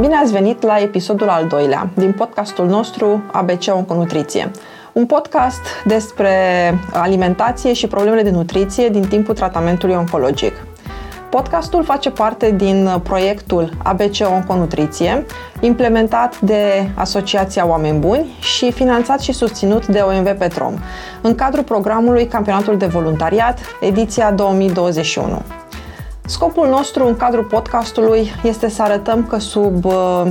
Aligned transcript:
Bine 0.00 0.14
ați 0.16 0.32
venit 0.32 0.62
la 0.62 0.78
episodul 0.78 1.28
al 1.28 1.46
doilea 1.46 1.88
din 1.94 2.12
podcastul 2.12 2.66
nostru 2.66 3.22
ABC 3.32 3.62
Onconutriție. 3.74 4.50
Un 4.92 5.06
podcast 5.06 5.60
despre 5.84 6.34
alimentație 6.92 7.72
și 7.72 7.86
problemele 7.86 8.22
de 8.22 8.30
nutriție 8.30 8.88
din 8.88 9.08
timpul 9.08 9.34
tratamentului 9.34 9.94
oncologic. 9.94 10.52
Podcastul 11.30 11.84
face 11.84 12.10
parte 12.10 12.50
din 12.50 13.00
proiectul 13.02 13.72
ABC 13.82 14.16
Onconutriție, 14.32 15.26
implementat 15.60 16.40
de 16.40 16.90
Asociația 16.94 17.66
Oameni 17.68 17.98
Buni 17.98 18.36
și 18.40 18.72
finanțat 18.72 19.20
și 19.20 19.32
susținut 19.32 19.86
de 19.86 19.98
OMV 19.98 20.28
Petrom, 20.30 20.74
în 21.20 21.34
cadrul 21.34 21.64
programului 21.64 22.26
Campionatul 22.26 22.76
de 22.76 22.86
Voluntariat, 22.86 23.58
ediția 23.80 24.30
2021. 24.30 25.42
Scopul 26.28 26.68
nostru 26.68 27.06
în 27.06 27.16
cadrul 27.16 27.44
podcastului 27.44 28.32
este 28.42 28.68
să 28.68 28.82
arătăm 28.82 29.26
că 29.26 29.38
sub 29.38 29.84
uh, 29.84 30.22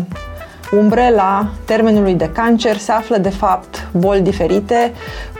umbrela 0.72 1.48
termenului 1.66 2.14
de 2.14 2.30
cancer 2.30 2.78
se 2.78 2.92
află 2.92 3.18
de 3.18 3.30
fapt 3.30 3.88
boli 3.98 4.22
diferite, 4.22 4.94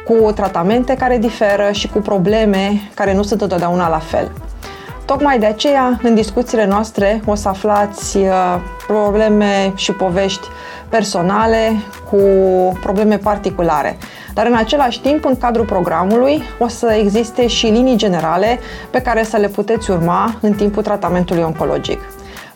cu 0.06 0.32
tratamente 0.32 0.96
care 0.96 1.18
diferă 1.18 1.72
și 1.72 1.88
cu 1.88 2.00
probleme 2.00 2.90
care 2.94 3.14
nu 3.14 3.24
sunt 3.24 3.42
întotdeauna 3.42 3.90
la 3.90 4.00
fel. 4.00 4.32
Tocmai 5.06 5.40
de 5.40 5.46
aceea, 5.46 6.00
în 6.04 6.16
discuțiile 6.16 6.66
noastre, 6.66 7.22
o 7.26 7.36
să 7.36 7.48
aflați 7.48 8.18
uh, 8.18 8.56
probleme 8.88 9.72
și 9.76 9.92
povești 9.92 10.48
personale 10.90 11.72
cu 12.10 12.18
probleme 12.82 13.18
particulare. 13.18 13.98
Dar 14.34 14.46
în 14.46 14.56
același 14.56 15.02
timp, 15.02 15.26
în 15.26 15.38
cadrul 15.38 15.66
programului, 15.66 16.44
o 16.60 16.68
să 16.68 16.94
existe 16.94 17.48
și 17.48 17.66
linii 17.66 17.96
generale 17.96 18.60
pe 18.90 19.02
care 19.02 19.24
să 19.24 19.38
le 19.38 19.48
puteți 19.48 19.92
urma 19.92 20.38
în 20.42 20.54
timpul 20.54 20.84
tratamentului 20.84 21.44
oncologic. 21.44 22.00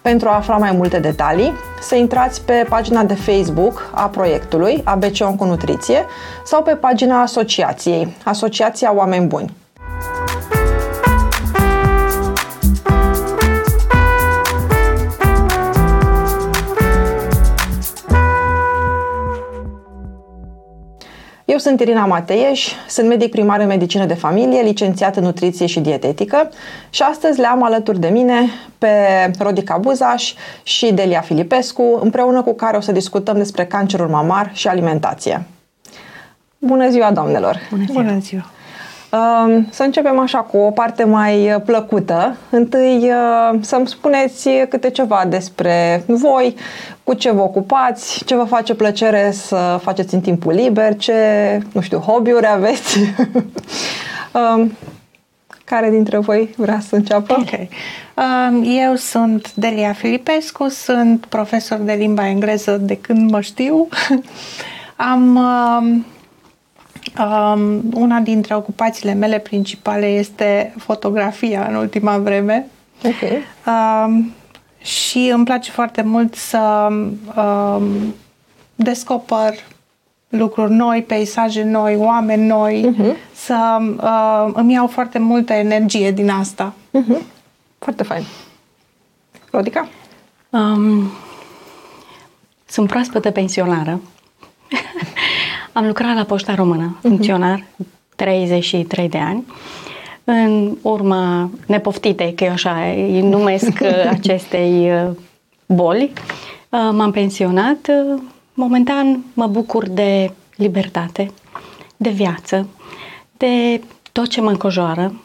Pentru 0.01 0.29
a 0.29 0.35
afla 0.35 0.57
mai 0.57 0.71
multe 0.71 0.99
detalii, 0.99 1.53
să 1.81 1.95
intrați 1.95 2.41
pe 2.41 2.65
pagina 2.69 3.03
de 3.03 3.15
Facebook 3.15 3.89
a 3.93 4.07
proiectului 4.07 4.81
ABC 4.83 5.15
Onconutriție 5.19 6.05
sau 6.43 6.63
pe 6.63 6.73
pagina 6.75 7.21
asociației, 7.21 8.15
Asociația 8.23 8.95
Oameni 8.95 9.27
Buni. 9.27 9.53
Sunt 21.59 21.79
Irina 21.79 22.05
Mateieș, 22.05 22.67
sunt 22.87 23.07
medic 23.07 23.31
primar 23.31 23.59
în 23.59 23.67
medicină 23.67 24.05
de 24.05 24.13
familie, 24.13 24.61
licențiat 24.61 25.15
în 25.15 25.23
nutriție 25.23 25.65
și 25.65 25.79
dietetică 25.79 26.49
și 26.89 27.01
astăzi 27.01 27.39
le 27.39 27.47
am 27.47 27.63
alături 27.63 27.99
de 27.99 28.07
mine 28.07 28.49
pe 28.77 28.87
Rodica 29.39 29.77
Buzaș 29.77 30.33
și 30.63 30.93
Delia 30.93 31.21
Filipescu, 31.21 31.99
împreună 32.03 32.41
cu 32.41 32.53
care 32.53 32.77
o 32.77 32.81
să 32.81 32.91
discutăm 32.91 33.37
despre 33.37 33.65
cancerul 33.65 34.07
mamar 34.07 34.51
și 34.53 34.67
alimentație. 34.67 35.45
Bună 36.57 36.89
ziua, 36.89 37.11
doamnelor! 37.11 37.59
Bună 37.69 37.83
ziua! 37.85 38.01
Bună 38.01 38.19
ziua. 38.19 38.51
Să 39.69 39.83
începem 39.83 40.19
așa 40.19 40.37
cu 40.37 40.57
o 40.57 40.71
parte 40.71 41.03
mai 41.03 41.61
plăcută. 41.65 42.35
Întâi 42.49 43.11
să-mi 43.61 43.87
spuneți 43.87 44.49
câte 44.69 44.89
ceva 44.89 45.23
despre 45.27 46.03
voi, 46.07 46.55
cu 47.03 47.13
ce 47.13 47.31
vă 47.31 47.41
ocupați, 47.41 48.23
ce 48.25 48.35
vă 48.35 48.43
face 48.43 48.73
plăcere 48.75 49.31
să 49.31 49.79
faceți 49.81 50.13
în 50.13 50.21
timpul 50.21 50.53
liber, 50.53 50.95
ce, 50.95 51.13
nu 51.71 51.81
știu, 51.81 51.97
hobby-uri 51.97 52.47
aveți. 52.47 52.99
Care 55.63 55.89
dintre 55.89 56.17
voi 56.17 56.53
vrea 56.57 56.79
să 56.87 56.95
înceapă? 56.95 57.35
Ok. 57.39 57.67
Eu 58.63 58.95
sunt 58.95 59.53
Delia 59.53 59.93
Filipescu, 59.93 60.67
sunt 60.67 61.25
profesor 61.25 61.77
de 61.77 61.93
limba 61.93 62.27
engleză 62.27 62.77
de 62.77 62.97
când 62.97 63.31
mă 63.31 63.41
știu. 63.41 63.87
Am 65.11 65.39
Um, 65.79 66.05
una 67.93 68.19
dintre 68.19 68.55
ocupațiile 68.55 69.13
mele 69.13 69.39
principale 69.39 70.05
este 70.05 70.73
fotografia 70.77 71.65
în 71.69 71.75
ultima 71.75 72.17
vreme. 72.17 72.65
Ok. 73.03 73.31
Um, 73.65 74.31
și 74.81 75.31
îmi 75.33 75.45
place 75.45 75.71
foarte 75.71 76.01
mult 76.01 76.35
să 76.35 76.87
um, 77.35 78.13
descoper 78.75 79.53
lucruri 80.29 80.71
noi, 80.73 81.03
peisaje 81.03 81.63
noi, 81.63 81.95
oameni 81.95 82.45
noi, 82.45 82.93
uh-huh. 82.93 83.15
să 83.33 83.77
uh, 83.79 84.51
îmi 84.53 84.73
iau 84.73 84.87
foarte 84.87 85.19
multă 85.19 85.53
energie 85.53 86.11
din 86.11 86.29
asta. 86.29 86.73
Uh-huh. 86.99 87.21
Foarte 87.79 88.03
fain. 88.03 88.23
Rodica? 89.51 89.87
Um, 90.49 91.11
sunt 92.65 92.87
proaspătă 92.87 93.31
pensionară. 93.31 93.99
Am 95.79 95.85
lucrat 95.85 96.15
la 96.15 96.23
Poșta 96.23 96.55
Română, 96.55 96.97
uh-huh. 96.97 97.01
funcționar, 97.01 97.65
33 98.15 99.09
de 99.09 99.17
ani. 99.17 99.45
În 100.23 100.77
urma 100.81 101.49
nepoftite, 101.65 102.33
că 102.33 102.43
eu 102.43 102.51
așa 102.51 102.91
îi 102.95 103.21
numesc 103.21 103.81
acestei 104.17 104.91
uh, 104.91 105.09
boli, 105.65 106.11
uh, 106.69 106.89
m-am 106.91 107.11
pensionat. 107.11 107.87
Uh, 107.87 108.21
momentan 108.53 109.23
mă 109.33 109.47
bucur 109.47 109.87
de 109.89 110.31
libertate, 110.55 111.31
de 111.97 112.09
viață, 112.09 112.67
de 113.37 113.81
tot 114.11 114.27
ce 114.27 114.41
mă 114.41 114.49
încojoară. 114.49 115.21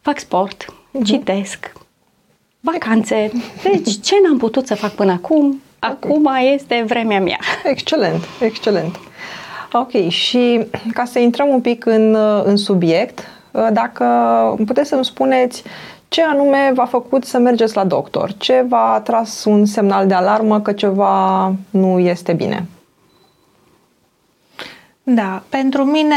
Fac 0.00 0.18
sport, 0.18 0.64
uh-huh. 0.64 1.04
citesc, 1.04 1.72
vacanțe. 2.60 3.30
Deci 3.62 4.00
ce 4.00 4.14
n-am 4.26 4.38
putut 4.38 4.66
să 4.66 4.74
fac 4.74 4.92
până 4.92 5.12
acum, 5.12 5.62
okay. 5.80 5.96
acum 5.96 6.28
este 6.54 6.84
vremea 6.86 7.20
mea. 7.20 7.38
Excelent, 7.64 8.24
excelent. 8.40 8.98
Ok, 9.72 10.08
și 10.08 10.66
ca 10.92 11.04
să 11.04 11.18
intrăm 11.18 11.48
un 11.48 11.60
pic 11.60 11.86
în, 11.86 12.16
în 12.44 12.56
subiect, 12.56 13.20
dacă 13.72 14.04
puteți 14.66 14.88
să-mi 14.88 15.04
spuneți 15.04 15.62
ce 16.08 16.22
anume 16.22 16.72
v-a 16.74 16.86
făcut 16.86 17.24
să 17.24 17.38
mergeți 17.38 17.76
la 17.76 17.84
doctor? 17.84 18.32
Ce 18.32 18.64
v-a 18.68 19.00
tras 19.04 19.44
un 19.44 19.64
semnal 19.64 20.06
de 20.06 20.14
alarmă 20.14 20.60
că 20.60 20.72
ceva 20.72 21.52
nu 21.70 21.98
este 21.98 22.32
bine? 22.32 22.66
Da, 25.02 25.42
pentru 25.48 25.84
mine 25.84 26.14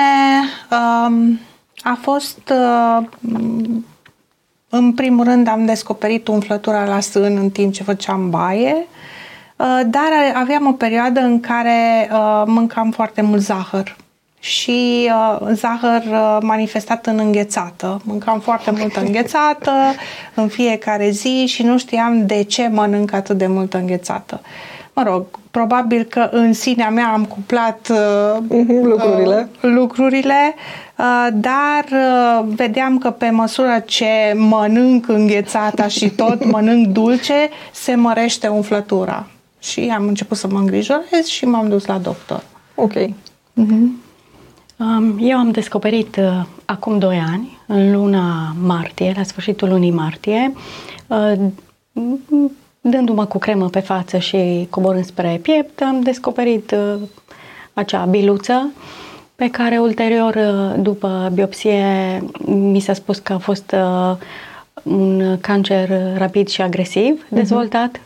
um, 0.72 1.40
a 1.78 1.98
fost 2.02 2.52
uh, 2.52 3.08
în 4.70 4.94
primul 4.94 5.24
rând 5.24 5.48
am 5.48 5.66
descoperit 5.66 6.28
umflătura 6.28 6.86
la 6.86 7.00
sân 7.00 7.38
în 7.38 7.50
timp 7.50 7.74
ce 7.74 7.84
făceam 7.84 8.30
baie 8.30 8.76
Uh, 8.76 9.11
dar 9.86 10.12
aveam 10.34 10.68
o 10.68 10.72
perioadă 10.72 11.20
în 11.20 11.40
care 11.40 12.10
uh, 12.12 12.44
mâncam 12.46 12.92
foarte 12.92 13.22
mult 13.22 13.42
zahăr 13.42 13.96
și 14.42 15.10
uh, 15.10 15.48
zahăr 15.54 16.04
uh, 16.12 16.38
manifestat 16.42 17.06
în 17.06 17.20
înghețată. 17.20 18.02
Mâncam 18.04 18.40
foarte 18.40 18.72
multă 18.72 19.00
înghețată 19.00 19.72
în 20.34 20.48
fiecare 20.48 21.10
zi 21.10 21.46
și 21.46 21.64
nu 21.64 21.78
știam 21.78 22.26
de 22.26 22.44
ce 22.44 22.68
mănânc 22.68 23.14
atât 23.14 23.38
de 23.38 23.48
multă 23.48 23.78
înghețată. 23.78 24.42
Mă 24.94 25.04
rog, 25.04 25.26
probabil 25.52 26.04
că 26.04 26.30
în 26.32 26.54
sinea 26.54 26.90
mea 26.90 27.08
am 27.08 27.26
cuplat 27.26 27.88
uh, 27.92 28.38
mhm, 28.48 28.86
lucrurile, 28.86 29.50
uh, 29.64 29.72
lucrurile 29.74 30.56
uh, 30.98 31.28
dar 31.34 31.86
uh, 31.92 32.46
vedeam 32.56 32.98
că 32.98 33.10
pe 33.10 33.30
măsură 33.30 33.84
ce 33.86 34.34
mănânc 34.36 35.08
înghețata 35.08 35.88
și 35.88 36.10
tot 36.10 36.46
mănânc 36.46 36.88
dulce, 36.88 37.50
se 37.72 37.96
mărește 37.96 38.48
umflătura 38.48 39.26
și 39.62 39.92
am 39.96 40.08
început 40.08 40.38
să 40.38 40.48
mă 40.48 40.60
îngrijorez 40.60 41.26
și 41.26 41.46
m-am 41.46 41.70
dus 41.70 41.86
la 41.86 41.98
doctor. 41.98 42.44
Ok. 42.76 42.94
Uh-huh. 42.94 44.00
Eu 45.20 45.38
am 45.38 45.52
descoperit 45.52 46.16
uh, 46.16 46.46
acum 46.66 47.00
2 47.00 47.18
ani, 47.32 47.58
în 47.68 47.92
luna 47.92 48.56
martie, 48.62 49.14
la 49.16 49.24
sfârșitul 49.24 49.70
lunii 49.70 49.92
martie, 49.92 50.54
uh, 51.08 51.34
dându-mă 52.82 53.26
cu 53.26 53.38
cremă 53.38 53.70
pe 53.70 53.80
față 53.80 54.18
și 54.18 54.68
coborând 54.70 55.06
spre 55.06 55.40
piept, 55.42 55.82
am 55.82 56.02
descoperit 56.02 56.72
uh, 56.72 56.96
acea 57.74 58.06
biluță 58.06 58.72
pe 59.36 59.50
care 59.50 59.80
ulterior, 59.80 60.36
uh, 60.36 60.82
după 60.82 61.32
biopsie, 61.34 62.24
mi 62.46 62.80
s-a 62.80 62.94
spus 62.94 63.20
că 63.20 63.34
a 63.34 63.38
fost 63.38 63.76
uh, 63.76 64.18
un 64.84 65.38
cancer 65.42 66.18
rapid 66.18 66.48
și 66.48 66.62
agresiv 66.62 67.26
uh-huh. 67.26 67.30
dezvoltat 67.30 68.02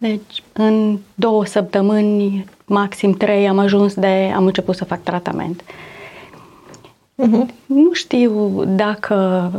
deci, 0.00 0.42
în 0.52 0.98
două 1.14 1.46
săptămâni, 1.46 2.44
maxim 2.64 3.12
trei, 3.12 3.48
am 3.48 3.58
ajuns 3.58 3.94
de, 3.94 4.32
am 4.34 4.46
început 4.46 4.76
să 4.76 4.84
fac 4.84 5.02
tratament. 5.02 5.62
Uh-huh. 5.62 7.46
Nu 7.66 7.92
știu 7.92 8.64
dacă, 8.64 9.50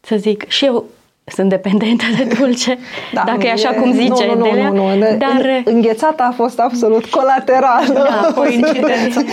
să 0.00 0.16
zic, 0.16 0.48
și 0.48 0.64
eu 0.64 0.84
sunt 1.24 1.48
dependentă 1.48 2.04
de 2.16 2.34
dulce, 2.38 2.78
da, 3.12 3.22
dacă 3.26 3.46
e 3.46 3.50
așa 3.50 3.70
cum 3.70 3.92
zice 3.92 4.26
nu, 4.26 4.34
nu, 4.34 4.50
Delea, 4.50 4.68
nu, 4.68 4.88
nu, 4.88 4.96
nu. 4.96 5.16
Dar 5.16 5.62
înghețata 5.64 6.24
a 6.24 6.32
fost 6.32 6.58
absolut 6.58 7.04
colaterală. 7.04 7.92
Da, 7.92 8.32
coincidență. 8.34 9.24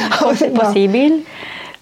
Da. 0.51 0.61
Posibil. 0.63 1.13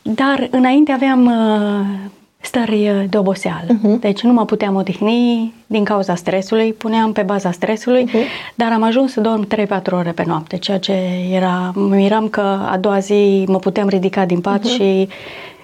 Dar 0.01 0.47
înainte 0.51 0.91
aveam 0.91 1.25
uh, 1.25 2.09
stări 2.41 3.07
de 3.09 3.17
oboseală. 3.17 3.67
Uh-huh. 3.73 3.99
Deci 3.99 4.21
nu 4.21 4.33
mă 4.33 4.45
puteam 4.45 4.75
odihni 4.75 5.53
din 5.67 5.83
cauza 5.83 6.15
stresului, 6.15 6.73
puneam 6.73 7.11
pe 7.11 7.21
baza 7.21 7.51
stresului, 7.51 8.07
uh-huh. 8.07 8.55
dar 8.55 8.71
am 8.71 8.83
ajuns 8.83 9.11
să 9.11 9.21
dorm 9.21 9.47
3-4 9.47 9.91
ore 9.91 10.11
pe 10.11 10.23
noapte, 10.25 10.57
ceea 10.57 10.79
ce 10.79 10.93
era, 11.31 11.71
mă 11.75 11.95
miram 11.95 12.27
că 12.27 12.41
a 12.69 12.77
doua 12.79 12.99
zi 12.99 13.43
mă 13.47 13.57
puteam 13.57 13.87
ridica 13.87 14.25
din 14.25 14.41
pat 14.41 14.59
uh-huh. 14.59 14.75
și 14.75 15.07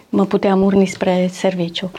mă 0.09 0.25
puteam 0.25 0.61
urni 0.61 0.85
spre 0.85 1.29
serviciu. 1.31 1.91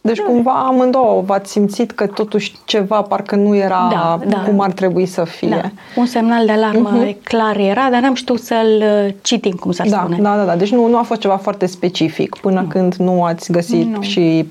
Deci 0.00 0.20
cumva 0.20 0.52
amândouă 0.52 1.22
v-ați 1.26 1.50
simțit 1.50 1.90
că 1.90 2.06
totuși 2.06 2.52
ceva 2.64 3.02
parcă 3.02 3.36
nu 3.36 3.56
era 3.56 3.88
da, 3.90 4.20
da. 4.28 4.38
cum 4.38 4.60
ar 4.60 4.70
trebui 4.72 5.06
să 5.06 5.24
fie. 5.24 5.48
Da. 5.48 5.70
Un 6.00 6.06
semnal 6.06 6.46
de 6.46 6.52
alarmă 6.52 7.04
uh-huh. 7.04 7.16
clar 7.22 7.56
era, 7.56 7.88
dar 7.90 8.00
n-am 8.00 8.14
știut 8.14 8.40
să-l 8.40 8.82
uh, 9.06 9.14
citim, 9.22 9.52
cum 9.52 9.72
s-ar 9.72 9.86
da, 9.88 9.96
spune. 9.96 10.18
Da, 10.20 10.36
da, 10.36 10.44
da. 10.44 10.56
Deci 10.56 10.72
nu, 10.72 10.86
nu 10.86 10.98
a 10.98 11.02
fost 11.02 11.20
ceva 11.20 11.36
foarte 11.36 11.66
specific 11.66 12.36
până 12.36 12.60
nu. 12.60 12.66
când 12.66 12.94
nu 12.94 13.24
ați 13.24 13.52
găsit 13.52 13.86
nu. 13.86 14.02
și... 14.02 14.48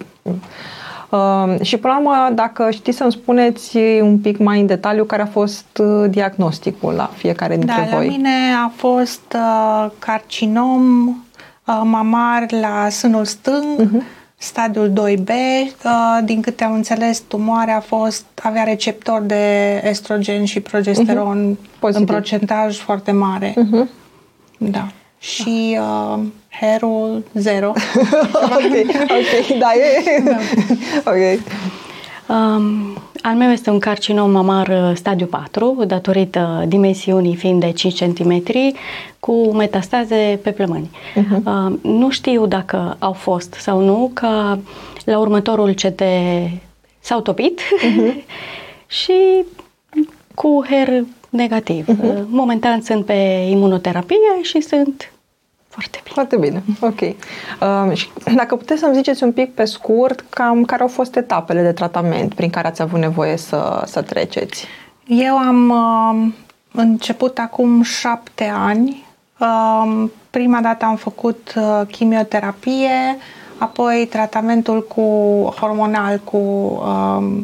Uh, 1.09 1.61
și 1.61 1.77
până 1.77 1.93
la 1.93 1.99
urmă, 1.99 2.35
dacă 2.35 2.69
știți 2.71 2.97
să-mi 2.97 3.11
spuneți 3.11 3.77
un 4.01 4.17
pic 4.17 4.37
mai 4.37 4.59
în 4.59 4.65
detaliu 4.65 5.03
care 5.03 5.21
a 5.21 5.25
fost 5.25 5.81
uh, 5.81 6.09
diagnosticul 6.09 6.93
la 6.93 7.09
fiecare 7.13 7.57
dintre 7.57 7.87
da, 7.89 7.97
voi. 7.97 8.05
la 8.05 8.11
mine 8.11 8.29
a 8.65 8.71
fost 8.75 9.35
uh, 9.35 9.91
carcinom 9.99 11.07
uh, 11.07 11.81
mamar 11.83 12.45
la 12.61 12.89
sânul 12.89 13.25
stâng, 13.25 13.81
uh-huh 13.81 14.16
stadiul 14.37 14.91
2B. 14.91 15.29
Uh, 15.29 16.19
din 16.23 16.41
câte 16.41 16.63
am 16.63 16.73
înțeles, 16.73 17.19
tumoarea 17.19 17.75
a 17.75 17.79
fost, 17.79 18.25
avea 18.43 18.63
receptor 18.63 19.21
de 19.21 19.81
estrogen 19.83 20.45
și 20.45 20.59
progesteron 20.59 21.57
uh-huh. 21.57 21.79
în 21.79 22.05
procentaj 22.05 22.77
foarte 22.77 23.11
mare. 23.11 23.53
Uh-huh. 23.53 23.87
Da. 24.57 24.87
Și 25.19 25.79
uh, 25.79 26.19
hairul 26.49 27.23
zero. 27.33 27.73
ok, 28.57 28.75
ok, 29.03 29.57
da, 29.59 29.71
e... 29.73 30.23
da. 30.23 30.37
ok. 31.11 31.39
Um, 32.27 32.97
al 33.27 33.35
meu 33.35 33.51
este 33.51 33.69
un 33.69 33.79
carcinom 33.79 34.31
mamar 34.31 34.67
uh, 34.67 34.91
stadiu 34.95 35.25
4, 35.25 35.83
datorită 35.87 36.63
dimensiunii 36.67 37.35
fiind 37.35 37.59
de 37.59 37.71
5 37.71 38.03
cm, 38.03 38.43
cu 39.19 39.51
metastaze 39.53 40.39
pe 40.43 40.51
plămâni. 40.51 40.89
Uh-huh. 40.89 41.43
Uh, 41.45 41.73
nu 41.81 42.09
știu 42.09 42.45
dacă 42.45 42.95
au 42.99 43.13
fost 43.13 43.53
sau 43.53 43.81
nu, 43.81 44.11
că 44.13 44.57
la 45.05 45.19
următorul 45.19 45.73
CT 45.73 46.01
s-au 46.99 47.21
topit 47.21 47.61
uh-huh. 47.61 48.23
și 49.01 49.43
cu 50.35 50.65
HER 50.69 51.03
negativ. 51.29 51.85
Uh-huh. 51.85 52.23
Momentan 52.25 52.81
sunt 52.81 53.05
pe 53.05 53.47
imunoterapie 53.49 54.41
și 54.41 54.61
sunt 54.61 55.11
foarte 55.77 55.99
bine. 56.03 56.13
Foarte 56.13 56.37
bine, 56.37 56.63
ok. 56.79 56.99
Uh, 56.99 57.97
și 57.97 58.09
dacă 58.35 58.55
puteți 58.55 58.79
să-mi 58.79 58.95
ziceți 58.95 59.23
un 59.23 59.31
pic 59.31 59.53
pe 59.53 59.65
scurt 59.65 60.25
cam 60.29 60.63
care 60.65 60.81
au 60.81 60.87
fost 60.87 61.15
etapele 61.15 61.61
de 61.61 61.71
tratament 61.71 62.33
prin 62.33 62.49
care 62.49 62.67
ați 62.67 62.81
avut 62.81 62.99
nevoie 62.99 63.37
să, 63.37 63.83
să 63.85 64.01
treceți? 64.01 64.65
Eu 65.07 65.37
am 65.37 65.69
uh, 65.69 66.33
început 66.71 67.37
acum 67.37 67.81
șapte 67.81 68.51
ani. 68.55 69.05
Uh, 69.39 70.09
prima 70.29 70.61
dată 70.61 70.85
am 70.85 70.95
făcut 70.95 71.53
uh, 71.57 71.81
chimioterapie, 71.91 73.17
apoi 73.57 74.07
tratamentul 74.09 74.87
cu 74.87 75.01
hormonal 75.59 76.21
cu 76.23 76.37
uh, 76.37 77.39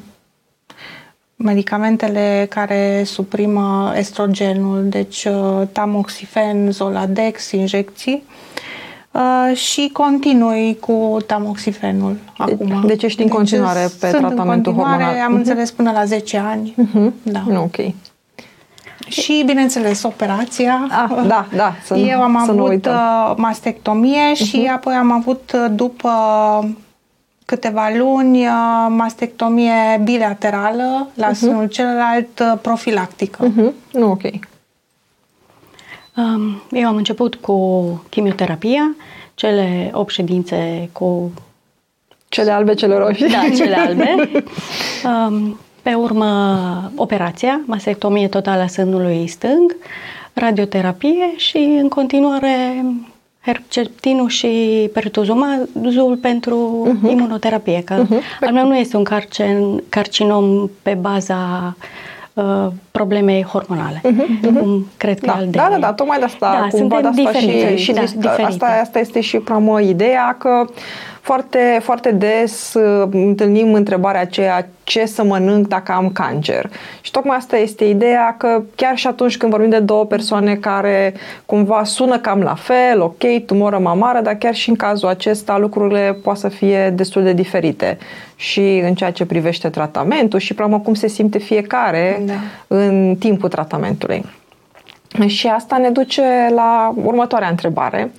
medicamentele 1.43 2.47
care 2.49 3.03
suprimă 3.05 3.93
estrogenul, 3.95 4.85
deci 4.89 5.25
uh, 5.25 5.67
tamoxifen, 5.71 6.71
zoladex, 6.71 7.51
injecții 7.51 8.23
uh, 9.11 9.55
și 9.57 9.89
continui 9.93 10.77
cu 10.79 11.17
tamoxifenul 11.27 12.17
deci, 12.45 12.51
acum. 12.51 12.83
Deci 12.85 13.03
ești 13.03 13.21
în 13.21 13.27
deci 13.27 13.35
continuare 13.35 13.79
deci, 13.79 13.99
pe 13.99 14.17
tratamentul 14.17 14.71
în 14.71 14.77
continuare, 14.77 15.03
hormonal? 15.03 15.25
am 15.25 15.33
uh-huh. 15.33 15.37
înțeles 15.37 15.71
până 15.71 15.91
la 15.91 16.05
10 16.05 16.37
ani. 16.37 16.75
Uh-huh. 16.77 17.11
Da. 17.23 17.43
Ok. 17.55 17.75
Și, 19.07 19.43
bineînțeles, 19.45 20.03
operația. 20.03 20.87
Ah, 20.89 21.25
da, 21.27 21.47
da. 21.55 21.75
Să 21.83 21.95
Eu 21.95 22.21
am 22.21 22.41
să 22.45 22.51
avut 22.51 22.85
uh, 22.85 23.33
mastectomie 23.37 24.31
uh-huh. 24.31 24.47
și 24.47 24.69
apoi 24.73 24.93
am 24.93 25.11
avut, 25.11 25.53
după 25.71 26.09
câteva 27.45 27.89
luni 27.95 28.45
mastectomie 28.89 30.01
bilaterală, 30.03 31.07
la 31.13 31.29
uh-huh. 31.29 31.35
sânul 31.35 31.67
celălalt 31.67 32.59
profilactică. 32.61 33.47
Uh-huh. 33.47 33.71
Nu, 33.91 34.11
ok. 34.11 34.21
Um, 36.15 36.61
eu 36.71 36.87
am 36.87 36.95
început 36.95 37.35
cu 37.35 37.87
chimioterapia, 38.09 38.95
cele 39.33 39.91
8 39.93 40.13
ședințe 40.13 40.89
cu... 40.91 41.31
Cele 42.29 42.51
albe, 42.51 42.73
cele 42.73 42.97
roșii. 42.97 43.29
Da, 43.29 43.41
cele 43.55 43.75
albe. 43.75 44.15
Um, 45.27 45.59
pe 45.81 45.93
urmă, 45.93 46.91
operația, 46.95 47.61
mastectomie 47.65 48.27
totală 48.27 48.61
a 48.61 48.67
sânului 48.67 49.27
stâng, 49.27 49.75
radioterapie 50.33 51.33
și, 51.35 51.57
în 51.57 51.89
continuare, 51.89 52.85
Herceptinul 53.45 54.29
și 54.29 54.49
pertuzumazul 54.93 56.17
pentru 56.21 56.87
uh-huh. 56.87 57.09
imunoterapie, 57.09 57.81
că 57.85 58.03
uh-huh. 58.03 58.45
al 58.47 58.53
meu 58.53 58.67
nu 58.67 58.75
este 58.77 58.97
un 58.97 59.03
carcin, 59.03 59.83
carcinom 59.89 60.69
pe 60.81 60.97
baza 61.01 61.75
uh, 62.33 62.67
problemei 62.91 63.43
hormonale, 63.43 64.01
uh-huh. 64.05 64.59
cum 64.59 64.87
cred 64.97 65.19
că 65.19 65.25
da, 65.25 65.33
al 65.33 65.43
de... 65.43 65.57
Da, 65.57 65.67
da, 65.71 65.77
da, 65.77 65.93
tocmai 65.93 66.17
de 66.17 66.25
asta, 66.25 66.57
da, 66.61 66.77
cumva 66.77 67.01
de 67.01 67.07
asta 67.07 67.21
diferite, 67.21 67.75
și, 67.75 67.83
și 67.83 67.91
da, 67.91 68.31
asta, 68.45 68.65
asta 68.81 68.99
este 68.99 69.21
și 69.21 69.37
prea 69.37 69.79
ideea 69.79 70.35
că 70.39 70.65
foarte, 71.23 71.79
foarte 71.81 72.11
des 72.11 72.73
uh, 72.73 73.07
întâlnim 73.11 73.73
întrebarea 73.73 74.21
aceea 74.21 74.67
ce 74.83 75.05
să 75.05 75.23
mănânc 75.23 75.67
dacă 75.67 75.91
am 75.91 76.09
cancer. 76.09 76.69
Și 77.01 77.11
tocmai 77.11 77.37
asta 77.37 77.57
este 77.57 77.85
ideea 77.85 78.35
că 78.37 78.63
chiar 78.75 78.97
și 78.97 79.07
atunci 79.07 79.37
când 79.37 79.51
vorbim 79.51 79.69
de 79.69 79.79
două 79.79 80.05
persoane 80.05 80.55
care 80.55 81.13
cumva 81.45 81.83
sună 81.83 82.19
cam 82.19 82.41
la 82.41 82.55
fel, 82.55 83.01
ok, 83.01 83.45
tumoră 83.45 83.77
mamară, 83.77 84.21
dar 84.21 84.33
chiar 84.35 84.55
și 84.55 84.69
în 84.69 84.75
cazul 84.75 85.07
acesta 85.07 85.57
lucrurile 85.57 86.17
poate 86.23 86.39
să 86.39 86.47
fie 86.47 86.89
destul 86.89 87.23
de 87.23 87.33
diferite 87.33 87.97
și 88.35 88.81
în 88.85 88.93
ceea 88.93 89.11
ce 89.11 89.25
privește 89.25 89.69
tratamentul 89.69 90.39
și, 90.39 90.53
până 90.53 90.79
cum 90.79 90.93
se 90.93 91.07
simte 91.07 91.37
fiecare 91.37 92.21
da. 92.25 92.33
în 92.67 93.15
timpul 93.19 93.49
tratamentului. 93.49 94.25
Și 95.25 95.47
asta 95.47 95.77
ne 95.77 95.89
duce 95.89 96.23
la 96.55 96.93
următoarea 97.03 97.49
întrebare. 97.49 98.11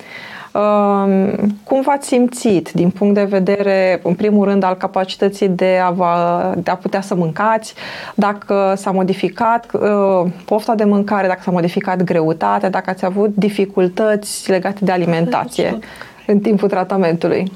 Cum 1.64 1.80
v-ați 1.80 2.06
simțit 2.06 2.70
din 2.72 2.90
punct 2.90 3.14
de 3.14 3.24
vedere, 3.24 4.00
în 4.02 4.14
primul 4.14 4.44
rând, 4.44 4.62
al 4.62 4.74
capacității 4.74 5.48
de 5.48 5.80
a, 5.84 5.90
vă, 5.90 6.52
de 6.56 6.70
a 6.70 6.76
putea 6.76 7.00
să 7.00 7.14
mâncați, 7.14 7.74
dacă 8.14 8.74
s-a 8.76 8.90
modificat 8.90 9.66
uh, 9.72 10.30
pofta 10.44 10.74
de 10.74 10.84
mâncare, 10.84 11.26
dacă 11.26 11.40
s-a 11.42 11.50
modificat 11.50 12.02
greutatea, 12.02 12.70
dacă 12.70 12.90
ați 12.90 13.04
avut 13.04 13.34
dificultăți 13.34 14.50
legate 14.50 14.84
de 14.84 14.92
alimentație 14.92 15.78
în 16.26 16.38
timpul 16.38 16.68
tratamentului? 16.68 17.52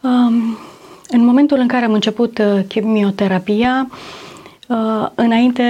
Um, 0.00 0.58
în 1.08 1.24
momentul 1.24 1.58
în 1.58 1.68
care 1.68 1.84
am 1.84 1.92
început 1.92 2.38
uh, 2.38 2.64
chimioterapia, 2.68 3.86
Uh, 4.68 5.08
înainte 5.14 5.62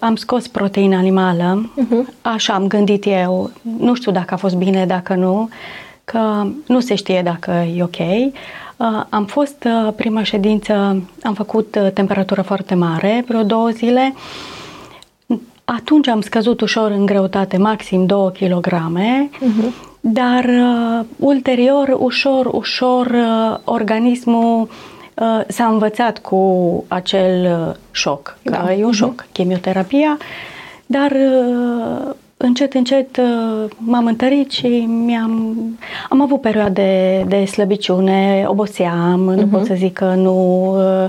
am 0.00 0.16
scos 0.16 0.48
proteina 0.48 0.98
animală, 0.98 1.70
uh-huh. 1.80 2.20
așa 2.22 2.52
am 2.52 2.66
gândit 2.66 3.04
eu. 3.06 3.50
Nu 3.78 3.94
știu 3.94 4.12
dacă 4.12 4.34
a 4.34 4.36
fost 4.36 4.56
bine, 4.56 4.86
dacă 4.86 5.14
nu 5.14 5.48
că 6.12 6.46
nu 6.66 6.80
se 6.80 6.94
știe 6.94 7.22
dacă 7.22 7.50
e 7.76 7.82
ok. 7.82 7.98
Uh, 7.98 9.04
am 9.08 9.24
fost 9.24 9.64
uh, 9.66 9.92
prima 9.96 10.22
ședință, 10.22 10.72
am 11.22 11.34
făcut 11.34 11.78
uh, 11.80 11.92
temperatură 11.92 12.42
foarte 12.42 12.74
mare, 12.74 13.24
vreo 13.26 13.42
două 13.42 13.68
zile. 13.68 14.14
Atunci 15.64 16.08
am 16.08 16.20
scăzut 16.20 16.60
ușor 16.60 16.90
în 16.90 17.06
greutate, 17.06 17.56
maxim 17.56 18.06
2 18.06 18.32
kg, 18.32 18.66
uh-huh. 18.66 19.72
dar 20.00 20.44
uh, 20.44 21.04
ulterior, 21.16 21.96
ușor, 21.98 22.46
ușor, 22.46 23.06
uh, 23.06 23.58
organismul 23.64 24.68
uh, 25.14 25.40
s-a 25.48 25.66
învățat 25.66 26.18
cu 26.18 26.84
acel 26.88 27.66
uh, 27.68 27.74
șoc, 27.90 28.38
că 28.44 28.50
da. 28.64 28.72
e 28.72 28.84
un 28.84 28.90
uh-huh. 28.90 28.96
șoc, 28.96 29.26
chimioterapia, 29.32 30.16
dar 30.86 31.10
uh, 31.10 32.14
încet, 32.38 32.74
încet 32.74 33.16
uh, 33.16 33.70
m-am 33.78 34.06
întărit 34.06 34.50
și 34.50 34.66
mi-am... 34.86 35.56
Am 36.08 36.22
avut 36.22 36.40
perioade 36.40 37.24
de 37.28 37.44
slăbiciune, 37.44 38.44
oboseam, 38.46 39.32
uh-huh. 39.32 39.36
nu 39.36 39.46
pot 39.46 39.60
mhm. 39.60 39.66
să 39.66 39.74
zic 39.74 39.92
că 39.92 40.04
nu, 40.04 40.66
uh, 40.76 41.08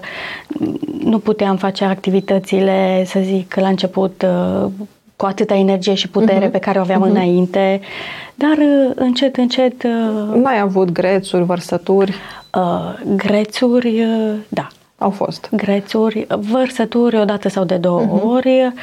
nu 1.04 1.20
puteam 1.20 1.58
face 1.58 1.86
activitățile, 1.86 3.04
să 3.06 3.20
zic, 3.24 3.56
la 3.56 3.68
început 3.68 4.26
uh, 4.26 4.70
cu 5.16 5.26
atâta 5.26 5.56
energie 5.56 5.94
și 5.94 6.10
putere 6.10 6.48
uh-huh. 6.48 6.52
pe 6.52 6.60
care 6.60 6.78
o 6.78 6.82
aveam 6.82 7.06
uh-huh. 7.06 7.12
înainte, 7.12 7.82
dar 8.36 8.58
încet, 8.96 9.36
încet... 9.36 9.84
N-ai 10.34 10.60
avut 10.60 10.92
grețuri, 10.92 11.44
vărsături? 11.44 12.14
Uh, 12.56 13.16
grețuri, 13.16 14.08
da. 14.48 14.68
Au 14.98 15.10
fost. 15.10 15.50
Grețuri, 15.52 16.28
vărsături 16.52 17.20
odată 17.20 17.50
sau 17.50 17.64
de 17.64 17.76
două 17.76 18.02
uh-huh. 18.02 18.24
ori, 18.24 18.74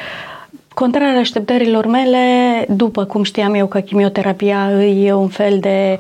Contrar 0.77 1.17
așteptărilor 1.17 1.87
mele, 1.87 2.19
după 2.69 3.05
cum 3.05 3.23
știam 3.23 3.55
eu 3.55 3.67
că 3.67 3.81
chimioterapia 3.81 4.83
e 4.83 5.13
un 5.13 5.29
fel 5.29 5.59
de 5.59 5.99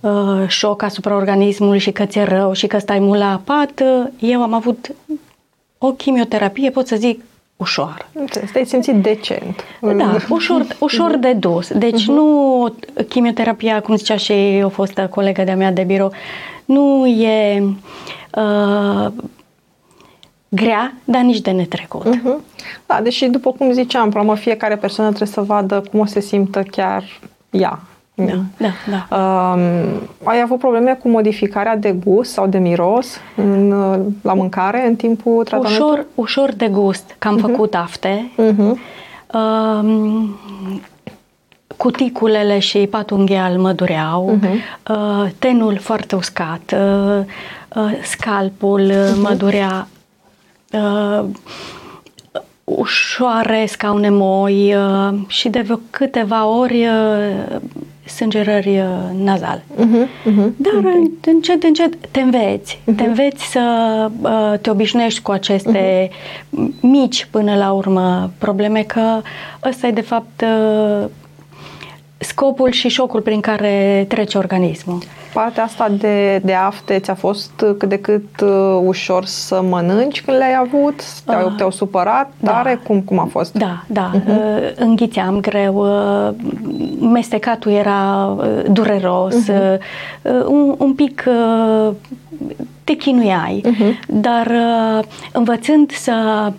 uh, 0.00 0.48
șoc 0.48 0.82
asupra 0.82 1.16
organismului 1.16 1.78
și 1.78 1.90
că 1.92 2.04
ți-e 2.04 2.22
rău 2.22 2.52
și 2.52 2.66
că 2.66 2.78
stai 2.78 2.98
mult 2.98 3.18
la 3.18 3.40
pat, 3.44 3.80
uh, 3.80 4.06
eu 4.18 4.42
am 4.42 4.52
avut 4.54 4.94
o 5.78 5.92
chimioterapie, 5.92 6.70
pot 6.70 6.86
să 6.86 6.96
zic, 6.96 7.24
ușoară. 7.56 8.08
Te-ai 8.52 8.66
simțit 8.66 8.94
decent. 8.94 9.64
Da, 9.80 10.16
ușor, 10.28 10.66
ușor 10.78 11.16
de 11.16 11.32
dus. 11.32 11.72
Deci 11.72 12.02
uh-huh. 12.02 12.14
nu 12.14 12.74
chimioterapia, 13.08 13.80
cum 13.80 13.96
zicea 13.96 14.16
și 14.16 14.60
o 14.64 14.68
fostă 14.68 15.06
colegă 15.10 15.42
de-a 15.42 15.56
mea 15.56 15.72
de 15.72 15.82
birou, 15.82 16.12
nu 16.64 17.06
e 17.06 17.62
uh, 18.36 19.06
grea, 20.54 20.94
dar 21.04 21.22
nici 21.22 21.40
de 21.40 21.50
netrecut. 21.50 22.16
Uh-huh. 22.16 22.62
Da, 22.86 23.00
deși 23.02 23.26
după 23.26 23.52
cum 23.52 23.72
ziceam, 23.72 24.10
problema 24.10 24.34
fiecare 24.34 24.76
persoană 24.76 25.10
trebuie 25.12 25.34
să 25.34 25.40
vadă 25.40 25.82
cum 25.90 26.00
o 26.00 26.04
se 26.04 26.20
simtă 26.20 26.62
chiar 26.62 27.04
ea. 27.50 27.80
Da, 28.14 28.32
da, 28.56 28.68
da. 28.90 29.16
Uh, 29.16 29.84
ai 30.24 30.40
avut 30.40 30.58
probleme 30.58 30.98
cu 31.02 31.08
modificarea 31.08 31.76
de 31.76 31.92
gust 32.04 32.32
sau 32.32 32.46
de 32.46 32.58
miros 32.58 33.16
în, 33.36 33.68
la 34.22 34.34
mâncare 34.34 34.86
în 34.86 34.96
timpul 34.96 35.44
tratamentului? 35.44 35.90
Ușor, 35.90 36.06
ușor 36.14 36.52
de 36.52 36.68
gust, 36.68 37.14
că 37.18 37.28
am 37.28 37.38
uh-huh. 37.38 37.40
făcut 37.40 37.74
afte. 37.74 38.30
Uh-huh. 38.32 38.72
Uh, 39.34 40.28
cuticulele 41.76 42.58
și 42.58 42.78
patungheal 42.78 43.58
mă 43.58 43.72
dureau, 43.72 44.38
uh-huh. 44.38 44.90
uh, 44.90 45.30
tenul 45.38 45.78
foarte 45.78 46.16
uscat, 46.16 46.74
uh, 46.74 47.24
uh, 47.76 47.98
scalpul 48.02 48.90
uh-huh. 48.90 49.20
mă 49.22 49.34
durea, 49.34 49.88
uh, 50.74 51.24
ușoare 52.64 53.66
scaune 53.68 54.08
moi 54.10 54.74
uh, 54.74 55.14
și 55.26 55.48
de 55.48 55.60
vreo 55.60 55.80
câteva 55.90 56.46
ori 56.46 56.86
uh, 56.86 57.56
sângerări 58.06 58.78
uh, 58.78 59.24
nazale. 59.24 59.64
Uh-huh, 59.74 60.30
uh-huh, 60.30 60.50
Dar 60.56 60.74
okay. 60.78 61.10
încet, 61.26 61.62
încet 61.62 61.96
te 62.10 62.20
înveți. 62.20 62.80
Uh-huh. 62.80 62.96
Te 62.96 63.04
înveți 63.04 63.44
să 63.44 63.60
uh, 64.22 64.58
te 64.60 64.70
obișnuiești 64.70 65.22
cu 65.22 65.30
aceste 65.30 66.08
uh-huh. 66.08 66.80
mici, 66.80 67.28
până 67.30 67.56
la 67.56 67.72
urmă, 67.72 68.30
probleme, 68.38 68.82
că 68.82 69.20
ăsta 69.68 69.86
e, 69.86 69.90
de 69.90 70.00
fapt, 70.00 70.42
uh, 70.42 71.04
scopul 72.24 72.70
și 72.70 72.88
șocul 72.88 73.20
prin 73.20 73.40
care 73.40 74.04
trece 74.08 74.38
organismul. 74.38 74.98
Partea 75.32 75.64
asta 75.64 75.88
de, 75.88 76.40
de 76.44 76.52
afte 76.52 76.98
ți-a 76.98 77.14
fost 77.14 77.50
cât 77.78 77.88
de 77.88 77.98
cât 77.98 78.40
uh, 78.40 78.80
ușor 78.84 79.24
să 79.24 79.62
mănânci 79.62 80.22
când 80.22 80.36
le-ai 80.36 80.56
avut? 80.60 81.22
Te-au, 81.24 81.46
uh, 81.46 81.54
te-au 81.56 81.70
supărat 81.70 82.32
da. 82.38 82.50
tare? 82.50 82.80
Cum, 82.86 83.00
cum 83.00 83.18
a 83.18 83.28
fost? 83.30 83.52
Da, 83.52 83.82
da. 83.86 84.10
Uh-huh. 84.14 84.28
Uh, 84.28 84.70
înghițeam 84.74 85.40
greu, 85.40 85.76
uh, 85.76 86.34
mestecatul 87.00 87.72
era 87.72 88.26
uh, 88.26 88.46
dureros, 88.70 89.34
uh-huh. 89.34 89.78
uh, 90.22 90.44
un, 90.46 90.74
un 90.78 90.94
pic 90.94 91.24
uh, 91.26 91.94
te 92.84 92.92
chinuiai, 92.92 93.62
uh-huh. 93.66 94.06
dar 94.06 94.46
uh, 94.46 95.04
învățând 95.32 95.90
să 95.90 96.12
Uh, 96.46 96.52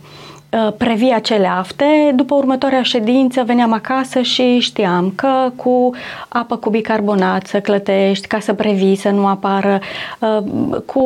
previ 0.77 1.11
acele 1.11 1.47
afte. 1.47 2.11
După 2.15 2.35
următoarea 2.35 2.81
ședință 2.81 3.43
veneam 3.43 3.73
acasă 3.73 4.21
și 4.21 4.59
știam 4.59 5.13
că 5.15 5.51
cu 5.55 5.93
apă 6.27 6.55
cu 6.55 6.69
bicarbonat 6.69 7.47
să 7.47 7.59
clătești 7.59 8.27
ca 8.27 8.39
să 8.39 8.53
previi 8.53 8.95
să 8.95 9.09
nu 9.09 9.27
apară, 9.27 9.79
uh, 10.19 10.37
cu 10.85 11.03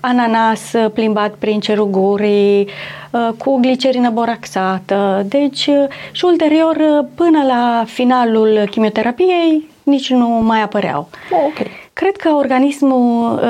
ananas 0.00 0.72
plimbat 0.94 1.34
prin 1.34 1.60
cerul 1.60 1.90
gurii, 1.90 2.68
uh, 3.10 3.28
cu 3.38 3.58
glicerină 3.60 4.10
boraxată. 4.10 5.24
Deci 5.26 5.68
și 6.12 6.24
ulterior 6.24 7.06
până 7.14 7.42
la 7.46 7.84
finalul 7.86 8.66
chimioterapiei 8.70 9.72
nici 9.82 10.10
nu 10.10 10.28
mai 10.28 10.62
apăreau. 10.62 11.08
Oh, 11.30 11.38
okay. 11.50 11.83
Cred 11.94 12.16
că 12.16 12.28
organismul 12.28 13.40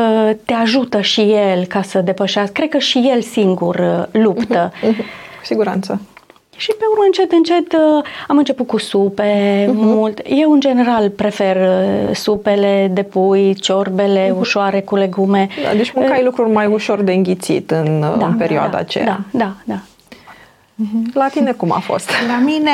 te 0.44 0.52
ajută 0.52 1.00
și 1.00 1.20
el 1.20 1.64
ca 1.64 1.82
să 1.82 2.00
depășească. 2.00 2.52
Cred 2.52 2.68
că 2.68 2.78
și 2.78 3.10
el 3.14 3.20
singur 3.20 4.08
luptă. 4.12 4.72
Uh-huh 4.72 5.22
cu 5.44 5.50
siguranță. 5.50 6.00
Și 6.56 6.72
pe 6.78 6.84
urmă, 6.90 7.02
încet, 7.04 7.32
încet, 7.32 7.72
uh, 7.72 8.04
am 8.28 8.36
început 8.36 8.66
cu 8.66 8.78
supe, 8.78 9.64
uh-huh. 9.64 9.74
mult. 9.74 10.20
Eu, 10.24 10.52
în 10.52 10.60
general, 10.60 11.10
prefer 11.10 11.56
uh, 11.56 12.14
supele 12.14 12.90
de 12.92 13.02
pui, 13.02 13.54
ciorbele 13.54 14.28
uh-huh. 14.28 14.38
ușoare 14.38 14.80
cu 14.80 14.96
legume. 14.96 15.48
Da, 15.64 15.76
deci 15.76 15.92
mâncai 15.92 16.18
uh, 16.18 16.24
lucruri 16.24 16.50
mai 16.50 16.66
ușor 16.66 17.02
de 17.02 17.12
înghițit 17.12 17.70
în, 17.70 18.00
da, 18.00 18.26
în 18.26 18.36
perioada 18.36 18.68
da, 18.68 18.78
aceea. 18.78 19.04
Da, 19.04 19.20
da, 19.30 19.52
da. 19.64 19.78
Uh-huh. 19.78 21.12
La 21.12 21.28
tine 21.28 21.52
cum 21.52 21.72
a 21.72 21.78
fost? 21.78 22.10
La 22.32 22.38
mine, 22.44 22.70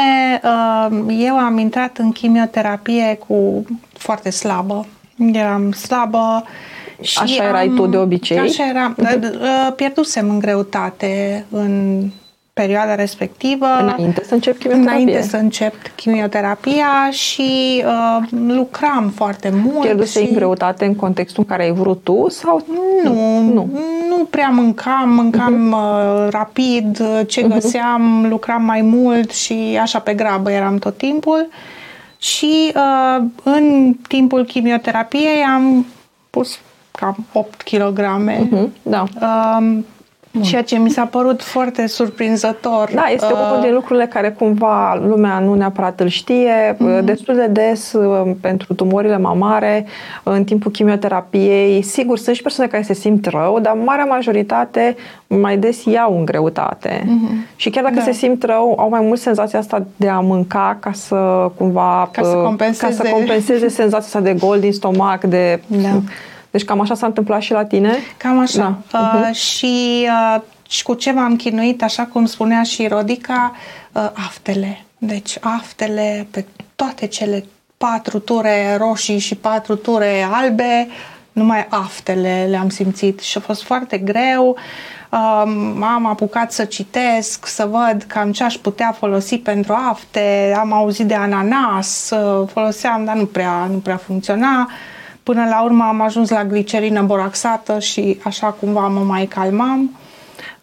eu 1.25 1.35
am 1.35 1.59
intrat 1.59 1.99
în 1.99 2.13
chimioterapie 2.13 3.19
cu 3.29 3.65
foarte 3.93 4.31
slabă. 4.31 4.87
Eram 5.33 5.73
slabă 5.73 6.45
și 7.01 7.19
Așa 7.23 7.43
am, 7.43 7.49
erai 7.49 7.69
tu 7.69 7.87
de 7.87 7.97
obicei? 7.97 8.39
Așa 8.39 8.69
eram. 8.69 8.97
Uh-huh. 9.03 9.75
Pierdusem 9.77 10.31
în 10.31 10.39
greutate 10.39 11.45
în 11.51 12.03
perioada 12.53 12.95
respectivă. 12.95 13.67
Înainte 13.81 14.25
să 14.25 14.35
încep 14.35 14.59
chimioterapia. 14.59 14.93
Înainte 14.93 15.23
să 15.29 15.37
încep 15.37 15.75
chimioterapia 15.95 17.11
și 17.11 17.83
uh, 17.85 18.29
lucram 18.47 19.13
foarte 19.15 19.53
mult. 19.63 19.81
Pierduse 19.81 20.21
și... 20.21 20.29
în 20.29 20.35
greutate 20.35 20.85
în 20.85 20.95
contextul 20.95 21.43
în 21.47 21.57
care 21.57 21.69
ai 21.69 21.73
vrut 21.73 22.03
tu? 22.03 22.27
sau 22.29 22.67
Nu, 23.05 23.41
nu, 23.41 23.69
nu 24.09 24.25
prea 24.31 24.49
mâncam, 24.49 25.09
mâncam 25.09 25.75
uh-huh. 25.75 26.25
uh, 26.25 26.31
rapid, 26.31 27.03
ce 27.27 27.45
uh-huh. 27.45 27.49
găseam, 27.49 28.27
lucram 28.29 28.63
mai 28.65 28.81
mult 28.81 29.31
și 29.31 29.79
așa 29.81 29.99
pe 29.99 30.15
grabă 30.15 30.51
eram 30.51 30.77
tot 30.79 30.97
timpul. 30.97 31.49
Și 32.21 32.73
uh, 32.75 33.25
în 33.43 33.95
timpul 34.09 34.45
chimioterapiei 34.45 35.43
am 35.43 35.87
pus 36.31 36.59
cam 36.91 37.27
8 37.33 37.63
kg. 37.63 38.01
Uh-huh. 38.01 38.69
Da. 38.83 39.05
Uh, 39.21 39.79
Bun. 40.33 40.43
Ceea 40.43 40.63
ce 40.63 40.79
mi 40.79 40.91
s-a 40.91 41.05
părut 41.05 41.43
foarte 41.43 41.87
surprinzător. 41.87 42.91
Da, 42.95 43.05
este 43.13 43.33
uh, 43.33 43.39
unul 43.51 43.63
din 43.63 43.75
lucrurile 43.75 44.07
care 44.07 44.31
cumva 44.31 45.01
lumea 45.07 45.39
nu 45.39 45.55
neapărat 45.55 46.01
îl 46.01 46.09
știe. 46.09 46.75
Uh-huh. 46.75 47.05
Destul 47.05 47.35
de 47.35 47.47
des 47.47 47.93
uh, 47.93 48.31
pentru 48.41 48.75
tumorile 48.75 49.19
mamare, 49.19 49.87
în 50.23 50.45
timpul 50.45 50.71
chimioterapiei, 50.71 51.83
sigur, 51.83 52.19
sunt 52.19 52.37
și 52.37 52.43
persoane 52.43 52.71
care 52.71 52.83
se 52.83 52.95
simt 52.95 53.27
rău, 53.27 53.59
dar 53.61 53.77
marea 53.85 54.05
majoritate 54.05 54.97
mai 55.27 55.59
des 55.59 55.85
iau 55.85 56.19
în 56.19 56.25
greutate. 56.25 57.03
Uh-huh. 57.03 57.57
Și 57.57 57.71
chiar 57.71 57.85
dacă 57.85 57.97
da. 57.97 58.03
se 58.03 58.13
simt 58.13 58.43
rău, 58.43 58.77
au 58.79 58.89
mai 58.89 59.01
mult 59.01 59.21
senzația 59.21 59.59
asta 59.59 59.87
de 59.97 60.09
a 60.09 60.21
mânca 60.21 60.77
ca 60.81 60.93
să 60.93 61.51
cumva... 61.57 62.09
Ca 62.13 62.23
să 62.23 62.35
compenseze, 62.35 62.87
ca 62.87 63.09
să 63.09 63.13
compenseze 63.13 63.69
senzația 63.69 64.07
asta 64.07 64.21
de 64.21 64.35
gol 64.35 64.61
din 64.61 64.73
stomac, 64.73 65.25
de... 65.25 65.61
Da 65.67 65.89
deci 66.51 66.65
cam 66.65 66.81
așa 66.81 66.95
s-a 66.95 67.07
întâmplat 67.07 67.41
și 67.41 67.53
la 67.53 67.65
tine? 67.65 67.99
Cam 68.17 68.39
așa. 68.39 68.79
Da. 68.91 68.99
Uh, 68.99 69.29
uh-huh. 69.29 69.35
și, 69.35 70.07
uh, 70.35 70.41
și 70.69 70.83
cu 70.83 70.95
ce 70.95 71.13
m-am 71.13 71.37
chinuit, 71.37 71.83
așa 71.83 72.03
cum 72.05 72.27
spunea 72.27 72.63
și 72.63 72.87
Rodica, 72.87 73.57
uh, 73.93 74.11
aftele. 74.15 74.85
Deci 74.99 75.37
aftele 75.41 76.27
pe 76.31 76.45
toate 76.77 77.07
cele 77.07 77.45
patru 77.77 78.19
ture 78.19 78.77
roșii 78.79 79.19
și 79.19 79.35
patru 79.35 79.77
ture 79.77 80.29
albe, 80.33 80.89
numai 81.33 81.67
aftele 81.69 82.47
le-am 82.51 82.69
simțit 82.69 83.21
și 83.21 83.39
a 83.39 83.41
fost 83.41 83.63
foarte 83.63 83.99
greu. 83.99 84.57
Um, 85.11 85.83
am 85.83 86.07
apucat 86.07 86.53
să 86.53 86.65
citesc, 86.65 87.47
să 87.47 87.69
văd 87.71 88.03
cam 88.03 88.33
ce 88.33 88.45
aș 88.45 88.55
putea 88.55 88.97
folosi 88.99 89.39
pentru 89.39 89.73
afte, 89.91 90.55
am 90.59 90.73
auzit 90.73 91.07
de 91.07 91.15
ananas, 91.15 92.11
uh, 92.11 92.49
foloseam, 92.53 93.05
dar 93.05 93.17
nu 93.17 93.27
prea, 93.27 93.69
nu 93.71 93.79
prea 93.79 93.97
funcționa. 93.97 94.61
Uh, 94.61 94.99
Până 95.23 95.45
la 95.49 95.63
urmă 95.63 95.85
am 95.85 96.01
ajuns 96.01 96.31
la 96.31 96.45
glicerină 96.45 97.03
boraxată 97.03 97.79
și 97.79 98.19
așa 98.25 98.47
cumva 98.47 98.89
mă 98.89 99.01
mai 99.01 99.27
calmam. 99.27 99.91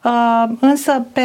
Uh, 0.03 0.43
însă 0.59 1.05
pe 1.13 1.21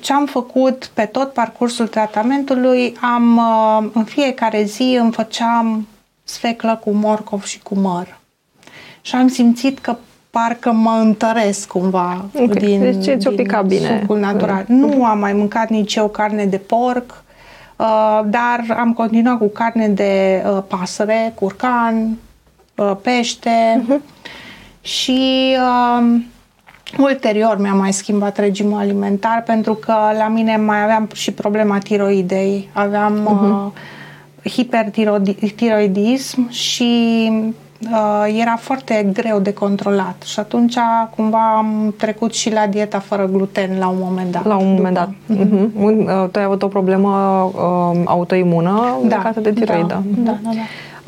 ce 0.00 0.12
am 0.12 0.26
făcut 0.26 0.90
pe 0.94 1.04
tot 1.04 1.32
parcursul 1.32 1.86
tratamentului, 1.86 2.96
am 3.00 3.36
uh, 3.36 3.90
în 3.92 4.04
fiecare 4.04 4.62
zi 4.62 4.98
îmi 5.00 5.12
făceam 5.12 5.86
sfeclă 6.24 6.80
cu 6.84 6.90
morcov 6.90 7.44
și 7.44 7.62
cu 7.62 7.74
măr. 7.74 8.18
Și 9.00 9.14
am 9.14 9.28
simțit 9.28 9.78
că 9.78 9.96
parcă 10.30 10.72
mă 10.72 10.98
întăresc 11.00 11.68
cumva 11.68 12.24
okay. 12.34 12.46
din, 12.46 12.80
deci 12.80 13.18
ți-o 13.18 13.30
pica 13.30 13.62
bine. 13.62 13.98
sucul 14.00 14.18
natural. 14.18 14.64
Mm. 14.68 14.76
Nu 14.76 15.04
am 15.04 15.18
mai 15.18 15.32
mâncat 15.32 15.68
nici 15.68 15.94
eu 15.94 16.08
carne 16.08 16.44
de 16.44 16.58
porc, 16.58 17.24
uh, 17.76 18.20
dar 18.24 18.76
am 18.78 18.92
continuat 18.92 19.38
cu 19.38 19.46
carne 19.46 19.88
de 19.88 20.42
uh, 20.46 20.62
pasăre, 20.68 21.32
curcan, 21.34 21.94
Uh, 21.94 22.27
pește 22.82 23.82
uh-huh. 23.82 24.00
și 24.80 25.56
uh, 25.56 26.04
ulterior 26.98 27.56
mi-am 27.60 27.78
mai 27.78 27.92
schimbat 27.92 28.38
regimul 28.38 28.78
alimentar 28.78 29.42
pentru 29.46 29.74
că 29.74 29.94
la 30.18 30.28
mine 30.28 30.56
mai 30.56 30.82
aveam 30.82 31.08
și 31.14 31.32
problema 31.32 31.78
tiroidei. 31.78 32.68
Aveam 32.72 33.14
uh-huh. 33.14 33.72
uh, 34.44 34.50
hipertiroidism 34.50 36.50
și 36.50 37.30
uh, 37.90 38.26
era 38.40 38.56
foarte 38.56 39.10
greu 39.12 39.38
de 39.38 39.52
controlat 39.52 40.22
și 40.26 40.40
atunci 40.40 40.76
cumva 41.16 41.56
am 41.56 41.94
trecut 41.98 42.34
și 42.34 42.52
la 42.52 42.66
dieta 42.66 42.98
fără 42.98 43.28
gluten 43.32 43.78
la 43.78 43.88
un 43.88 43.98
moment 44.00 44.32
dat. 44.32 44.46
La 44.46 44.56
un 44.56 44.74
moment 44.74 44.94
dat. 44.94 45.08
Uh-huh. 45.08 45.12
Uh-huh. 45.34 46.30
Tu 46.30 46.38
ai 46.38 46.44
avut 46.44 46.62
o 46.62 46.68
problemă 46.68 47.42
uh, 47.54 48.00
autoimună 48.04 48.98
da, 49.04 49.16
legată 49.16 49.40
de 49.40 49.52
tiroidă. 49.52 49.86
Da, 49.86 50.02
uh-huh. 50.02 50.24
da, 50.24 50.38
da, 50.42 50.42
da. 50.42 50.50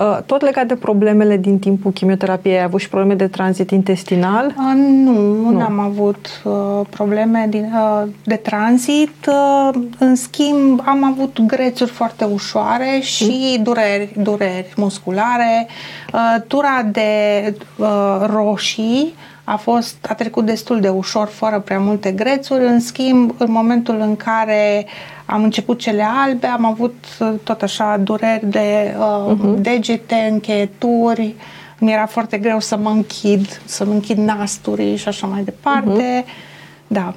Uh, 0.00 0.18
tot 0.26 0.42
legat 0.42 0.66
de 0.66 0.74
problemele 0.74 1.36
din 1.36 1.58
timpul 1.58 1.92
chimioterapiei, 1.92 2.56
ai 2.56 2.62
avut 2.62 2.80
și 2.80 2.88
probleme 2.88 3.14
de 3.14 3.26
tranzit 3.28 3.70
intestinal? 3.70 4.46
Uh, 4.46 4.72
nu, 4.74 5.50
nu, 5.50 5.60
am 5.60 5.78
avut 5.78 6.42
uh, 6.44 6.86
probleme 6.90 7.46
din, 7.50 7.72
uh, 7.74 8.08
de 8.24 8.34
tranzit. 8.34 9.26
Uh, 9.26 9.82
în 9.98 10.14
schimb, 10.14 10.82
am 10.84 11.04
avut 11.04 11.40
grețuri 11.46 11.90
foarte 11.90 12.24
ușoare 12.24 12.98
și 13.02 13.54
mm. 13.56 13.62
dureri, 13.62 14.12
dureri 14.22 14.72
musculare. 14.76 15.66
Uh, 16.12 16.42
tura 16.46 16.82
de 16.92 17.54
uh, 17.76 18.26
roșii 18.34 19.14
a 19.52 19.56
fost, 19.56 20.06
a 20.08 20.14
trecut 20.14 20.44
destul 20.46 20.80
de 20.80 20.88
ușor, 20.88 21.28
fără 21.28 21.60
prea 21.60 21.78
multe 21.78 22.12
grețuri. 22.12 22.64
În 22.64 22.80
schimb, 22.80 23.34
în 23.38 23.50
momentul 23.50 24.00
în 24.00 24.16
care 24.16 24.86
am 25.26 25.42
început 25.42 25.78
cele 25.78 26.06
albe, 26.24 26.46
am 26.46 26.64
avut 26.64 27.04
uh, 27.20 27.32
tot 27.42 27.62
așa 27.62 27.96
dureri 27.96 28.46
de 28.46 28.96
uh, 28.98 29.34
uh-huh. 29.34 29.60
degete, 29.60 30.28
încheieturi, 30.30 31.34
mi 31.78 31.92
era 31.92 32.06
foarte 32.06 32.38
greu 32.38 32.60
să 32.60 32.76
mă 32.76 32.90
închid, 32.90 33.60
să-mi 33.64 33.92
închid 33.92 34.18
nasturii 34.18 34.96
și 34.96 35.08
așa 35.08 35.26
mai 35.26 35.42
departe. 35.42 36.24
Uh-huh. 36.24 36.86
Da. 36.86 37.14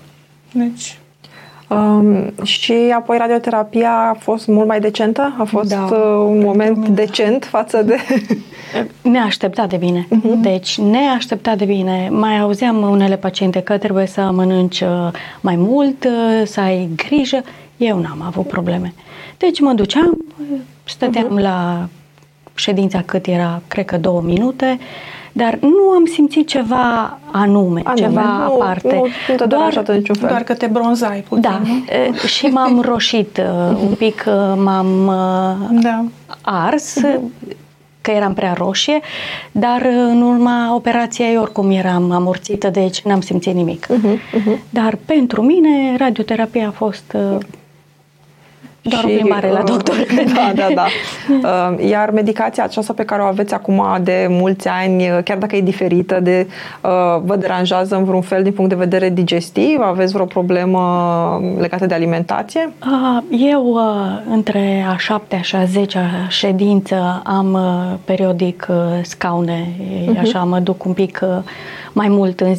Deci... 0.51 0.97
Um, 1.73 2.45
și 2.45 2.73
apoi 2.95 3.17
radioterapia 3.17 3.91
a 3.91 4.13
fost 4.19 4.47
mult 4.47 4.67
mai 4.67 4.79
decentă? 4.79 5.35
A 5.37 5.43
fost 5.43 5.69
da, 5.69 5.87
uh, 5.91 6.25
un 6.27 6.39
moment 6.39 6.77
mine. 6.77 6.93
decent 6.93 7.45
față 7.45 7.81
de... 7.81 7.95
Neașteptat 9.01 9.69
de 9.69 9.77
bine. 9.77 10.07
Uh-huh. 10.07 10.41
Deci, 10.41 10.77
neașteptat 10.77 11.57
de 11.57 11.65
bine. 11.65 12.09
Mai 12.11 12.39
auzeam 12.39 12.81
unele 12.81 13.17
paciente 13.17 13.59
că 13.59 13.77
trebuie 13.77 14.05
să 14.05 14.21
mănânci 14.21 14.81
uh, 14.81 15.11
mai 15.41 15.55
mult, 15.55 16.03
uh, 16.03 16.45
să 16.45 16.59
ai 16.59 16.89
grijă. 16.95 17.43
Eu 17.77 17.99
n-am 17.99 18.21
avut 18.25 18.47
probleme. 18.47 18.93
Deci 19.37 19.59
mă 19.59 19.73
duceam, 19.73 20.17
stăteam 20.83 21.37
uh-huh. 21.37 21.41
la 21.41 21.87
ședința 22.55 23.01
cât 23.05 23.25
era, 23.25 23.61
cred 23.67 23.85
că 23.85 23.97
două 23.97 24.21
minute, 24.21 24.79
dar 25.35 25.57
nu 25.61 25.89
am 25.95 26.05
simțit 26.05 26.47
ceva 26.47 27.17
anume, 27.31 27.81
anume 27.83 28.07
ceva 28.07 28.21
nu, 28.21 28.53
aparte. 28.53 28.95
Nu, 28.95 29.07
nu 29.27 29.35
te 29.35 29.45
doar, 29.45 29.83
niciun 29.87 30.15
fel. 30.15 30.27
Doar 30.29 30.43
că 30.43 30.53
te 30.53 30.65
bronzai 30.65 31.25
puțin, 31.27 31.41
Da, 31.41 31.61
nu? 31.65 32.15
și 32.27 32.45
m-am 32.45 32.81
roșit 32.91 33.41
un 33.81 33.93
pic, 33.97 34.23
m-am 34.55 35.11
da. 35.81 36.05
ars, 36.41 36.97
că 38.01 38.11
eram 38.11 38.33
prea 38.33 38.53
roșie, 38.53 38.99
dar 39.51 39.81
în 39.85 40.21
urma 40.21 40.75
operației 40.75 41.37
oricum 41.37 41.71
eram 41.71 42.11
amorțită, 42.11 42.69
deci 42.69 43.01
n-am 43.01 43.21
simțit 43.21 43.53
nimic. 43.53 43.85
Uh-huh, 43.85 44.17
uh-huh. 44.17 44.59
Dar 44.69 44.97
pentru 45.05 45.41
mine 45.41 45.95
radioterapia 45.97 46.67
a 46.67 46.71
fost 46.71 47.17
doar 48.83 49.03
și, 49.03 49.05
o 49.05 49.09
plimbare 49.09 49.49
la 49.49 49.59
uh, 49.59 49.65
doctor. 49.65 49.95
Da, 50.35 50.51
da, 50.55 50.67
da. 50.73 50.85
Uh, 51.43 51.89
iar 51.89 52.11
medicația 52.11 52.63
aceasta 52.63 52.93
pe 52.93 53.03
care 53.03 53.21
o 53.21 53.25
aveți 53.25 53.53
acum 53.53 53.83
de 54.01 54.27
mulți 54.29 54.67
ani, 54.67 55.09
uh, 55.09 55.17
chiar 55.23 55.37
dacă 55.37 55.55
e 55.55 55.61
diferită, 55.61 56.19
de, 56.19 56.47
vă 57.23 57.35
deranjează 57.39 57.95
în 57.95 58.03
vreun 58.03 58.21
fel 58.21 58.43
din 58.43 58.51
punct 58.51 58.69
de 58.69 58.75
vedere 58.75 59.09
digestiv? 59.09 59.79
Aveți 59.81 60.13
vreo 60.13 60.25
problemă 60.25 60.79
legată 61.59 61.85
de 61.85 61.93
alimentație? 61.93 62.73
Eu, 63.29 63.79
între 64.29 64.85
a 64.93 64.97
șaptea 64.97 65.41
și 65.41 65.55
a 65.55 65.63
zecea 65.63 66.05
ședință, 66.29 67.21
am 67.25 67.57
periodic 68.05 68.67
scaune, 69.01 69.67
uh-huh. 69.77 70.19
așa 70.19 70.43
mă 70.43 70.59
duc 70.59 70.85
un 70.85 70.93
pic 70.93 71.19
mai 71.93 72.07
mult 72.07 72.39
în, 72.39 72.53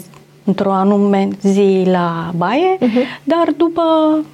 într-o 0.44 0.72
anume 0.72 1.28
zi 1.40 1.82
la 1.90 2.30
baie, 2.36 2.76
uh-huh. 2.76 3.22
dar 3.24 3.44
după 3.56 3.82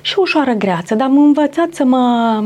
și 0.00 0.14
ușoară 0.18 0.52
greață, 0.52 0.94
dar 0.94 1.06
am 1.06 1.18
învățat 1.18 1.68
să 1.72 1.84
mă 1.84 2.44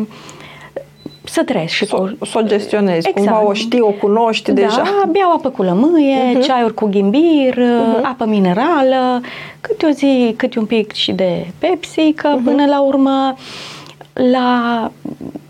să 1.25 1.43
trăiesc 1.45 1.73
și 1.73 1.87
cu... 1.87 2.17
Să 2.25 2.39
o 2.39 2.43
gestionezi, 2.43 3.09
exact. 3.09 3.15
cumva 3.15 3.47
o 3.47 3.53
știi, 3.53 3.81
o 3.81 3.91
cunoști 3.91 4.53
da, 4.53 4.61
deja. 4.61 4.83
beau 5.13 5.33
apă 5.33 5.51
cu 5.51 5.63
lămâie, 5.63 6.39
uh-huh. 6.39 6.43
ceaiuri 6.43 6.75
cu 6.75 6.87
ghimbir, 6.87 7.55
uh-huh. 7.55 8.03
apă 8.03 8.25
minerală, 8.25 9.21
câte 9.61 9.87
o 9.87 9.91
zi, 9.91 10.35
câte 10.37 10.59
un 10.59 10.65
pic 10.65 10.93
și 10.93 11.13
de 11.13 11.47
Pepsi, 11.59 12.13
că 12.13 12.35
uh-huh. 12.35 12.45
până 12.45 12.67
la 12.67 12.81
urmă 12.81 13.35
la 14.13 14.91
Uh, 15.13 15.41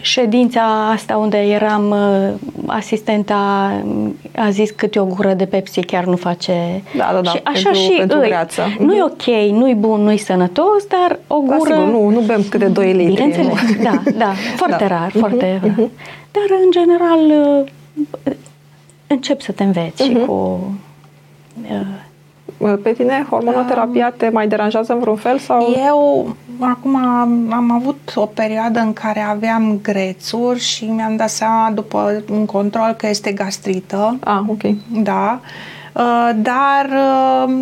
ședința 0.00 0.90
asta 0.90 1.16
unde 1.16 1.36
eram 1.36 1.90
uh, 1.90 2.34
asistenta 2.66 3.72
a 4.36 4.50
zis 4.50 4.70
câte 4.70 4.98
o 4.98 5.04
gură 5.04 5.34
de 5.34 5.46
Pepsi 5.46 5.80
chiar 5.80 6.04
nu 6.04 6.16
face 6.16 6.82
da, 6.96 7.10
da, 7.12 7.20
da, 7.20 7.30
și 7.30 7.40
așa 7.44 7.70
pentru, 7.70 7.80
și 7.80 7.96
pentru 7.98 8.18
îi, 8.18 8.86
nu 8.86 8.94
e 8.94 9.02
ok, 9.02 9.26
nu 9.50 9.68
e 9.68 9.74
bun, 9.74 10.00
nu 10.00 10.12
e 10.12 10.16
sănătos, 10.16 10.86
dar 10.88 11.18
o 11.26 11.42
da, 11.46 11.56
gură... 11.56 11.70
Da, 11.70 11.76
sigur, 11.76 11.92
nu, 11.92 12.08
nu 12.08 12.20
bem 12.20 12.44
câte 12.48 12.66
2 12.66 12.92
litri. 12.92 13.14
Bineînțeles, 13.14 13.82
da, 13.82 14.02
da, 14.16 14.32
foarte 14.60 14.84
da. 14.84 14.86
rar, 14.86 15.08
uh-huh, 15.08 15.18
foarte 15.18 15.58
uh-huh. 15.58 15.76
rar. 15.76 15.88
Dar 16.30 16.58
în 16.64 16.70
general 16.70 17.20
uh, 18.24 18.32
încep 19.06 19.40
să 19.40 19.52
te 19.52 19.62
înveți 19.62 20.02
uh-huh. 20.02 20.06
și 20.06 20.12
mhm. 20.12 20.26
cu 20.26 20.60
uh, 21.70 21.80
pe 22.82 22.92
tine 22.92 23.26
hormonoterapia 23.30 24.10
te 24.16 24.28
mai 24.28 24.48
deranjează 24.48 24.92
în 24.92 24.98
vreun 24.98 25.16
fel? 25.16 25.38
sau? 25.38 25.74
Eu 25.86 26.36
acum 26.58 26.96
am, 26.96 27.52
am 27.52 27.70
avut 27.70 28.12
o 28.14 28.26
perioadă 28.26 28.80
în 28.80 28.92
care 28.92 29.20
aveam 29.20 29.78
grețuri 29.82 30.60
și 30.60 30.84
mi-am 30.84 31.16
dat 31.16 31.28
seama 31.28 31.70
după 31.74 32.22
un 32.30 32.46
control 32.46 32.94
că 32.96 33.08
este 33.08 33.32
gastrită. 33.32 34.18
Ah, 34.24 34.40
ok. 34.46 34.62
Da. 35.02 35.40
Uh, 35.92 36.30
dar 36.36 36.84
uh, 36.84 37.52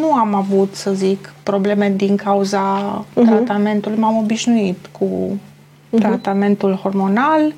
nu 0.00 0.12
am 0.12 0.34
avut, 0.34 0.74
să 0.74 0.92
zic, 0.92 1.32
probleme 1.42 1.92
din 1.96 2.16
cauza 2.16 3.04
uh-huh. 3.04 3.24
tratamentului. 3.26 3.98
M-am 3.98 4.16
obișnuit 4.16 4.88
cu 4.98 5.06
uh-huh. 5.06 5.98
tratamentul 5.98 6.74
hormonal. 6.74 7.52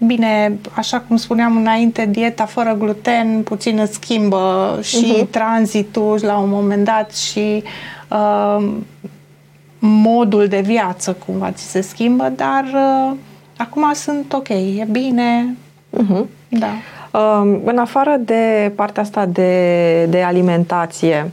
Uh, 0.00 0.06
Bine, 0.06 0.58
așa 0.74 1.00
cum 1.00 1.16
spuneam 1.16 1.56
înainte, 1.56 2.06
dieta 2.06 2.44
fără 2.44 2.76
gluten 2.78 3.42
puțin 3.42 3.78
îți 3.78 3.94
schimbă 3.94 4.78
și 4.82 5.14
uh-huh. 5.14 5.30
tranzitul 5.30 6.18
la 6.22 6.38
un 6.38 6.48
moment 6.48 6.84
dat 6.84 7.14
și 7.14 7.62
uh, 8.10 8.68
modul 9.78 10.46
de 10.46 10.60
viață 10.60 11.16
cumva 11.26 11.50
ți 11.50 11.70
se 11.70 11.80
schimbă, 11.80 12.32
dar 12.36 12.64
uh, 12.74 13.16
acum 13.56 13.92
sunt 13.94 14.32
ok, 14.32 14.48
e 14.48 14.86
bine. 14.90 15.56
Uh-huh. 15.96 16.24
Da. 16.48 16.72
Uh, 17.12 17.58
în 17.64 17.78
afară 17.78 18.16
de 18.20 18.72
partea 18.74 19.02
asta 19.02 19.26
de, 19.26 20.04
de 20.04 20.22
alimentație, 20.22 21.30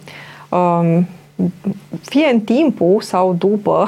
uh, 0.50 1.00
fie 2.02 2.30
în 2.34 2.40
timpul 2.40 3.02
sau 3.02 3.36
după, 3.38 3.88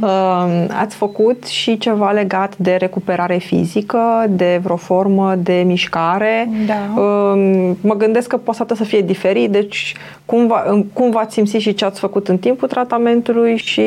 um, 0.00 0.70
ați 0.82 0.96
făcut 0.96 1.46
și 1.46 1.78
ceva 1.78 2.10
legat 2.10 2.56
de 2.56 2.74
recuperare 2.74 3.36
fizică, 3.38 4.26
de 4.28 4.60
vreo 4.62 4.76
formă 4.76 5.34
de 5.34 5.62
mișcare. 5.66 6.50
Da. 6.66 7.00
Um, 7.02 7.76
mă 7.80 7.94
gândesc 7.96 8.28
că 8.28 8.36
poate 8.36 8.74
să 8.74 8.84
fie 8.84 9.00
diferit, 9.00 9.50
deci 9.50 9.94
cum, 10.24 10.46
va, 10.46 10.84
cum 10.92 11.10
v-ați 11.10 11.34
simțit 11.34 11.60
și 11.60 11.74
ce 11.74 11.84
ați 11.84 12.00
făcut 12.00 12.28
în 12.28 12.38
timpul 12.38 12.68
tratamentului 12.68 13.56
și 13.56 13.82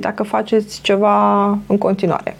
dacă 0.00 0.22
faceți 0.22 0.80
ceva 0.80 1.48
în 1.66 1.78
continuare. 1.78 2.36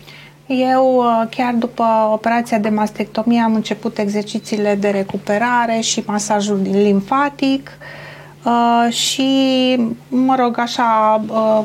Eu, 0.46 0.96
uh, 0.96 1.28
chiar 1.30 1.54
după 1.54 1.84
operația 2.12 2.58
de 2.58 2.68
mastectomie, 2.68 3.40
am 3.40 3.54
început 3.54 3.98
exercițiile 3.98 4.76
de 4.80 4.88
recuperare 4.88 5.80
și 5.80 6.02
masajul 6.06 6.58
din 6.62 6.82
limfatic. 6.82 7.70
Uh, 7.80 8.04
Uh, 8.46 8.92
și, 8.92 9.26
mă 10.08 10.34
rog, 10.38 10.58
așa, 10.58 11.22
uh, 11.28 11.64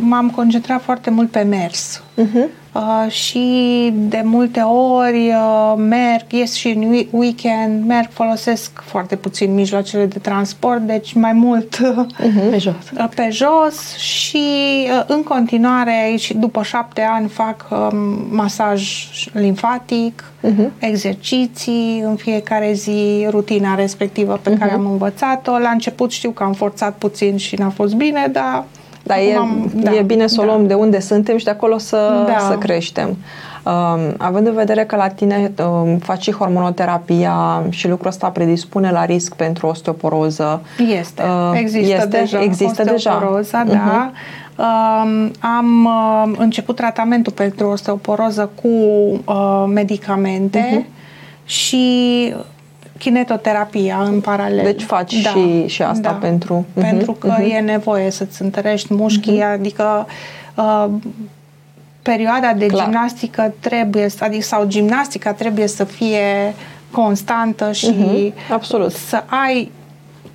m-am 0.00 0.30
concentrat 0.30 0.82
foarte 0.82 1.10
mult 1.10 1.30
pe 1.30 1.42
mers. 1.42 2.02
Uh-huh. 2.16 2.59
Uh, 2.72 3.10
și 3.10 3.90
de 3.94 4.22
multe 4.24 4.60
ori 4.60 5.28
uh, 5.28 5.74
merg, 5.76 6.24
ies 6.28 6.54
și 6.54 6.68
în 6.68 7.06
weekend, 7.10 7.86
merg, 7.86 8.08
folosesc 8.10 8.82
foarte 8.84 9.16
puțin 9.16 9.54
mijloacele 9.54 10.06
de 10.06 10.18
transport, 10.18 10.80
deci 10.80 11.12
mai 11.12 11.32
mult 11.32 11.76
uh-huh. 11.76 12.50
pe 12.50 12.58
jos. 12.58 12.74
Uh, 12.98 13.08
pe 13.14 13.28
jos 13.30 13.96
și 13.96 14.46
uh, 14.84 15.04
în 15.06 15.22
continuare, 15.22 16.14
și 16.18 16.36
după 16.36 16.62
șapte 16.62 17.00
ani, 17.00 17.28
fac 17.28 17.66
uh, 17.70 17.88
masaj 18.30 19.08
limfatic, 19.32 20.24
uh-huh. 20.42 20.68
exerciții 20.78 22.00
în 22.04 22.16
fiecare 22.16 22.72
zi, 22.72 23.26
rutina 23.28 23.74
respectivă 23.74 24.40
pe 24.42 24.54
uh-huh. 24.54 24.58
care 24.58 24.72
am 24.72 24.90
învățat-o. 24.90 25.58
La 25.58 25.70
început 25.70 26.10
știu 26.10 26.30
că 26.30 26.42
am 26.42 26.52
forțat 26.52 26.94
puțin 26.94 27.36
și 27.36 27.56
n-a 27.56 27.70
fost 27.70 27.94
bine, 27.94 28.28
dar 28.32 28.64
dar 29.10 29.18
e, 29.18 29.36
am, 29.36 29.70
da, 29.74 29.94
e 29.94 30.02
bine 30.02 30.26
să 30.26 30.40
o 30.40 30.44
da. 30.44 30.50
luăm 30.52 30.66
de 30.66 30.74
unde 30.74 31.00
suntem 31.00 31.36
și 31.36 31.44
de 31.44 31.50
acolo 31.50 31.78
să, 31.78 32.24
da. 32.26 32.38
să 32.38 32.56
creștem. 32.58 33.16
Um, 33.62 34.14
având 34.18 34.46
în 34.46 34.54
vedere 34.54 34.84
că 34.84 34.96
la 34.96 35.08
tine 35.08 35.52
um, 35.58 35.98
faci 35.98 36.22
și 36.22 36.32
hormonoterapia 36.32 37.62
și 37.68 37.88
lucrul 37.88 38.08
ăsta 38.08 38.28
predispune 38.28 38.90
la 38.90 39.04
risc 39.04 39.34
pentru 39.34 39.66
osteoporoză. 39.66 40.60
Este. 40.98 41.22
Uh, 41.22 41.58
există 41.58 41.94
este, 41.94 42.06
deja 42.06 42.42
există 42.42 42.92
osteoporoza, 42.94 43.62
deja. 43.62 43.76
da. 43.76 44.10
Uh-huh. 44.10 44.48
Um, 44.56 45.30
am 45.40 45.84
uh, 45.84 46.38
început 46.38 46.76
tratamentul 46.76 47.32
pentru 47.32 47.68
osteoporoză 47.68 48.50
cu 48.62 48.68
uh, 48.68 49.64
medicamente 49.66 50.86
uh-huh. 50.86 51.44
și 51.44 52.34
kinetoterapia 53.00 54.02
în 54.02 54.20
paralel. 54.20 54.64
Deci 54.64 54.82
faci 54.82 55.20
da, 55.20 55.30
și, 55.30 55.66
și 55.66 55.82
asta 55.82 56.10
da, 56.10 56.16
pentru... 56.16 56.66
Pentru 56.74 57.12
uh-huh, 57.16 57.18
că 57.18 57.34
uh-huh. 57.38 57.52
e 57.54 57.58
nevoie 57.58 58.10
să-ți 58.10 58.42
întărești 58.42 58.94
mușchii, 58.94 59.40
uh-huh. 59.40 59.52
adică 59.52 60.06
uh, 60.54 60.86
perioada 62.02 62.52
de 62.52 62.66
Clar. 62.66 62.84
gimnastică 62.84 63.54
trebuie, 63.60 64.08
să- 64.08 64.24
adică 64.24 64.42
sau 64.42 64.64
gimnastica 64.66 65.32
trebuie 65.32 65.66
să 65.66 65.84
fie 65.84 66.54
constantă 66.90 67.72
și 67.72 67.94
Mhm, 67.98 68.32
absolut. 68.52 68.92
să 68.92 69.24
ai 69.26 69.70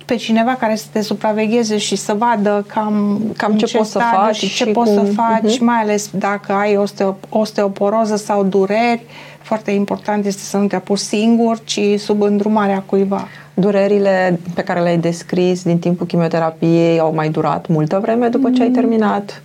pe 0.06 0.14
cineva 0.16 0.54
care 0.54 0.74
să 0.74 0.84
te 0.92 1.00
supravegheze 1.00 1.78
și 1.78 1.96
să 1.96 2.14
vadă 2.18 2.64
cam, 2.68 3.20
Cam 3.36 3.52
în 3.52 3.58
ce 3.58 3.76
poți 3.76 3.90
să 3.90 3.98
stadiu 3.98 4.18
faci 4.24 4.36
și 4.36 4.46
ce 4.54 4.64
și 4.64 4.70
poți 4.70 4.90
să 4.92 4.98
cum- 5.00 5.06
faci, 5.06 5.54
Mhm. 5.56 5.64
mai 5.64 5.80
ales 5.80 6.10
dacă 6.12 6.52
ai 6.52 6.76
osteo, 6.76 7.16
osteoporoză 7.28 8.16
sau 8.16 8.44
dureri. 8.44 9.02
Foarte 9.42 9.70
important 9.70 10.26
este 10.26 10.42
să 10.42 10.56
nu 10.56 10.66
te 10.66 10.76
apuci 10.76 10.98
singur, 10.98 11.58
ci 11.64 11.80
sub 11.98 12.22
îndrumarea 12.22 12.82
cuiva. 12.86 13.28
Durerile 13.54 14.40
pe 14.54 14.62
care 14.62 14.80
le-ai 14.80 14.98
descris 14.98 15.62
din 15.62 15.78
timpul 15.78 16.06
chimioterapiei 16.06 16.98
au 16.98 17.14
mai 17.14 17.28
durat 17.28 17.66
multă 17.68 17.98
vreme 18.02 18.28
după 18.28 18.50
ce 18.50 18.62
ai 18.62 18.68
terminat? 18.70 19.42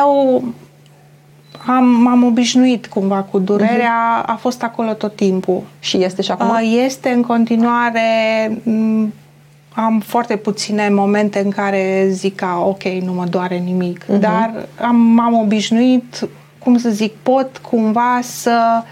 Eu 0.00 0.42
am, 1.66 1.84
m-am 1.84 2.24
obișnuit 2.24 2.86
cumva 2.86 3.16
cu 3.30 3.38
durerea, 3.38 4.22
a 4.26 4.34
fost 4.34 4.62
acolo 4.62 4.92
tot 4.92 5.16
timpul. 5.16 5.62
Și 5.80 6.02
este 6.04 6.22
și 6.22 6.30
acum? 6.30 6.48
Uh, 6.48 6.80
Este 6.84 7.08
în 7.08 7.22
continuare, 7.22 8.00
m, 8.62 9.12
am 9.74 10.00
foarte 10.00 10.36
puține 10.36 10.88
momente 10.88 11.38
în 11.38 11.50
care 11.50 12.06
zic 12.10 12.34
că 12.34 12.46
ok, 12.64 12.82
nu 12.82 13.12
mă 13.12 13.24
doare 13.24 13.56
nimic, 13.56 14.04
Mhm. 14.08 14.20
dar 14.20 14.66
am, 14.80 14.96
m-am 14.96 15.34
obișnuit, 15.34 16.28
cum 16.58 16.78
să 16.78 16.88
zic, 16.90 17.12
pot 17.22 17.58
cumva 17.58 18.18
să 18.22 18.82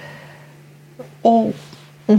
o, 1.20 1.42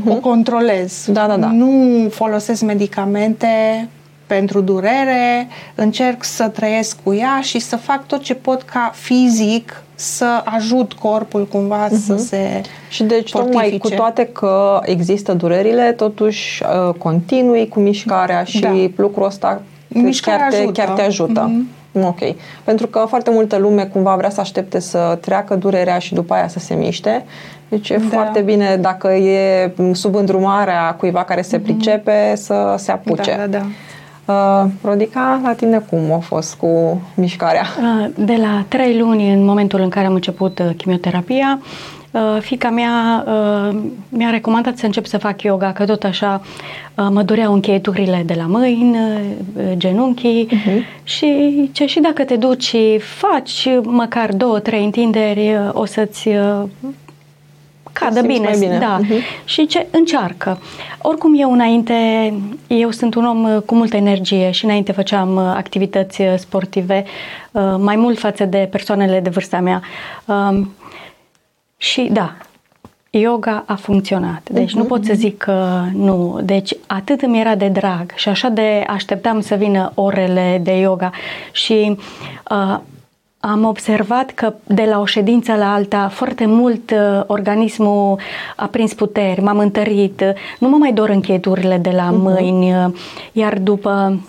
o 0.07 0.13
controlez. 0.15 1.03
Mhm. 1.05 1.13
Da, 1.13 1.27
da, 1.27 1.37
da. 1.37 1.47
Nu 1.51 2.09
folosesc 2.09 2.61
medicamente 2.61 3.87
pentru 4.27 4.61
durere, 4.61 5.47
încerc 5.75 6.23
să 6.23 6.47
trăiesc 6.47 6.97
cu 7.03 7.13
ea 7.13 7.39
și 7.41 7.59
să 7.59 7.75
fac 7.75 8.07
tot 8.07 8.21
ce 8.21 8.33
pot 8.33 8.61
ca 8.61 8.91
fizic 8.95 9.83
să 9.95 10.41
ajut 10.45 10.93
corpul 10.93 11.47
cumva 11.47 11.87
să 12.05 12.15
se 12.15 12.61
Și 12.89 13.03
deci, 13.03 13.31
tocmai 13.31 13.51
cu 13.63 13.69
fortifice. 13.69 13.95
toate 13.95 14.25
că 14.25 14.79
există 14.83 15.33
durerile, 15.33 15.91
totuși 15.91 16.63
uh, 16.87 16.93
continui 16.93 17.67
cu 17.67 17.79
mișcarea 17.79 18.43
și 18.43 18.59
Da. 18.59 18.71
lucrul 18.95 19.25
ăsta 19.25 19.61
Mișcarea 19.87 20.39
chiar, 20.39 20.49
te, 20.51 20.57
ajută. 20.57 20.81
chiar 20.81 20.89
te 20.95 21.01
ajută. 21.01 21.51
Ok. 22.01 22.19
Pentru 22.63 22.87
că 22.87 23.05
foarte 23.07 23.29
multă 23.31 23.57
lume 23.57 23.83
cumva 23.85 24.15
vrea 24.15 24.29
să 24.29 24.39
aștepte 24.39 24.79
să 24.79 25.17
treacă 25.21 25.55
durerea 25.55 25.97
și 25.99 26.13
după 26.13 26.33
aia 26.33 26.47
să 26.47 26.59
se 26.59 26.73
miște. 26.73 27.25
Deci 27.69 27.89
e 27.89 27.97
Da. 27.97 28.07
foarte 28.11 28.41
bine 28.41 28.75
dacă 28.81 29.13
e 29.13 29.73
sub 29.91 30.15
îndrumarea 30.15 30.95
cuiva 30.99 31.23
care 31.23 31.41
se 31.41 31.59
pricepe 31.59 32.33
să 32.35 32.75
se 32.77 32.91
apuce. 32.91 33.31
Da, 33.31 33.45
da, 33.45 33.57
da. 33.57 33.65
Uh, 34.25 34.63
Rodica, 34.83 35.39
la 35.43 35.53
tine 35.53 35.79
cum 35.89 36.11
a 36.11 36.17
fost 36.17 36.55
cu 36.55 37.01
mișcarea? 37.15 37.65
Uh, 37.79 38.09
De 38.25 38.35
la 38.41 38.65
trei 38.67 38.97
luni, 38.99 39.33
în 39.33 39.43
momentul 39.45 39.81
în 39.81 39.89
care 39.89 40.05
am 40.05 40.13
început 40.13 40.59
uh, 40.59 40.65
chimioterapia, 40.77 41.59
uh, 42.11 42.37
fica 42.39 42.69
mea 42.69 43.23
uh, 43.27 43.77
mi-a 44.09 44.29
recomandat 44.29 44.77
să 44.77 44.85
încep 44.85 45.05
să 45.05 45.17
fac 45.17 45.41
yoga, 45.41 45.71
că 45.71 45.85
tot 45.85 46.03
așa 46.03 46.41
uh, 46.95 47.07
mă 47.11 47.21
dureau 47.23 47.53
încheieturile 47.53 48.23
de 48.25 48.33
la 48.37 48.45
mâini, 48.45 48.97
uh, 48.97 49.63
genunchii 49.73 50.47
Mhm. 50.51 50.83
și 51.03 51.51
ce 51.71 51.85
și 51.85 51.99
dacă 51.99 52.23
te 52.23 52.35
duci 52.35 52.63
și 52.63 52.99
faci 52.99 53.67
măcar 53.83 54.33
două, 54.33 54.59
trei 54.59 54.83
întinderi, 54.83 55.53
uh, 55.53 55.69
o 55.73 55.85
să-ți 55.85 56.27
uh, 56.27 56.63
cadă 57.93 58.19
simți 58.19 58.27
bine, 58.27 58.47
mai 58.49 58.59
bine. 58.59 58.77
da. 58.77 58.97
Mhm. 59.01 59.13
Și 59.45 59.65
ce 59.65 59.87
încearcă. 59.91 60.59
Oricum 61.01 61.33
eu 61.39 61.51
înainte, 61.51 61.93
eu 62.67 62.91
sunt 62.91 63.15
un 63.15 63.25
om 63.25 63.43
uh, 63.43 63.61
cu 63.65 63.75
multă 63.75 63.95
energie 63.95 64.51
și 64.51 64.65
înainte 64.65 64.91
făceam 64.91 65.35
uh, 65.35 65.43
activități 65.55 66.21
uh, 66.21 66.33
sportive 66.37 67.03
uh, 67.51 67.75
mai 67.77 67.95
mult 67.95 68.19
față 68.19 68.45
de 68.45 68.67
persoanele 68.71 69.19
de 69.19 69.29
vârsta 69.29 69.59
mea. 69.59 69.81
Um, 70.25 70.71
Și 71.77 72.09
da, 72.11 72.33
yoga 73.09 73.63
a 73.67 73.75
funcționat. 73.75 74.49
Deci 74.51 74.73
nu 74.73 74.83
pot 74.83 75.05
să 75.05 75.13
zic 75.13 75.37
că 75.37 75.81
nu. 75.93 76.39
Deci 76.43 76.75
atât 76.87 77.21
îmi 77.21 77.39
era 77.39 77.55
de 77.55 77.67
drag 77.67 78.11
și 78.15 78.29
așa 78.29 78.49
de 78.49 78.83
așteptam 78.87 79.41
să 79.41 79.55
vină 79.55 79.91
orele 79.95 80.59
de 80.63 80.71
yoga 80.71 81.11
și 81.51 81.97
uh, 82.51 82.77
am 83.45 83.65
observat 83.65 84.31
că 84.31 84.53
de 84.63 84.83
la 84.83 84.99
o 84.99 85.05
ședință 85.05 85.53
la 85.53 85.73
alta 85.73 86.07
foarte 86.07 86.45
mult 86.45 86.91
uh, 86.91 87.23
organismul 87.27 88.19
a 88.55 88.65
prins 88.65 88.93
puteri, 88.93 89.41
m-am 89.41 89.57
întărit, 89.57 90.21
uh, 90.21 90.33
nu 90.59 90.69
mă 90.69 90.77
mai 90.77 90.93
dor 90.93 91.09
încheieturile 91.09 91.77
de 91.77 91.89
la 91.89 92.09
mâini, 92.11 92.73
uh, 92.73 92.93
iar 93.31 93.57
după 93.57 94.19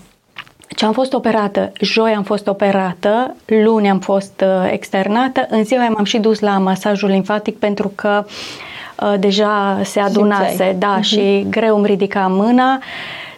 ce 0.69 0.85
am 0.85 0.93
fost 0.93 1.13
operată, 1.13 1.73
joi 1.81 2.13
am 2.13 2.23
fost 2.23 2.47
operată, 2.47 3.35
luni 3.47 3.91
am 3.91 3.99
fost 3.99 4.45
uh, 4.45 4.71
externată, 4.73 5.47
în 5.51 5.65
ziua 5.65 5.81
aia 5.81 5.91
m-am 5.91 6.05
și 6.05 6.19
dus 6.19 6.41
la 6.41 6.59
masajul 6.59 7.09
limfatic 7.09 7.59
pentru 7.59 7.93
că 7.95 8.25
uh, 9.01 9.15
deja 9.19 9.81
se 9.85 10.01
adunase, 10.01 10.49
Simțeai. 10.49 10.75
da, 10.75 11.01
și 11.01 11.47
greu 11.51 11.77
îmi 11.77 11.87
ridica 11.87 12.27
mâna, 12.27 12.79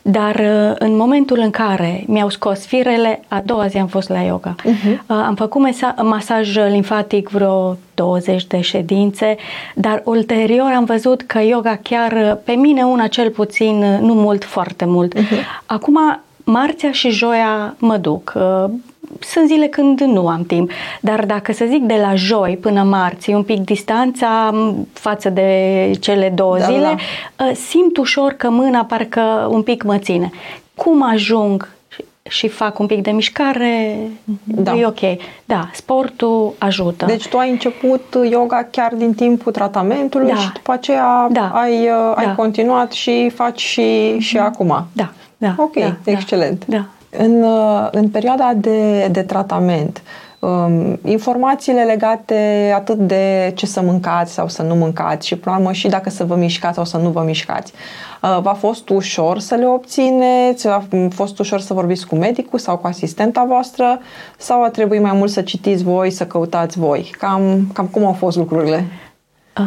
dar 0.09 0.35
uh, 0.35 0.75
în 0.79 0.97
momentul 0.97 1.38
în 1.38 1.51
care 1.51 2.05
mi-au 2.07 2.29
scos 2.29 2.66
firele, 2.66 3.21
a 3.29 3.42
doua 3.45 3.66
zi 3.66 3.77
am 3.77 3.87
fost 3.87 4.09
la 4.09 4.21
yoga. 4.21 4.55
Uh, 4.64 5.16
am 5.27 5.35
făcut 5.35 5.62
mesa- 5.62 5.95
masaj 6.03 6.57
limfatic 6.57 7.29
vreo 7.29 7.77
20 7.95 8.47
de 8.47 8.61
ședințe, 8.61 9.37
dar 9.75 10.03
ulterior 10.05 10.73
am 10.77 10.85
văzut 10.85 11.23
că 11.23 11.40
yoga 11.40 11.79
chiar 11.83 12.12
uh, 12.12 12.37
pe 12.45 12.53
mine 12.53 12.83
una 12.83 13.07
cel 13.07 13.31
puțin, 13.31 13.83
uh, 13.83 13.99
nu 14.01 14.14
mult, 14.14 14.45
foarte 14.45 14.85
mult. 14.85 15.14
Acum 15.66 16.21
marțea 16.45 16.90
și 16.92 17.11
joia 17.11 17.75
mă 17.79 17.97
duc. 17.97 18.33
Uh, 19.19 19.23
Sunt 19.27 19.47
zile 19.49 19.67
când 19.67 20.01
nu 20.01 20.29
am 20.29 20.43
timp, 20.45 20.71
dar 21.01 21.25
dacă 21.25 21.53
să 21.53 21.65
zic 21.69 21.83
de 21.83 21.95
la 22.01 22.15
joi 22.15 22.59
până 22.61 22.83
marți, 22.83 23.31
e 23.31 23.35
un 23.35 23.43
pic 23.43 23.61
distanța 23.65 24.51
m, 24.53 24.89
față 24.93 25.29
de 25.31 25.91
cele 26.01 26.33
două 26.35 26.59
Da, 26.59 26.65
zile, 26.65 26.95
da. 27.37 27.45
uh, 27.45 27.53
simt 27.69 27.97
ușor 27.97 28.33
că 28.33 28.51
mâna 28.51 28.85
parcă 28.85 29.49
un 29.51 29.63
pic 29.63 29.83
mă 29.83 29.99
ține. 29.99 30.31
Cum 30.75 31.03
ajung 31.03 31.69
și- 31.89 32.05
și 32.29 32.49
fac 32.49 32.79
un 32.79 32.87
pic 32.87 33.03
de 33.03 33.11
mișcare, 33.11 33.97
Da. 34.45 34.75
e 34.75 34.87
ok. 34.87 35.01
Da, 35.45 35.69
sportul 35.73 36.55
ajută. 36.59 37.05
Deci 37.07 37.29
tu 37.29 37.37
ai 37.39 37.51
început 37.51 38.17
yoga 38.31 38.69
chiar 38.71 38.93
din 38.95 39.15
timpul 39.15 39.53
tratamentului 39.53 40.29
Da. 40.29 40.35
și 40.37 40.53
după 40.53 40.73
aceea 40.73 41.29
Da. 41.31 41.51
ai, 41.55 41.73
uh, 41.73 42.13
ai 42.15 42.25
Da. 42.25 42.35
continuat 42.35 42.93
și 42.93 43.31
faci 43.35 43.61
și, 43.61 44.19
și 44.19 44.39
acum. 44.39 44.87
da, 44.93 45.09
da. 45.37 45.55
Ok, 45.57 45.75
da, 45.75 45.95
excelent. 46.05 46.65
Da. 46.67 46.85
În, 47.11 47.42
uh, 47.42 47.88
în 47.90 48.09
perioada 48.09 48.53
de, 48.57 49.09
de 49.11 49.23
tratament, 49.23 50.03
um, 50.38 50.99
informațiile 51.05 51.83
legate 51.83 52.73
atât 52.75 52.99
de 52.99 53.53
ce 53.55 53.66
să 53.66 53.81
mâncați 53.81 54.33
sau 54.33 54.49
să 54.49 54.62
nu 54.62 54.75
mâncați 54.75 55.27
și, 55.27 55.37
până 55.37 55.55
la 55.55 55.61
urmă, 55.61 55.73
și 55.73 55.88
dacă 55.88 56.11
să 56.11 56.25
vă 56.25 56.35
mișcați 56.35 56.75
sau 56.75 56.85
să 56.85 56.97
nu 56.97 57.11
vă 57.11 57.23
mișcați, 57.23 57.73
uh, 58.23 58.38
v-a 58.42 58.53
fost 58.53 58.88
ușor 58.88 59.38
să 59.38 59.55
le 59.55 59.66
obțineți? 59.66 60.69
A 60.69 60.83
fost 61.09 61.38
ușor 61.38 61.61
să 61.61 61.75
vorbiți 61.75 62.07
cu 62.07 62.16
medicul 62.16 62.59
sau 62.59 62.77
cu 62.77 62.87
asistenta 62.87 63.45
voastră? 63.49 63.99
Sau 64.38 64.62
a 64.62 64.69
trebuit 64.69 65.03
mai 65.03 65.12
mult 65.12 65.31
să 65.31 65.42
citiți 65.42 65.83
voi, 65.83 66.11
să 66.11 66.27
căutați 66.27 66.79
voi? 66.79 67.14
Cam, 67.19 67.71
cam 67.73 67.87
cum 67.87 68.05
au 68.05 68.12
fost 68.12 68.37
lucrurile? 68.37 68.85
Uh, 69.59 69.64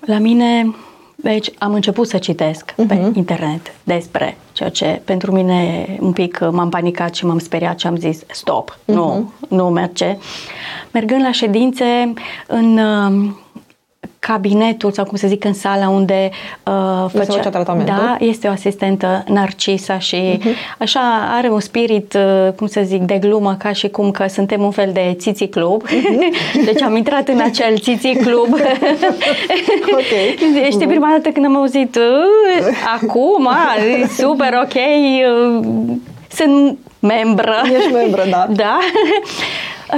La 0.00 0.18
mine, 0.18 0.74
deci 1.22 1.50
am 1.58 1.74
început 1.74 2.08
să 2.08 2.18
citesc 2.18 2.70
uh-huh. 2.72 2.86
pe 2.88 3.10
internet 3.14 3.74
despre 3.82 4.36
ceea 4.52 4.68
ce 4.68 5.00
pentru 5.04 5.32
mine 5.32 5.86
un 6.00 6.12
pic 6.12 6.48
m-am 6.50 6.68
panicat 6.68 7.14
și 7.14 7.26
m-am 7.26 7.38
speriat 7.38 7.78
și 7.78 7.86
am 7.86 7.96
zis 7.96 8.22
stop, 8.30 8.78
uh-huh. 8.78 8.94
nu, 8.94 9.32
nu 9.48 9.68
merge. 9.68 10.16
Mergând 10.90 11.22
la 11.22 11.32
ședințe 11.32 12.12
în 12.46 12.78
uh, 12.78 13.30
cabinetul 14.20 14.92
sau 14.92 15.04
cum 15.04 15.16
să 15.16 15.26
zic 15.26 15.44
în 15.44 15.54
sala 15.54 15.88
unde 15.88 16.30
uh, 16.64 17.10
se 17.10 17.18
făcea 17.18 17.50
tratamentul? 17.50 17.94
Da, 17.96 18.16
este 18.18 18.48
o 18.48 18.50
asistentă 18.50 19.24
Narcisa 19.26 19.98
și 19.98 20.38
uh-huh. 20.38 20.78
așa 20.78 21.00
are 21.36 21.48
un 21.48 21.60
spirit, 21.60 22.14
uh, 22.14 22.52
cum 22.56 22.66
să 22.66 22.80
zic, 22.84 23.02
de 23.02 23.14
glumă 23.14 23.56
ca 23.58 23.72
și 23.72 23.88
cum 23.88 24.10
că 24.10 24.26
suntem 24.28 24.62
un 24.62 24.70
fel 24.70 24.90
de 24.92 25.16
țiții 25.18 25.48
club. 25.48 25.82
Uh-huh. 25.86 26.64
deci 26.68 26.82
am 26.82 26.96
intrat 26.96 27.28
în 27.28 27.40
acel 27.40 27.78
țiții 27.78 28.16
club. 28.16 28.48
Ok. 29.92 30.38
Este 30.68 30.86
prima 30.86 31.08
dată 31.10 31.28
când 31.28 31.44
am 31.44 31.56
auzit 31.56 31.96
"Uh, 31.96 32.66
acum, 33.00 33.46
a, 33.46 33.74
e 34.02 34.06
super 34.06 34.60
ok, 34.64 34.74
uh, 34.74 35.96
sunt 36.28 36.78
membră. 36.98 37.54
Ești 37.78 37.92
membră, 37.92 38.24
da. 38.30 38.46
Da. 38.50 38.78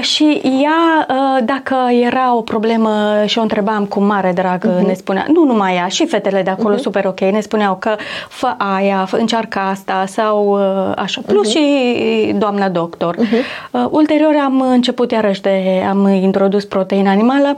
Și 0.00 0.40
ea, 0.62 1.06
uh, 1.08 1.44
dacă 1.44 1.74
era 1.90 2.34
o 2.34 2.40
problemă 2.40 3.22
și 3.26 3.38
o 3.38 3.42
întrebam 3.42 3.84
cu 3.84 4.00
mare 4.00 4.32
drag, 4.34 4.66
uh-huh. 4.66 4.86
ne 4.86 4.92
spunea, 4.92 5.26
nu 5.32 5.44
numai 5.44 5.74
ea, 5.74 5.88
și 5.88 6.06
fetele 6.06 6.42
de 6.42 6.50
acolo, 6.50 6.74
uh-huh. 6.74 6.80
super 6.80 7.04
ok, 7.04 7.20
ne 7.20 7.40
spuneau 7.40 7.76
că 7.76 7.96
fă 8.28 8.54
aia, 8.58 9.04
fă, 9.04 9.16
încearcă 9.16 9.58
asta 9.58 10.04
sau 10.06 10.58
uh, 10.58 10.92
așa. 10.96 11.20
Plus 11.26 11.48
uh-huh. 11.48 11.52
și 11.52 12.34
doamna 12.38 12.68
doctor. 12.68 13.16
Uh-huh. 13.16 13.90
Ulterior 13.90 14.34
am 14.44 14.60
început 14.60 15.10
iarăși 15.10 15.40
de, 15.40 15.84
am 15.88 16.08
introdus 16.08 16.64
proteina 16.64 17.10
animală, 17.10 17.56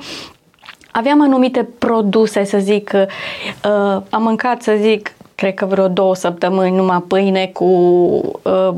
aveam 0.90 1.23
anumite 1.23 1.68
produse, 1.79 2.44
să 2.44 2.59
zic, 2.59 2.92
uh, 2.94 4.03
am 4.11 4.23
mâncat, 4.23 4.62
să 4.62 4.73
zic, 4.81 5.12
cred 5.35 5.55
că 5.55 5.66
vreo 5.66 5.88
două 5.88 6.14
săptămâni 6.14 6.77
numai 6.77 7.05
pâine 7.09 7.51
cu 7.53 7.64
uh, 8.42 8.68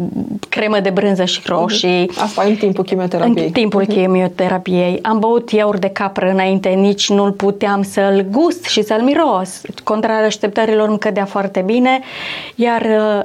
cremă 0.49 0.81
de 0.81 0.91
brânză 0.91 1.25
și 1.25 1.41
roșii. 1.47 2.11
Uh-huh. 2.11 2.23
Asta 2.23 2.43
în 2.43 2.55
timpul 2.55 2.85
chimioterapiei. 2.85 3.47
În 3.47 3.53
timpul 3.53 3.85
uh-huh. 3.85 3.89
chimioterapiei. 3.89 4.99
Am 5.03 5.19
băut 5.19 5.51
iaurt 5.51 5.81
de 5.81 5.89
capră 5.89 6.31
înainte, 6.31 6.69
nici 6.69 7.09
nu-l 7.09 7.33
puteam 7.33 7.83
să-l 7.83 8.27
gust 8.31 8.65
și 8.65 8.83
să-l 8.83 9.01
miros. 9.01 9.61
Contrar 9.85 10.25
așteptărilor 10.25 10.89
îmi 10.89 10.99
cădea 10.99 11.25
foarte 11.25 11.63
bine, 11.67 12.01
iar 12.55 12.83
uh, 12.83 13.23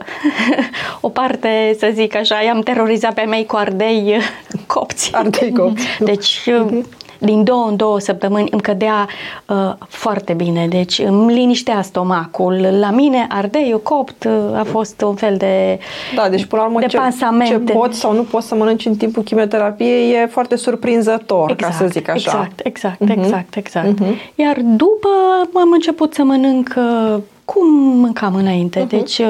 o 1.02 1.10
parte, 1.10 1.76
să 1.80 1.90
zic 1.94 2.16
așa, 2.16 2.42
i-am 2.42 2.62
terorizat 2.62 3.14
pe 3.14 3.22
mei 3.22 3.46
cu 3.46 3.56
ardei 3.56 4.18
copți. 4.66 5.10
Ardei 5.14 5.52
copți. 5.52 5.86
Deci 6.00 6.40
uh-huh 6.50 7.00
din 7.24 7.44
două 7.44 7.68
în 7.68 7.76
două 7.76 8.00
săptămâni 8.00 8.48
îmi 8.52 8.62
cădea 8.62 9.08
uh, 9.48 9.74
foarte 9.88 10.34
bine, 10.34 10.68
deci 10.68 11.00
îmi 11.00 11.34
liniștea 11.34 11.82
stomacul. 11.82 12.68
La 12.80 12.90
mine 12.92 13.28
ardeiul 13.30 13.82
copt 13.82 14.24
uh, 14.24 14.60
a 14.60 14.64
fost 14.64 15.02
un 15.02 15.16
fel 15.16 15.36
de 15.38 15.80
Da, 16.16 16.30
deci 16.30 16.46
până 16.46 16.62
la 16.62 16.68
urmă 16.68 16.80
de 16.80 16.86
ce, 16.86 16.98
pansament. 16.98 17.50
ce 17.50 17.74
poți 17.74 18.00
sau 18.00 18.14
nu 18.14 18.24
poți 18.24 18.48
să 18.48 18.56
mănânci 18.56 18.86
în 18.86 18.96
timpul 18.96 19.24
chimioterapiei 19.24 20.14
e 20.14 20.26
foarte 20.26 20.56
surprinzător, 20.56 21.52
exact, 21.52 21.72
ca 21.72 21.78
să 21.78 21.88
zic 21.92 22.10
așa. 22.10 22.32
Exact, 22.32 22.60
exact, 22.64 23.04
uh-huh. 23.04 23.18
exact, 23.18 23.56
exact. 23.56 24.04
Uh-huh. 24.04 24.36
Iar 24.36 24.58
după 24.62 25.10
am 25.54 25.72
început 25.72 26.14
să 26.14 26.24
mănânc 26.24 26.74
uh, 26.78 27.18
cum 27.46 27.68
mâncam 27.98 28.36
înainte, 28.36 28.86
uh-huh. 28.86 28.90
deci 28.90 29.18
uh, 29.18 29.28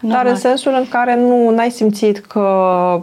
Normal. 0.00 0.22
Dar 0.22 0.32
în 0.32 0.38
sensul 0.38 0.72
în 0.78 0.88
care 0.88 1.16
nu 1.16 1.54
ai 1.58 1.70
simțit 1.70 2.18
că 2.18 2.40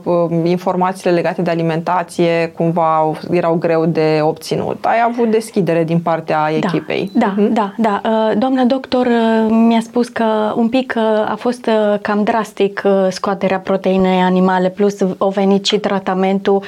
uh, 0.04 0.30
informațiile 0.44 1.16
legate 1.16 1.42
de 1.42 1.50
alimentație 1.50 2.52
cumva 2.56 3.12
erau 3.32 3.56
greu 3.56 3.86
de 3.86 4.20
obținut. 4.22 4.86
Ai 4.86 5.04
avut 5.08 5.32
deschidere 5.32 5.84
din 5.84 6.00
partea 6.00 6.38
da, 6.38 6.56
echipei. 6.56 7.12
Da, 7.14 7.34
uh-huh. 7.34 7.52
da, 7.52 7.74
da. 7.78 8.02
Uh, 8.04 8.38
doamna 8.38 8.64
doctor 8.64 9.06
uh, 9.06 9.46
mi-a 9.50 9.80
spus 9.80 10.08
că 10.08 10.54
un 10.56 10.70
pic 10.70 10.94
uh, 10.98 11.04
a 11.32 11.36
fost 11.38 11.70
cam 12.02 12.24
drastic 12.24 12.84
scoaterea 13.10 13.60
proteinei 13.60 14.20
animale, 14.20 14.70
plus 14.70 14.96
o 15.18 15.30
venit 15.30 15.66
și 15.66 15.78
tratamentul. 15.78 16.64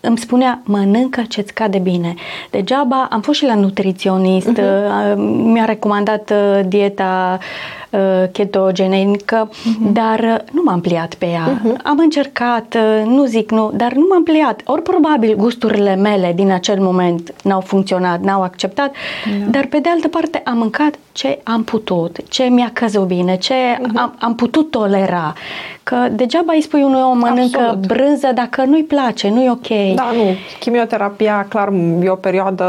Îmi 0.00 0.18
spunea, 0.18 0.60
mănâncă 0.64 1.22
ce-ți 1.28 1.52
cade 1.52 1.78
bine. 1.78 2.14
Degeaba 2.50 3.08
am 3.10 3.20
fost 3.20 3.38
și 3.38 3.44
la 3.44 3.54
nutriționist, 3.54 4.52
uh-huh. 4.52 5.14
mi-a 5.16 5.64
recomandat 5.64 6.32
dieta 6.66 7.38
Uh, 7.38 7.83
ketogenică, 8.32 9.48
uh-huh. 9.50 9.92
dar 9.92 10.18
uh, 10.18 10.52
nu 10.52 10.62
m-am 10.64 10.80
pliat 10.80 11.14
pe 11.14 11.26
ea. 11.26 11.60
Uh-huh. 11.60 11.82
Am 11.82 11.98
încercat, 11.98 12.74
uh, 12.74 13.06
nu 13.06 13.24
zic 13.24 13.50
nu, 13.50 13.72
dar 13.74 13.92
nu 13.92 14.06
m-am 14.10 14.22
pliat. 14.22 14.60
Ori 14.64 14.82
probabil 14.82 15.36
gusturile 15.36 15.94
mele 15.94 16.32
din 16.34 16.52
acel 16.52 16.80
moment 16.80 17.34
n-au 17.42 17.60
funcționat, 17.60 18.20
n-au 18.20 18.42
acceptat, 18.42 18.90
uh-huh. 18.90 19.50
dar 19.50 19.66
pe 19.66 19.78
de 19.78 19.88
altă 19.88 20.08
parte 20.08 20.42
am 20.44 20.58
mâncat 20.58 20.94
ce 21.12 21.38
am 21.42 21.64
putut, 21.64 22.16
ce 22.28 22.42
mi-a 22.42 22.70
căzut 22.72 23.06
bine, 23.06 23.36
ce 23.36 23.54
uh-huh. 23.54 23.94
am, 23.94 24.14
am 24.18 24.34
putut 24.34 24.70
tolera. 24.70 25.34
Că 25.84 25.96
degeaba 26.10 26.52
îi 26.52 26.62
spui 26.62 26.82
unui 26.82 27.00
om 27.00 27.18
mănâncă 27.18 27.60
Absolut. 27.60 27.86
brânză 27.86 28.30
dacă 28.34 28.64
nu-i 28.64 28.82
place, 28.82 29.28
nu-i 29.28 29.48
ok. 29.50 29.94
Da, 29.94 30.10
nu. 30.14 30.34
Chimioterapia, 30.60 31.46
clar, 31.48 31.72
e 32.02 32.08
o 32.08 32.14
perioadă 32.14 32.64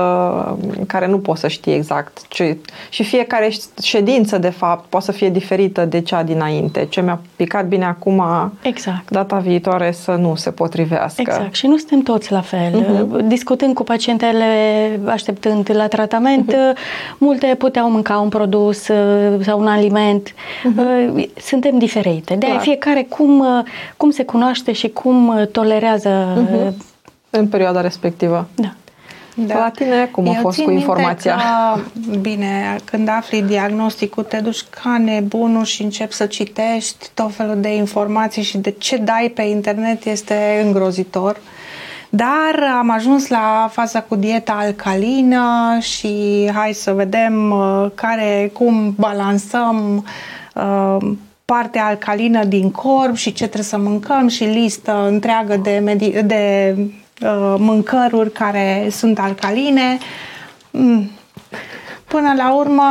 în 0.78 0.86
care 0.86 1.08
nu 1.08 1.20
poți 1.20 1.40
să 1.40 1.48
știi 1.48 1.74
exact 1.74 2.28
ce... 2.28 2.58
Și 2.90 3.04
fiecare 3.04 3.52
ședință, 3.82 4.38
de 4.38 4.50
fapt, 4.50 4.86
poate 4.90 5.06
să 5.06 5.12
fie 5.12 5.30
diferită 5.30 5.86
de 5.86 6.02
cea 6.02 6.24
dinainte. 6.24 6.86
Ce 6.90 7.02
mi-a 7.02 7.20
picat 7.36 7.66
bine 7.66 7.86
acum, 7.86 8.24
exact. 8.62 9.12
data 9.12 9.38
viitoare 9.38 9.92
să 9.92 10.12
nu 10.12 10.36
se 10.36 10.52
potrivească. 10.52 11.22
Exact. 11.22 11.56
Și 11.56 11.68
nu 11.68 11.78
suntem 11.78 12.00
toți 12.00 12.32
la 12.32 12.42
fel. 12.42 12.84
Uh-huh. 12.84 13.28
Discutând 13.28 13.74
cu 13.74 13.84
pacientele, 13.84 14.46
așteptând 15.06 15.72
la 15.74 15.88
tratament, 15.88 16.54
uh-huh. 16.54 16.78
multe 17.18 17.56
puteau 17.58 17.90
mânca 17.90 18.18
un 18.18 18.30
produs 18.30 18.88
uh, 18.88 19.40
sau 19.42 19.60
un 19.60 19.68
aliment. 19.68 20.30
Uh-huh. 20.30 21.26
Suntem 21.38 21.78
diferite. 21.78 22.36
De-aia 22.36 22.58
fiecare 22.58 23.05
cum, 23.10 23.40
uh, 23.40 23.64
cum 23.98 24.10
se 24.10 24.24
cunoaște 24.24 24.72
și 24.72 24.90
cum 24.90 25.28
uh, 25.28 25.48
tolerează 25.48 26.34
uh-huh. 26.38 26.74
în 27.30 27.48
perioada 27.48 27.82
respectivă. 27.82 28.48
Da. 28.56 28.74
Da. 29.38 29.58
La 29.58 29.70
tine 29.70 30.06
cum 30.06 30.30
a 30.30 30.34
Eu 30.34 30.42
fost 30.42 30.62
cu 30.62 30.72
informația? 30.72 31.36
Că, 31.36 31.80
bine, 32.20 32.76
când 32.84 33.10
afli 33.10 33.42
diagnosticul, 33.42 34.24
te 34.24 34.38
duci 34.38 34.64
ca 34.70 34.98
nebunul 34.98 35.64
și 35.64 35.84
începi 35.84 36.14
să 36.14 36.26
citești 36.26 37.08
tot 37.14 37.34
felul 37.34 37.58
de 37.60 37.76
informații 37.76 38.44
și 38.44 38.58
de 38.58 38.72
ce 38.72 38.98
dai 38.98 39.32
pe 39.36 39.42
internet 39.42 40.06
este 40.06 40.62
îngrozitor. 40.66 41.38
Dar 42.10 42.76
am 42.78 42.90
ajuns 42.90 43.28
la 43.28 43.70
faza 43.72 44.02
cu 44.02 44.16
dieta 44.16 44.54
alcalină 44.54 45.78
și 45.80 46.50
hai 46.54 46.74
să 46.74 46.92
vedem 46.92 47.54
care, 47.96 48.52
cum 48.54 48.94
balansăm 48.98 50.06
uh, 50.56 50.98
partea 51.46 51.86
alcalină 51.86 52.44
din 52.44 52.72
corp 52.72 53.16
și 53.16 53.32
ce 53.32 53.44
trebuie 53.44 53.64
să 53.64 53.78
mâncăm 53.78 54.28
și 54.28 54.44
listă 54.44 55.08
întreagă 55.08 55.56
de, 55.56 55.84
medi- 55.86 56.26
de 56.26 56.76
uh, 56.78 57.56
mâncăruri 57.58 58.32
care 58.32 58.88
sunt 58.92 59.20
alcaline. 59.20 59.98
Mm. 60.72 61.10
Până 62.08 62.34
la 62.38 62.54
urmă 62.54 62.84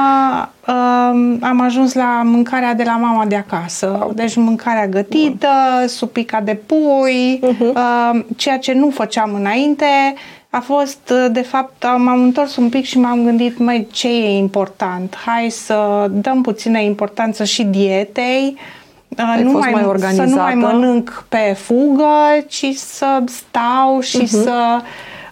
uh, 0.66 1.36
am 1.40 1.60
ajuns 1.60 1.92
la 1.92 2.22
mâncarea 2.24 2.74
de 2.74 2.82
la 2.82 2.96
mama 2.96 3.24
de 3.24 3.36
acasă. 3.36 4.10
Deci 4.14 4.36
mâncarea 4.36 4.86
gătită, 4.86 5.48
supica 5.86 6.40
de 6.40 6.54
pui, 6.54 7.40
uh-huh. 7.42 7.74
uh, 7.74 8.24
ceea 8.36 8.58
ce 8.58 8.72
nu 8.72 8.90
făceam 8.90 9.34
înainte 9.34 10.14
a 10.54 10.60
fost, 10.60 11.12
uh, 11.12 11.26
de 11.32 11.42
fapt, 11.42 11.84
m-am 11.96 12.22
întors 12.22 12.56
un 12.56 12.68
pic 12.68 12.84
și 12.84 12.98
m-am 12.98 13.24
gândit, 13.24 13.58
mai 13.58 13.86
ce 13.92 14.08
e 14.08 14.36
important? 14.36 15.16
Hai 15.24 15.50
să 15.50 16.06
dăm 16.10 16.42
puțină 16.42 16.78
importanță 16.78 17.44
și 17.44 17.62
dietei, 17.62 18.56
uh, 18.56 18.84
Ai 19.16 19.42
nu 19.42 19.50
mai, 19.50 19.70
mai 19.70 20.12
să 20.14 20.22
nu 20.22 20.34
mai 20.34 20.54
mănânc 20.54 21.26
pe 21.28 21.56
fugă, 21.58 22.44
ci 22.48 22.66
să 22.74 23.22
stau 23.26 24.00
și 24.00 24.22
uh-huh. 24.22 24.42
să 24.42 24.80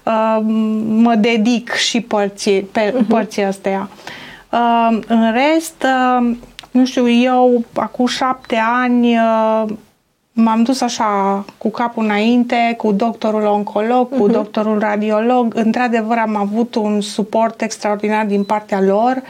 uh, 0.03 0.39
mă 0.87 1.15
dedic 1.15 1.73
și 1.73 2.01
părții, 2.01 2.61
pe 2.61 2.91
uh-huh. 2.91 3.07
părții 3.09 3.43
astea. 3.43 3.89
Uh, 4.51 4.99
în 5.07 5.33
rest, 5.33 5.85
uh, 5.85 6.37
nu 6.71 6.85
știu, 6.85 7.11
eu 7.11 7.65
acum 7.75 8.07
șapte 8.07 8.63
ani 8.83 9.17
uh, 9.17 9.65
m-am 10.33 10.63
dus 10.63 10.81
așa 10.81 11.45
cu 11.59 11.71
capul 11.71 12.05
înainte, 12.05 12.75
cu 12.77 12.93
doctorul 12.93 13.45
oncolog, 13.45 14.09
cu 14.19 14.29
uh-huh. 14.29 14.33
doctorul 14.33 14.79
radiolog. 14.79 15.55
Într-adevăr 15.57 16.19
am 16.19 16.37
avut 16.37 16.75
un 16.75 17.01
suport 17.01 17.61
extraordinar 17.61 18.27
din 18.27 18.45
partea 18.45 18.81
lor, 18.81 19.23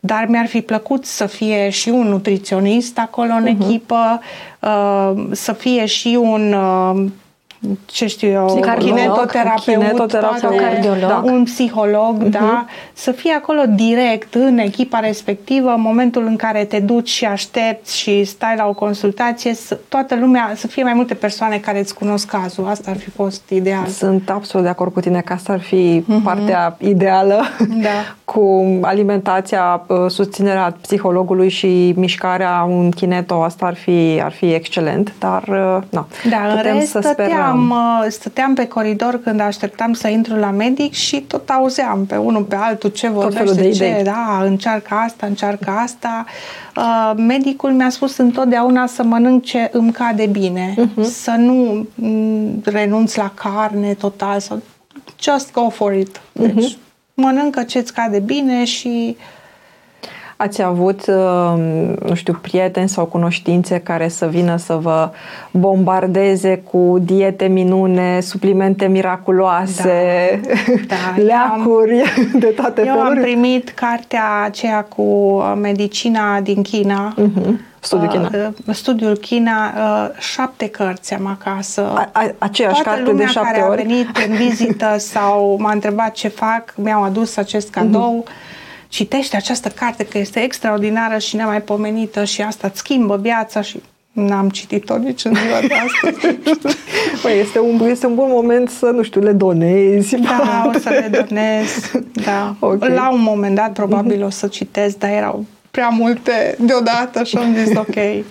dar 0.00 0.26
mi-ar 0.28 0.46
fi 0.46 0.60
plăcut 0.60 1.04
să 1.04 1.26
fie 1.26 1.68
și 1.68 1.88
un 1.88 2.08
nutriționist 2.08 2.98
acolo 2.98 3.32
în 3.32 3.44
uh-huh. 3.44 3.60
echipă, 3.60 4.20
uh, 4.60 5.26
să 5.30 5.52
fie 5.52 5.86
și 5.86 6.18
un 6.20 6.52
uh, 6.52 7.10
ce 7.86 8.06
știu 8.06 8.28
eu, 8.28 8.60
kinetoterapeut, 8.78 9.78
kinetoterapeut 9.78 10.40
sau 10.40 10.56
cardiolog. 10.56 11.08
Da. 11.08 11.22
un 11.24 11.44
psiholog, 11.44 12.24
uh-huh. 12.24 12.30
da, 12.30 12.64
să 12.92 13.10
fie 13.10 13.32
acolo 13.32 13.60
direct 13.74 14.34
în 14.34 14.58
echipa 14.58 14.98
respectivă, 14.98 15.70
în 15.70 15.80
momentul 15.80 16.26
în 16.26 16.36
care 16.36 16.64
te 16.64 16.78
duci 16.78 17.08
și 17.08 17.24
aștepți 17.24 17.98
și 17.98 18.24
stai 18.24 18.54
la 18.56 18.66
o 18.66 18.72
consultație, 18.72 19.54
să, 19.54 19.78
toată 19.88 20.16
lumea, 20.20 20.52
să 20.56 20.66
fie 20.66 20.82
mai 20.82 20.92
multe 20.94 21.14
persoane 21.14 21.56
care 21.56 21.78
îți 21.78 21.94
cunosc 21.94 22.26
cazul. 22.26 22.66
Asta 22.68 22.90
ar 22.90 22.96
fi 22.96 23.10
fost 23.10 23.48
ideal. 23.48 23.86
Sunt 23.86 24.30
absolut 24.30 24.64
de 24.64 24.70
acord 24.70 24.92
cu 24.92 25.00
tine 25.00 25.20
că 25.20 25.32
asta 25.32 25.52
ar 25.52 25.60
fi 25.60 26.04
uh-huh. 26.04 26.24
partea 26.24 26.76
ideală 26.78 27.42
da. 27.82 28.14
cu 28.24 28.64
alimentația, 28.82 29.84
uh, 29.86 29.96
susținerea 30.08 30.76
psihologului 30.80 31.48
și 31.48 31.94
mișcarea, 31.96 32.66
un 32.68 32.90
kineto, 32.90 33.42
asta 33.42 33.66
ar 33.66 33.74
fi, 33.74 34.20
ar 34.24 34.32
fi 34.32 34.52
excelent, 34.52 35.12
dar 35.18 35.42
uh, 35.48 35.82
na, 35.88 36.06
da, 36.30 36.36
putem 36.36 36.72
în 36.72 36.78
rest, 36.78 36.90
să 36.90 37.00
sperăm 37.12 37.49
stăteam, 37.50 37.70
uh, 37.70 38.06
stăteam 38.08 38.54
pe 38.54 38.66
coridor 38.66 39.20
când 39.22 39.40
așteptam 39.40 39.92
să 39.92 40.08
intru 40.08 40.34
la 40.34 40.50
medic 40.50 40.92
și 40.92 41.20
tot 41.20 41.48
auzeam 41.48 42.06
pe 42.06 42.16
unul 42.16 42.42
pe 42.42 42.56
altul 42.56 42.90
ce 42.90 43.08
vorbește, 43.08 43.60
de 43.60 43.70
ce, 43.70 43.86
idei. 43.86 44.04
da, 44.04 44.40
încearcă 44.44 44.94
asta, 44.94 45.26
încearcă 45.26 45.70
asta. 45.70 46.24
Uh, 46.76 47.12
medicul 47.16 47.70
mi-a 47.70 47.90
spus 47.90 48.16
întotdeauna 48.16 48.86
să 48.86 49.02
mănânc 49.02 49.44
ce 49.44 49.68
îmi 49.72 49.92
cade 49.92 50.26
bine, 50.26 50.74
uh-huh. 50.74 51.02
să 51.02 51.30
nu 51.30 51.86
mm, 51.94 52.62
renunț 52.64 53.14
la 53.14 53.32
carne 53.34 53.94
total 53.94 54.40
sau 54.40 54.62
just 55.20 55.52
go 55.52 55.68
for 55.68 55.92
it. 55.92 56.20
Deci, 56.32 56.72
uh-huh. 56.72 56.78
mănâncă 57.14 57.62
ce-ți 57.62 57.92
cade 57.92 58.18
bine 58.18 58.64
și 58.64 59.16
uh, 59.18 59.38
Ați 60.42 60.62
avut, 60.62 61.06
uh, 61.06 61.52
nu 62.06 62.14
știu, 62.14 62.38
prieteni 62.40 62.88
sau 62.88 63.04
cunoștințe 63.04 63.78
care 63.78 64.08
să 64.08 64.26
vină 64.26 64.56
să 64.56 64.74
vă 64.74 65.10
bombardeze 65.50 66.56
cu 66.56 66.98
diete 67.00 67.46
minune, 67.46 68.20
suplimente 68.20 68.86
miraculoase, 68.86 70.40
da, 70.86 70.94
da, 70.96 71.22
leacuri 71.28 72.00
am, 72.00 72.38
de 72.38 72.46
toate 72.46 72.82
eu 72.86 72.94
feluri? 72.94 73.16
Eu 73.16 73.16
am 73.16 73.22
primit 73.22 73.70
cartea 73.70 74.42
aceea 74.44 74.82
cu 74.82 75.02
uh, 75.02 75.52
medicina 75.60 76.40
din 76.40 76.62
China, 76.62 77.14
uh-huh. 77.14 77.68
Studiul 77.80 78.08
China. 78.08 78.30
Uh, 78.66 78.74
studiul 78.74 79.16
China, 79.16 79.72
uh, 79.76 80.08
șapte 80.18 80.68
cărți 80.68 81.14
am 81.14 81.26
acasă. 81.26 81.92
A, 81.94 82.08
a, 82.12 82.30
aceeași 82.38 82.82
Toată 82.82 82.98
carte 82.98 83.12
de 83.16 83.26
șapte 83.26 83.50
care 83.50 83.64
ori? 83.68 83.80
a 83.80 83.84
venit 83.84 84.16
în 84.28 84.34
vizită 84.34 84.94
sau 85.14 85.56
m-a 85.58 85.72
întrebat 85.72 86.12
ce 86.12 86.28
fac, 86.28 86.74
mi-au 86.76 87.02
adus 87.02 87.36
acest 87.36 87.70
cadou. 87.70 88.24
Uh-huh 88.26 88.58
citește 88.90 89.36
această 89.36 89.68
carte 89.68 90.04
că 90.04 90.18
este 90.18 90.42
extraordinară 90.42 91.18
și 91.18 91.36
nemaipomenită 91.36 92.24
și 92.24 92.42
asta 92.42 92.66
îți 92.66 92.78
schimbă 92.78 93.16
viața 93.16 93.60
și 93.60 93.80
N-am 94.12 94.48
citit-o 94.48 94.96
nici 94.96 95.24
în 95.24 95.34
ziua 95.34 95.60
de 95.60 95.74
astăzi. 95.74 96.36
Păi, 97.22 97.38
este 97.40 97.58
un, 97.58 97.88
este 97.88 98.06
un 98.06 98.14
bun 98.14 98.28
moment 98.30 98.70
să, 98.70 98.86
nu 98.86 99.02
știu, 99.02 99.20
le 99.20 99.32
donezi. 99.32 100.16
Da, 100.16 100.70
o 100.74 100.78
să 100.78 100.88
le 100.88 101.24
donez. 101.26 101.90
Da. 102.24 102.54
Okay. 102.60 102.94
La 102.94 103.10
un 103.12 103.22
moment 103.22 103.54
dat, 103.54 103.72
probabil, 103.72 104.24
o 104.24 104.30
să 104.30 104.46
citesc, 104.46 104.98
dar 104.98 105.10
erau 105.10 105.44
prea 105.70 105.88
multe 105.88 106.56
deodată 106.58 107.24
și 107.24 107.36
am 107.36 107.54
zis, 107.64 107.76
ok, 107.86 108.24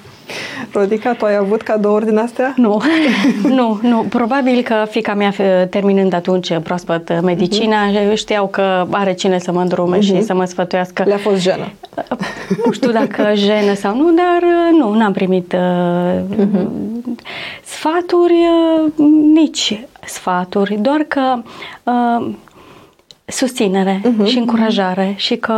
Rodica, 0.74 1.14
tu 1.14 1.26
ai 1.26 1.36
avut 1.36 1.62
cadouri 1.62 2.06
din 2.06 2.18
astea? 2.18 2.54
Nu, 2.56 2.82
nu, 3.58 3.80
nu. 3.82 4.06
Probabil 4.10 4.62
că 4.62 4.86
fica 4.90 5.14
mea, 5.14 5.34
terminând 5.70 6.14
atunci 6.14 6.58
proaspăt 6.64 7.22
medicina, 7.22 7.78
uh-huh. 7.90 8.14
știau 8.14 8.48
că 8.48 8.88
are 8.92 9.14
cine 9.14 9.40
să 9.40 9.52
mă 9.52 9.62
îndrume 9.62 9.98
uh-huh. 9.98 10.02
și 10.02 10.14
mhm. 10.14 10.26
să 10.26 10.34
mă 10.34 10.46
sfătuiască. 10.46 11.04
Le-a 11.06 11.18
fost 11.18 11.42
jenă. 11.42 11.72
Nu 12.66 12.72
știu 12.72 12.92
dacă 12.92 13.32
jenă 13.34 13.74
sau 13.74 13.96
nu, 13.96 14.12
dar 14.12 14.50
nu, 14.72 14.94
n-am 14.94 15.12
primit 15.12 15.54
uh, 15.54 16.20
uh-huh. 16.32 16.68
sfaturi, 17.64 18.34
uh, 18.34 19.06
nici 19.34 19.88
sfaturi, 20.06 20.78
doar 20.82 21.06
că 21.08 21.42
uh, 21.84 22.30
susținere 23.30 24.02
uh-huh, 24.02 24.26
și 24.26 24.38
încurajare 24.38 25.14
uh-huh. 25.14 25.18
și 25.18 25.36
că 25.36 25.54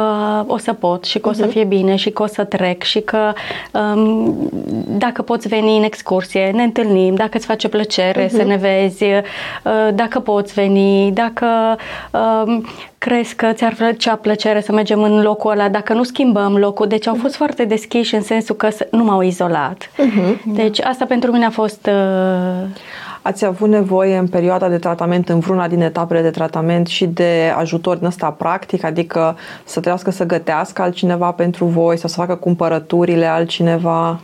o 0.47 0.57
să 0.57 0.73
pot 0.73 1.03
și 1.03 1.19
că 1.19 1.29
uh-huh. 1.29 1.31
o 1.31 1.35
să 1.35 1.45
fie 1.45 1.63
bine 1.63 1.95
și 1.95 2.09
că 2.09 2.23
o 2.23 2.27
să 2.27 2.43
trec 2.43 2.83
și 2.83 2.99
că 2.99 3.33
um, 3.71 4.49
dacă 4.97 5.21
poți 5.21 5.47
veni 5.47 5.77
în 5.77 5.83
excursie, 5.83 6.51
ne 6.53 6.63
întâlnim, 6.63 7.15
dacă 7.15 7.37
îți 7.37 7.45
face 7.45 7.67
plăcere 7.67 8.25
uh-huh. 8.25 8.31
să 8.31 8.43
ne 8.43 8.55
vezi, 8.55 9.03
uh, 9.03 9.21
dacă 9.93 10.19
poți 10.19 10.53
veni, 10.53 11.11
dacă 11.11 11.77
um, 12.11 12.65
crezi 12.97 13.35
că 13.35 13.51
ți-ar 13.53 13.73
făcea 13.73 14.15
plăcere 14.15 14.61
să 14.61 14.71
mergem 14.71 15.01
în 15.01 15.21
locul 15.21 15.51
ăla, 15.51 15.69
dacă 15.69 15.93
nu 15.93 16.03
schimbăm 16.03 16.57
locul. 16.57 16.87
Deci 16.87 17.07
au 17.07 17.17
fost 17.21 17.33
uh-huh. 17.33 17.37
foarte 17.37 17.65
deschiși 17.65 18.15
în 18.15 18.21
sensul 18.21 18.55
că 18.55 18.69
nu 18.91 19.03
m-au 19.03 19.21
izolat. 19.21 19.89
Uh-huh. 19.89 20.37
Deci 20.45 20.81
asta 20.81 21.05
pentru 21.05 21.31
mine 21.31 21.45
a 21.45 21.49
fost... 21.49 21.89
Uh, 21.91 22.67
Ați 23.21 23.45
avut 23.45 23.69
nevoie 23.69 24.17
în 24.17 24.27
perioada 24.27 24.69
de 24.69 24.77
tratament, 24.77 25.29
în 25.29 25.39
vreuna 25.39 25.67
din 25.67 25.81
etapele 25.81 26.21
de 26.21 26.29
tratament 26.29 26.87
și 26.87 27.05
de 27.05 27.53
ajutor 27.57 27.97
din 27.97 28.05
ăsta 28.05 28.31
practic, 28.31 28.83
adică 28.83 29.37
să 29.63 29.79
trebuiască 29.79 30.11
să 30.11 30.25
gătească 30.25 30.81
altcineva 30.81 31.31
pentru 31.31 31.65
voi 31.65 31.97
sau 31.97 32.09
să 32.09 32.15
facă 32.15 32.35
cumpărăturile 32.35 33.25
altcineva? 33.25 34.19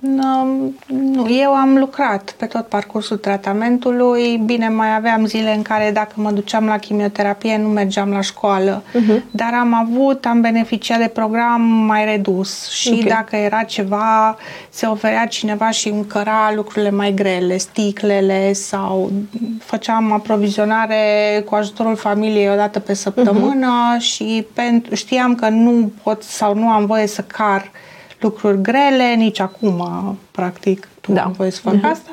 Nu, 0.00 1.30
eu 1.30 1.54
am 1.54 1.76
lucrat 1.78 2.34
pe 2.38 2.46
tot 2.46 2.66
parcursul 2.66 3.16
tratamentului. 3.16 4.36
Bine, 4.36 4.68
mai 4.68 4.94
aveam 4.94 5.26
zile 5.26 5.54
în 5.54 5.62
care 5.62 5.90
dacă 5.92 6.12
mă 6.14 6.30
duceam 6.30 6.66
la 6.66 6.78
chimioterapie 6.78 7.56
nu 7.56 7.68
mergeam 7.68 8.10
la 8.10 8.20
școală, 8.20 8.82
uh-huh. 8.82 9.22
dar 9.30 9.54
am 9.54 9.74
avut, 9.74 10.26
am 10.26 10.40
beneficiat 10.40 10.98
de 10.98 11.06
program 11.06 11.60
mai 11.60 12.04
redus 12.04 12.68
și 12.68 12.92
okay. 12.92 13.04
dacă 13.08 13.36
era 13.36 13.62
ceva, 13.62 14.36
se 14.68 14.86
oferea 14.86 15.26
cineva 15.26 15.70
și 15.70 15.88
încăra 15.88 16.52
lucrurile 16.54 16.90
mai 16.90 17.14
grele, 17.14 17.56
sticlele 17.56 18.52
sau 18.52 19.12
făceam 19.60 20.12
aprovizionare 20.12 20.98
cu 21.44 21.54
ajutorul 21.54 21.96
familiei 21.96 22.48
o 22.48 22.56
dată 22.56 22.80
pe 22.80 22.94
săptămână 22.94 23.96
uh-huh. 23.96 24.00
și 24.00 24.46
pentru, 24.54 24.94
știam 24.94 25.34
că 25.34 25.48
nu 25.48 25.92
pot 26.02 26.22
sau 26.22 26.54
nu 26.54 26.68
am 26.68 26.86
voie 26.86 27.06
să 27.06 27.22
car 27.22 27.60
uh, 27.60 27.84
lucruri 28.20 28.62
grele, 28.62 29.14
nici 29.16 29.40
acum, 29.40 29.88
practic, 30.30 30.88
nu 31.06 31.14
da. 31.14 31.22
am 31.22 31.32
voie 31.32 31.50
să 31.50 31.60
fac 31.60 31.74
uh-huh. 31.74 31.90
asta. 31.90 32.10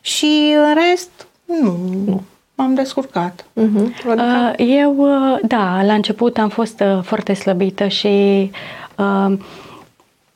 Și 0.00 0.54
în 0.56 0.74
rest, 0.74 1.10
nu, 1.44 1.76
nu. 2.06 2.22
M-am 2.54 2.74
descurcat. 2.74 3.44
Uh-huh. 3.44 4.06
Uh, 4.06 4.52
eu, 4.56 4.96
uh, 4.98 5.38
da, 5.42 5.82
la 5.82 5.94
început 5.94 6.38
am 6.38 6.48
fost 6.48 6.80
uh, 6.80 7.02
foarte 7.02 7.34
slăbită 7.34 7.88
și 7.88 8.50
uh, 8.96 9.32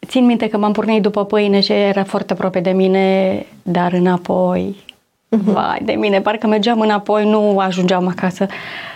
țin 0.06 0.24
minte 0.24 0.48
că 0.48 0.58
m-am 0.58 0.72
pornit 0.72 1.02
după 1.02 1.24
pâine 1.24 1.60
și 1.60 1.72
era 1.72 2.04
foarte 2.04 2.32
aproape 2.32 2.60
de 2.60 2.70
mine, 2.70 3.46
dar 3.62 3.92
înapoi, 3.92 4.76
uh-huh. 5.36 5.44
vai 5.44 5.80
de 5.84 5.92
mine, 5.92 6.20
parcă 6.20 6.46
mergeam 6.46 6.80
înapoi, 6.80 7.30
nu 7.30 7.58
ajungeam 7.58 8.06
acasă. 8.06 8.46
Uh, 8.48 8.91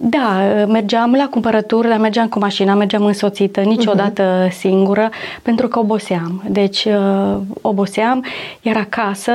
da, 0.00 0.64
mergeam 0.68 1.12
la 1.12 1.28
cumpărături, 1.28 1.88
dar 1.88 1.98
mergeam 1.98 2.28
cu 2.28 2.38
mașina, 2.38 2.74
mergeam 2.74 3.04
însoțită, 3.04 3.60
niciodată 3.60 4.46
uh-huh. 4.46 4.52
singură, 4.52 5.10
pentru 5.42 5.68
că 5.68 5.78
oboseam. 5.78 6.42
Deci 6.48 6.84
uh, 6.84 7.36
oboseam, 7.60 8.24
iar 8.62 8.76
acasă, 8.76 9.32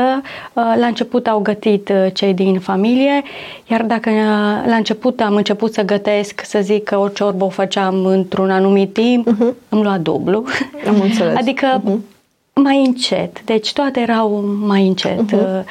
uh, 0.54 0.74
la 0.80 0.86
început 0.86 1.28
au 1.28 1.40
gătit 1.40 1.90
uh, 1.90 2.14
cei 2.14 2.34
din 2.34 2.60
familie, 2.60 3.24
iar 3.68 3.82
dacă 3.82 4.10
uh, 4.10 4.70
la 4.70 4.76
început 4.76 5.20
am 5.22 5.36
început 5.36 5.74
să 5.74 5.82
gătesc, 5.82 6.42
să 6.46 6.60
zic 6.62 6.84
că 6.84 6.98
o 6.98 7.08
ciorbă 7.08 7.46
o 7.46 7.50
făceam 7.50 8.06
într-un 8.06 8.52
anumit 8.52 8.94
timp, 8.94 9.28
uh-huh. 9.28 9.54
îmi 9.70 9.84
lua 9.84 9.98
dublu. 9.98 10.44
Am 10.88 11.02
înțeles. 11.02 11.36
Adică 11.42 11.82
uh-huh 11.82 12.13
mai 12.54 12.86
încet, 12.86 13.44
deci 13.44 13.74
toate 13.74 14.00
erau 14.00 14.42
mai 14.42 14.88
încet. 14.88 15.34
Uh-huh. 15.36 15.64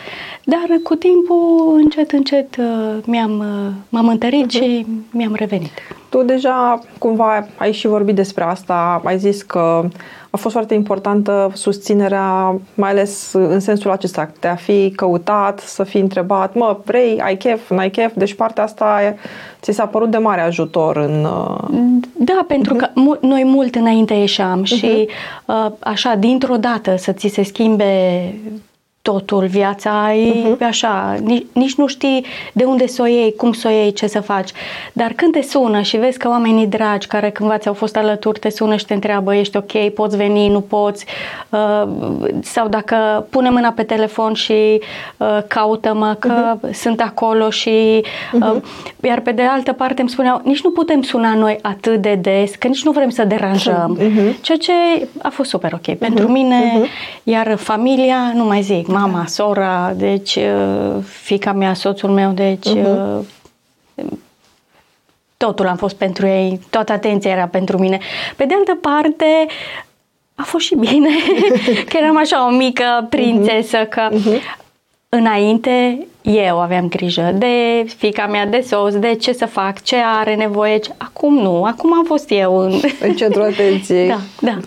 Dar 0.44 0.66
cu 0.82 0.94
timpul, 0.94 1.74
încet, 1.74 2.12
încet, 2.12 2.56
uh, 2.56 2.96
mi-am, 3.06 3.38
uh, 3.38 3.72
m-am 3.88 4.08
întărit 4.08 4.46
uh-huh. 4.46 4.62
și 4.62 4.86
mi-am 5.10 5.34
revenit. 5.34 5.70
Tu 6.12 6.22
deja 6.22 6.78
cumva 6.98 7.46
ai 7.56 7.72
și 7.72 7.86
vorbit 7.86 8.14
despre 8.14 8.44
asta, 8.44 9.00
ai 9.04 9.18
zis 9.18 9.42
că 9.42 9.84
a 10.30 10.36
fost 10.36 10.54
foarte 10.54 10.74
importantă 10.74 11.50
susținerea, 11.54 12.60
mai 12.74 12.90
ales 12.90 13.32
în 13.32 13.60
sensul 13.60 13.90
acesta, 13.90 14.30
de 14.40 14.48
a 14.48 14.54
fi 14.54 14.92
căutat, 14.96 15.60
să 15.60 15.82
fi 15.82 15.98
întrebat, 15.98 16.54
mă, 16.54 16.76
vrei, 16.84 17.20
ai 17.20 17.36
chef, 17.36 17.70
n-ai 17.70 17.90
chef, 17.90 18.12
deci 18.14 18.34
partea 18.34 18.62
asta 18.62 19.14
ți 19.60 19.72
s-a 19.72 19.86
părut 19.86 20.10
de 20.10 20.16
mare 20.16 20.40
ajutor 20.40 20.96
în... 20.96 21.24
Uh, 21.24 22.02
da, 22.12 22.44
pentru 22.46 22.74
uh-huh. 22.74 22.92
că 22.94 23.16
noi 23.20 23.44
mult 23.44 23.74
înainte 23.74 24.14
ieșeam 24.14 24.62
uh-huh. 24.62 24.78
și 24.78 25.08
așa, 25.78 26.14
dintr-o 26.14 26.56
dată 26.56 26.96
să 26.96 27.12
ți 27.12 27.28
se 27.28 27.42
schimbe 27.42 28.34
totul, 29.02 29.46
viața 29.46 30.14
e 30.14 30.54
uh-huh. 30.54 30.66
așa, 30.66 31.16
nici, 31.24 31.46
nici 31.52 31.74
nu 31.74 31.86
știi 31.86 32.24
de 32.52 32.64
unde 32.64 32.86
să 32.86 33.02
o 33.02 33.06
iei, 33.06 33.34
cum 33.36 33.52
să 33.52 33.68
o 33.68 33.70
iei, 33.70 33.92
ce 33.92 34.06
să 34.06 34.20
faci. 34.20 34.50
Dar 34.92 35.12
când 35.16 35.32
te 35.32 35.42
sună 35.42 35.80
și 35.80 35.96
vezi 35.96 36.18
că 36.18 36.28
oamenii 36.28 36.66
dragi 36.66 37.06
care 37.06 37.30
cândva 37.30 37.58
ți-au 37.58 37.74
fost 37.74 37.96
alături 37.96 38.38
te 38.38 38.50
sună 38.50 38.76
și 38.76 38.86
te 38.86 38.94
întreabă, 38.94 39.34
ești 39.34 39.56
ok, 39.56 39.88
poți 39.94 40.16
veni, 40.16 40.48
nu 40.48 40.60
poți, 40.60 41.06
uh, 41.48 41.88
sau 42.42 42.68
dacă 42.68 43.26
pune 43.30 43.50
mâna 43.50 43.70
pe 43.70 43.82
telefon 43.82 44.34
și 44.34 44.80
uh, 45.16 45.38
caută-mă 45.46 46.16
că 46.18 46.56
uh-huh. 46.56 46.70
sunt 46.72 47.00
acolo 47.00 47.50
și 47.50 48.04
uh, 48.32 48.40
uh-huh. 48.40 48.62
iar 49.00 49.20
pe 49.20 49.32
de 49.32 49.42
altă 49.42 49.72
parte 49.72 50.00
îmi 50.00 50.10
spuneau, 50.10 50.40
nici 50.44 50.62
nu 50.62 50.70
putem 50.70 51.02
suna 51.02 51.34
noi 51.34 51.58
atât 51.62 52.00
de 52.00 52.14
des, 52.14 52.54
că 52.54 52.66
nici 52.66 52.84
nu 52.84 52.90
vrem 52.90 53.08
să 53.08 53.24
deranjăm. 53.24 53.98
Uh-huh. 54.00 54.40
Ceea 54.40 54.58
ce 54.58 54.72
a 55.22 55.28
fost 55.28 55.48
super 55.48 55.72
ok. 55.72 55.94
Uh-huh. 55.94 55.98
Pentru 55.98 56.28
mine, 56.28 56.72
uh-huh. 56.72 57.22
iar 57.22 57.56
familia, 57.56 58.32
nu 58.34 58.44
mai 58.44 58.62
zic, 58.62 58.90
mama, 58.92 59.18
da. 59.18 59.26
sora, 59.26 59.92
deci 59.96 60.34
uh, 60.36 60.94
fica 61.02 61.52
mea, 61.52 61.74
soțul 61.74 62.10
meu, 62.10 62.30
deci 62.30 62.68
uh-huh. 62.68 63.24
totul 65.36 65.66
am 65.66 65.76
fost 65.76 65.94
pentru 65.96 66.26
ei, 66.26 66.60
toată 66.70 66.92
atenția 66.92 67.30
era 67.30 67.46
pentru 67.46 67.78
mine. 67.78 67.98
Pe 68.36 68.44
de 68.44 68.54
altă 68.54 68.74
parte, 68.74 69.46
a 70.34 70.42
fost 70.42 70.64
și 70.64 70.74
bine, 70.74 71.10
că 71.88 71.96
eram 71.96 72.16
așa 72.16 72.46
o 72.46 72.50
mică 72.50 73.06
prințesă, 73.08 73.84
uh-huh. 73.84 73.88
că 73.88 74.08
uh-huh. 74.10 74.40
înainte 75.08 76.06
eu 76.22 76.60
aveam 76.60 76.88
grijă 76.88 77.32
de 77.34 77.84
fica 77.96 78.26
mea, 78.26 78.46
de 78.46 78.60
soț, 78.60 78.94
de 78.94 79.14
ce 79.14 79.32
să 79.32 79.46
fac, 79.46 79.82
ce 79.82 79.96
are 79.96 80.34
nevoie. 80.34 80.78
Acum 80.96 81.34
nu, 81.34 81.64
acum 81.64 81.94
am 81.94 82.04
fost 82.04 82.30
eu 82.30 82.56
în, 82.56 82.80
în 83.00 83.14
centrul 83.14 83.42
atenției. 83.42 84.08
Da, 84.14 84.18
da. 84.40 84.58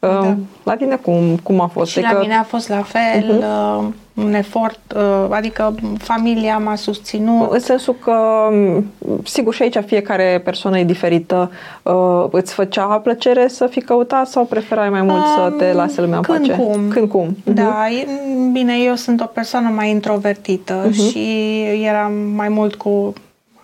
Da. 0.00 0.36
La 0.62 0.76
tine 0.76 0.96
cum, 0.96 1.36
cum 1.42 1.60
a 1.60 1.66
fost? 1.66 1.90
Și 1.90 1.98
adică... 1.98 2.14
la 2.14 2.20
mine 2.20 2.34
a 2.34 2.42
fost 2.42 2.68
la 2.68 2.82
fel, 2.82 3.42
uh-huh. 3.42 4.22
un 4.24 4.34
efort, 4.34 4.80
uh, 4.96 5.26
adică 5.30 5.74
familia 5.98 6.58
m-a 6.58 6.74
susținut. 6.74 7.52
În 7.52 7.58
sensul 7.58 7.96
că, 8.04 8.48
sigur, 9.24 9.54
și 9.54 9.62
aici 9.62 9.76
fiecare 9.86 10.40
persoană 10.44 10.78
e 10.78 10.84
diferită. 10.84 11.50
Uh, 11.82 12.24
îți 12.30 12.54
făcea 12.54 12.84
plăcere 12.84 13.48
să 13.48 13.66
fii 13.66 13.82
căutat 13.82 14.28
sau 14.28 14.44
preferai 14.44 14.90
mai 14.90 15.02
mult 15.02 15.24
um, 15.24 15.34
să 15.36 15.54
te 15.58 15.72
lase 15.72 16.00
lumea 16.00 16.16
în 16.16 16.22
când 16.22 16.46
pace? 16.46 16.62
Cum. 16.62 16.88
Când 16.88 17.08
cum. 17.08 17.36
Uh-huh. 17.36 17.54
Da, 17.54 17.86
bine, 18.52 18.74
eu 18.84 18.94
sunt 18.94 19.20
o 19.20 19.26
persoană 19.26 19.68
mai 19.68 19.90
introvertită 19.90 20.88
uh-huh. 20.88 21.10
și 21.10 21.62
eram 21.82 22.12
mai 22.12 22.48
mult 22.48 22.74
cu 22.74 23.12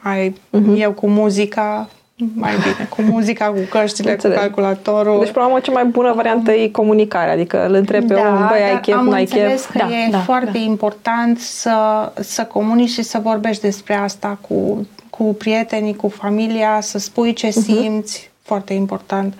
ai, 0.02 0.30
uh-huh. 0.30 0.78
eu 0.78 0.92
cu 0.92 1.06
muzica, 1.06 1.88
mai 2.34 2.52
bine, 2.52 2.86
cu 2.88 3.02
muzica, 3.02 3.46
cu 3.46 3.58
căștile, 3.70 4.10
Înțeleg. 4.10 4.36
cu 4.36 4.42
calculatorul. 4.42 5.18
Deci, 5.18 5.30
până 5.32 5.46
la 5.52 5.60
cea 5.60 5.72
mai 5.72 5.84
bună 5.84 6.12
variantă 6.12 6.52
e 6.52 6.68
comunicarea, 6.68 7.32
adică 7.32 7.66
îl 7.66 7.74
întrebi 7.74 8.06
pe 8.06 8.14
da, 8.14 8.20
om, 8.20 8.46
băi, 8.48 8.62
ai 8.62 8.80
chef, 8.80 8.96
am 8.96 9.08
n-ai 9.08 9.24
chef. 9.24 9.70
că 9.70 9.78
da, 9.78 9.84
e 9.84 10.10
da, 10.10 10.18
foarte 10.18 10.50
da. 10.50 10.58
important 10.58 11.38
să, 11.38 12.12
să 12.14 12.44
comunici 12.44 12.90
și 12.90 13.02
să 13.02 13.18
vorbești 13.22 13.62
despre 13.62 13.94
asta 13.94 14.38
cu, 14.48 14.86
cu 15.10 15.22
prietenii, 15.22 15.96
cu 15.96 16.08
familia, 16.08 16.78
să 16.80 16.98
spui 16.98 17.32
ce 17.32 17.48
uh-huh. 17.48 17.62
simți, 17.64 18.30
foarte 18.42 18.72
important. 18.72 19.34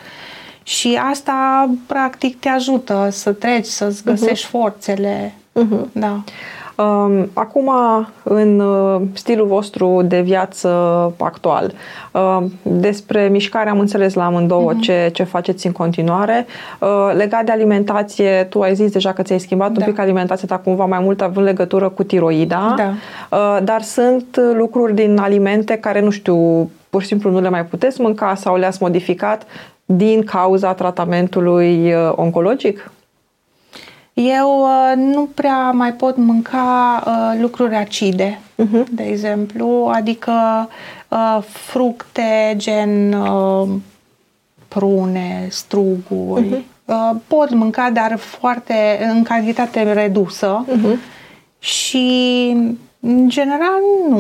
Și 0.63 0.99
asta, 1.11 1.71
practic, 1.87 2.41
te 2.41 2.49
ajută 2.49 3.09
să 3.11 3.33
treci, 3.33 3.67
să-ți 3.67 4.05
găsești 4.05 4.47
uh-huh. 4.47 4.51
forțele. 4.51 5.35
Uh-huh. 5.53 5.93
Da. 5.93 6.25
Um, 6.77 7.31
acum, 7.33 7.71
în 8.23 8.61
uh, 8.61 9.01
stilul 9.13 9.47
vostru 9.47 10.03
de 10.05 10.21
viață 10.21 10.69
actual, 11.19 11.73
um, 12.13 12.53
despre 12.63 13.29
mișcare 13.29 13.71
am 13.71 13.79
înțeles 13.79 14.15
la 14.15 14.25
amândouă 14.25 14.73
uh-huh. 14.73 14.81
ce, 14.81 15.11
ce 15.13 15.23
faceți 15.23 15.67
în 15.67 15.73
continuare. 15.73 16.47
Uh, 16.81 17.13
legat 17.15 17.45
de 17.45 17.53
alimentație, 17.53 18.47
tu 18.51 18.61
ai 18.61 18.75
zis 18.75 18.93
deja 18.93 19.13
că 19.13 19.23
ți-ai 19.23 19.41
schimbat 19.41 19.73
da. 19.73 19.85
un 19.85 19.91
pic 19.91 20.01
alimentația 20.01 20.49
ta 20.49 20.59
cumva 20.59 20.85
mai 20.85 21.01
mult 21.03 21.21
având 21.21 21.47
legătură 21.47 21.89
cu 21.89 22.03
tiroida, 22.03 22.75
da. 22.77 22.93
Uh, 23.37 23.59
dar 23.65 23.83
sunt 23.83 24.41
lucruri 24.55 24.95
din 24.95 25.19
alimente 25.19 25.77
care, 25.77 26.01
nu 26.01 26.11
știu, 26.11 26.71
pur 26.91 27.01
și 27.01 27.07
simplu 27.07 27.31
nu 27.31 27.41
le 27.41 27.49
mai 27.49 27.65
puteți 27.65 28.01
mânca 28.01 28.35
sau 28.35 28.57
le-ați 28.57 28.79
modificat 28.83 29.47
din 29.85 30.23
cauza 30.25 30.75
tratamentului 30.75 31.95
oncologic? 32.15 32.91
Eu 34.19 34.61
uh, 34.61 34.93
nu 34.97 35.29
prea 35.35 35.71
mai 35.71 35.93
pot 35.93 36.17
mânca 36.17 37.03
uh, 37.07 37.41
lucruri 37.41 37.75
acide, 37.75 38.39
uh-huh. 38.63 38.85
de 38.91 39.03
exemplu, 39.03 39.91
adică 39.95 40.69
uh, 41.09 41.39
fructe 41.43 42.55
gen 42.57 43.13
uh, 43.13 43.69
prune, 44.69 45.47
struguri. 45.51 46.49
Uh-huh. 46.49 46.63
Uh, 46.85 47.11
pot 47.27 47.55
mânca, 47.55 47.91
dar 47.91 48.17
foarte 48.17 49.09
în 49.13 49.23
cantitate 49.23 49.93
redusă 49.93 50.65
uh-huh. 50.65 50.99
și 51.59 52.49
în 53.01 53.29
general 53.29 53.81
nu 54.09 54.19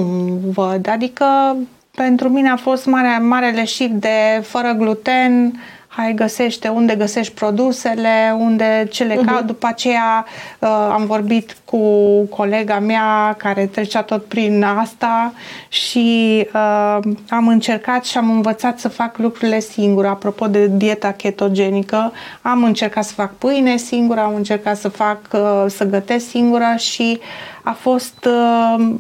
văd. 0.52 0.88
Adică 0.88 1.56
pentru 1.94 2.28
mine 2.28 2.48
a 2.48 2.56
fost 2.56 2.86
mare, 2.86 3.18
marele 3.18 3.64
shift 3.64 3.92
de 3.92 4.42
fără 4.42 4.72
gluten, 4.72 5.60
hai 5.96 6.14
găsește 6.14 6.68
unde 6.68 6.94
găsești 6.94 7.34
produsele, 7.34 8.36
unde 8.38 8.86
ce 8.90 9.04
le 9.04 9.14
uh-huh. 9.14 9.26
caut. 9.26 9.46
După 9.46 9.66
aceea 9.66 10.26
uh, 10.58 10.68
am 10.68 11.06
vorbit 11.06 11.56
cu 11.64 11.78
colega 12.24 12.78
mea 12.78 13.34
care 13.38 13.66
trecea 13.66 14.02
tot 14.02 14.24
prin 14.24 14.62
asta 14.62 15.32
și 15.68 16.46
uh, 16.54 16.98
am 17.28 17.48
încercat 17.48 18.04
și 18.04 18.18
am 18.18 18.30
învățat 18.30 18.78
să 18.78 18.88
fac 18.88 19.18
lucrurile 19.18 19.60
singură. 19.60 20.08
Apropo 20.08 20.46
de 20.46 20.66
dieta 20.66 21.12
ketogenică, 21.12 22.12
am 22.42 22.64
încercat 22.64 23.04
să 23.04 23.12
fac 23.12 23.34
pâine 23.34 23.76
singură, 23.76 24.20
am 24.20 24.34
încercat 24.34 24.76
să 24.76 24.88
fac 24.88 25.18
uh, 25.32 25.64
să 25.66 25.84
gătesc 25.84 26.28
singură 26.28 26.74
și 26.78 27.18
a 27.62 27.72
fost 27.72 28.28
uh, 28.28 28.94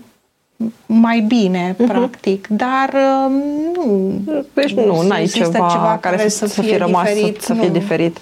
mai 0.86 1.20
bine, 1.20 1.72
uh-huh. 1.74 1.86
practic, 1.86 2.46
dar 2.46 2.94
um, 3.26 3.32
nu. 3.74 4.44
Deci 4.52 4.74
nu, 4.74 5.02
nu 5.02 5.10
ai 5.10 5.26
ceva, 5.26 5.68
ceva 5.70 5.98
care, 6.00 6.16
care 6.16 6.28
să, 6.28 6.46
să 6.46 6.62
fie 6.62 6.76
rămas, 6.76 7.08
diferit, 7.08 7.40
să, 7.40 7.52
să 7.52 7.60
fie 7.60 7.68
diferit. 7.68 8.18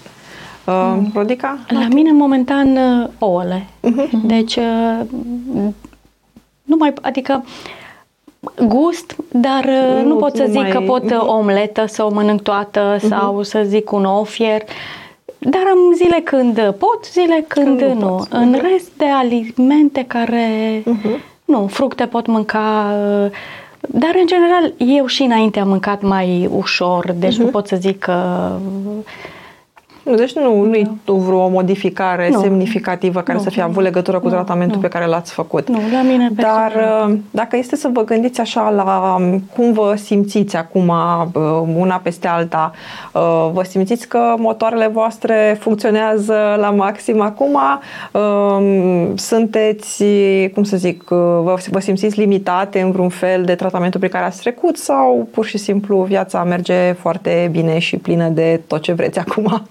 Uh, 0.65 0.97
Rodica? 1.13 1.59
La 1.67 1.87
mine, 1.87 2.11
momentan, 2.11 2.77
uh, 2.77 3.09
ouăle. 3.19 3.67
Uh-huh. 3.83 4.09
Deci, 4.23 4.55
uh, 4.55 4.99
nu 6.63 6.75
mai, 6.75 6.93
adică 7.01 7.45
gust, 8.67 9.15
dar 9.31 9.63
uh, 9.63 10.03
nu, 10.03 10.07
nu 10.07 10.15
pot 10.15 10.35
să 10.35 10.45
zic 10.47 10.61
mai... 10.61 10.71
că 10.71 10.79
pot 10.79 11.11
uh-huh. 11.11 11.27
omletă 11.27 11.85
să 11.85 12.03
o 12.03 12.13
mănânc 12.13 12.41
toată 12.41 12.95
uh-huh. 12.95 13.07
sau 13.07 13.43
să 13.43 13.63
zic 13.65 13.91
un 13.91 14.05
ofier. 14.05 14.61
Dar 15.37 15.63
am 15.71 15.95
zile 15.95 16.19
când 16.23 16.55
pot, 16.55 17.05
zile 17.11 17.45
când, 17.47 17.79
când 17.79 18.01
nu. 18.01 18.07
Pot. 18.07 18.27
În 18.29 18.55
uh-huh. 18.55 18.61
rest 18.61 18.89
de 18.97 19.05
alimente 19.05 20.05
care 20.07 20.83
uh-huh 20.83 21.33
nu, 21.45 21.67
fructe 21.67 22.05
pot 22.05 22.25
mânca, 22.25 22.93
uh, 23.23 23.31
dar 23.79 24.11
în 24.19 24.27
general 24.27 24.73
eu 24.77 25.05
și 25.05 25.21
înainte 25.21 25.59
am 25.59 25.67
mâncat 25.67 26.01
mai 26.01 26.49
ușor, 26.55 27.11
deci 27.11 27.33
uh-huh. 27.33 27.37
nu 27.37 27.43
mhm. 27.43 27.51
pot 27.51 27.67
să 27.67 27.75
zic 27.75 27.99
că 27.99 28.49
nu, 30.05 30.15
deci 30.15 30.33
nu, 30.33 30.61
nu 30.61 30.75
e 30.75 30.91
vreo 31.05 31.49
modificare 31.49 32.29
nu. 32.29 32.41
semnificativă 32.41 33.21
care 33.21 33.37
nu. 33.37 33.43
să 33.43 33.49
fie 33.49 33.61
avut 33.61 33.83
legătură 33.83 34.19
cu 34.19 34.25
nu. 34.25 34.31
tratamentul 34.31 34.75
nu. 34.75 34.81
pe 34.81 34.87
care 34.87 35.05
l-ați 35.05 35.33
făcut. 35.33 35.69
Nu, 35.69 35.79
la 35.91 36.01
mine 36.01 36.29
Dar 36.35 36.71
uh, 37.07 37.17
dacă 37.31 37.57
este 37.57 37.75
să 37.75 37.89
vă 37.93 38.03
gândiți 38.03 38.41
așa 38.41 38.69
la 38.69 39.17
um, 39.19 39.39
cum 39.55 39.73
vă 39.73 39.95
simțiți 39.95 40.55
acum 40.55 40.87
uh, 40.87 41.61
una 41.77 41.95
peste 41.95 42.27
alta, 42.27 42.71
uh, 43.13 43.49
vă 43.53 43.63
simțiți 43.63 44.07
că 44.07 44.35
motoarele 44.37 44.87
voastre 44.87 45.57
funcționează 45.59 46.55
la 46.59 46.69
maxim 46.69 47.21
acum? 47.21 47.57
Um, 48.11 49.15
sunteți, 49.15 50.03
cum 50.53 50.63
să 50.63 50.77
zic, 50.77 51.03
vă, 51.07 51.57
vă 51.69 51.79
simțiți 51.79 52.19
limitate 52.19 52.81
în 52.81 52.91
vreun 52.91 53.09
fel 53.09 53.43
de 53.43 53.55
tratamentul 53.55 53.99
pe 53.99 54.07
care 54.07 54.25
ați 54.25 54.39
trecut 54.39 54.77
sau 54.77 55.27
pur 55.31 55.45
și 55.45 55.57
simplu 55.57 56.01
viața 56.01 56.43
merge 56.43 56.91
foarte 56.91 57.49
bine 57.51 57.79
și 57.79 57.97
plină 57.97 58.27
de 58.27 58.61
tot 58.67 58.81
ce 58.81 58.93
vreți 58.93 59.19
acum? 59.19 59.67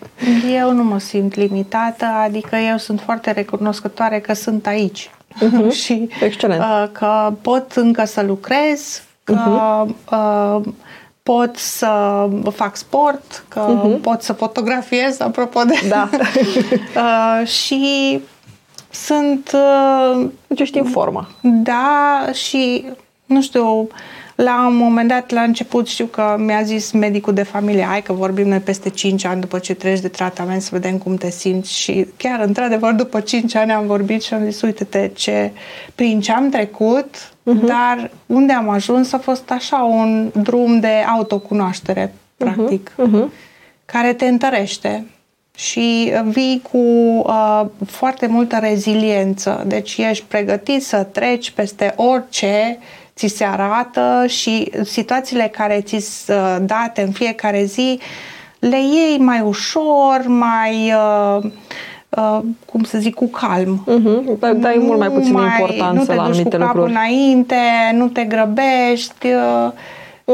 Eu 0.55 0.73
nu 0.73 0.85
mă 0.85 0.99
simt 0.99 1.35
limitată, 1.35 2.05
adică 2.05 2.57
eu 2.57 2.77
sunt 2.77 3.01
foarte 3.01 3.31
recunoscătoare 3.31 4.21
că 4.21 4.35
sunt 4.35 4.67
aici. 4.67 5.11
Uh-huh. 5.35 5.71
și 5.83 6.09
Excelent. 6.21 6.63
Uh, 6.63 6.89
că 6.93 7.33
pot 7.41 7.73
încă 7.73 8.05
să 8.05 8.23
lucrez, 8.23 9.03
că 9.25 9.35
uh-huh. 9.35 9.95
uh, 10.11 10.73
pot 11.23 11.57
să 11.57 12.29
fac 12.53 12.77
sport, 12.77 13.45
că 13.49 13.67
uh-huh. 13.67 14.01
pot 14.01 14.23
să 14.23 14.33
fotografiez, 14.33 15.21
apropo 15.21 15.63
de... 15.63 15.75
Da. 15.89 16.09
uh, 16.97 17.47
și 17.47 18.21
sunt... 18.91 19.51
Uh, 19.55 20.27
deci 20.47 20.61
ești 20.61 20.79
în 20.79 20.85
formă. 20.85 21.29
Da, 21.41 22.27
și 22.33 22.85
nu 23.27 23.43
știu, 23.43 23.89
la 24.35 24.67
un 24.67 24.77
moment 24.77 25.09
dat, 25.09 25.31
la 25.31 25.41
început, 25.41 25.89
știu 25.89 26.07
că 26.07 26.37
mi-a 26.39 26.63
zis 26.63 26.91
medicul 26.91 27.35
de 27.35 27.43
familie, 27.43 27.85
hai 27.85 28.03
că 28.03 28.13
vorbim 28.13 28.49
noi 28.49 28.59
peste 28.59 28.91
5 28.91 29.25
ani 29.25 29.41
după 29.41 29.59
ce 29.59 29.75
treci 29.75 30.01
de 30.01 30.09
tratament 30.09 30.63
să 30.63 30.69
vedem 30.73 30.99
cum 30.99 31.17
te 31.17 31.31
simți 31.31 31.73
și 31.73 32.07
chiar, 32.17 32.41
într-adevăr, 32.41 32.93
după 32.93 33.21
5 33.21 33.55
ani 33.55 33.73
am 33.73 33.87
vorbit 33.87 34.23
și 34.23 34.35
am 34.35 34.45
zis, 34.45 34.63
uite-te, 34.63 35.11
ce, 35.15 35.51
prin 35.95 36.21
ce 36.21 36.33
am 36.33 36.49
trecut, 36.49 37.17
uh-huh. 37.17 37.67
dar 37.67 38.11
unde 38.27 38.53
am 38.53 38.69
ajuns 38.69 39.13
a 39.13 39.19
fost 39.19 39.51
așa 39.51 39.77
un 39.77 40.31
drum 40.43 40.81
de 40.81 41.05
autocunoaștere, 41.17 42.07
uh-huh. 42.09 42.37
practic, 42.37 42.91
uh-huh. 42.91 43.29
care 43.85 44.13
te 44.13 44.27
întărește 44.27 45.07
și 45.57 46.13
vii 46.25 46.63
cu 46.71 46.79
uh, 46.79 47.65
foarte 47.87 48.27
multă 48.27 48.57
reziliență. 48.61 49.65
Deci 49.67 49.97
ești 49.97 50.25
pregătit 50.29 50.85
să 50.85 51.03
treci 51.03 51.51
peste 51.51 51.95
orice 51.97 52.79
ți 53.17 53.27
se 53.27 53.45
arată 53.45 54.25
și 54.27 54.71
situațiile 54.85 55.51
care 55.53 55.81
ți 55.81 55.99
sunt 55.99 56.39
uh, 56.39 56.57
date 56.61 57.03
în 57.03 57.11
fiecare 57.11 57.65
zi 57.65 58.01
le 58.59 58.79
iei 58.79 59.19
mai 59.19 59.41
ușor, 59.41 60.25
mai 60.27 60.93
uh, 60.93 61.45
uh, 62.09 62.41
cum 62.67 62.83
să 62.83 62.99
zic, 62.99 63.15
cu 63.15 63.27
calm. 63.27 63.87
Uh-huh. 63.87 64.39
Dai, 64.39 64.55
dai 64.55 64.77
mult 64.79 64.99
mai 64.99 65.11
puțin 65.11 65.33
mai, 65.33 65.45
importanță 65.45 66.15
la 66.15 66.23
anumite 66.23 66.57
lucruri. 66.57 66.79
Nu 66.79 66.83
te 66.83 66.83
duci 66.83 66.85
cu 66.85 66.91
înainte, 66.91 67.57
nu 67.93 68.09
te 68.09 68.25
grăbești, 68.25 69.27
uh, 69.27 69.71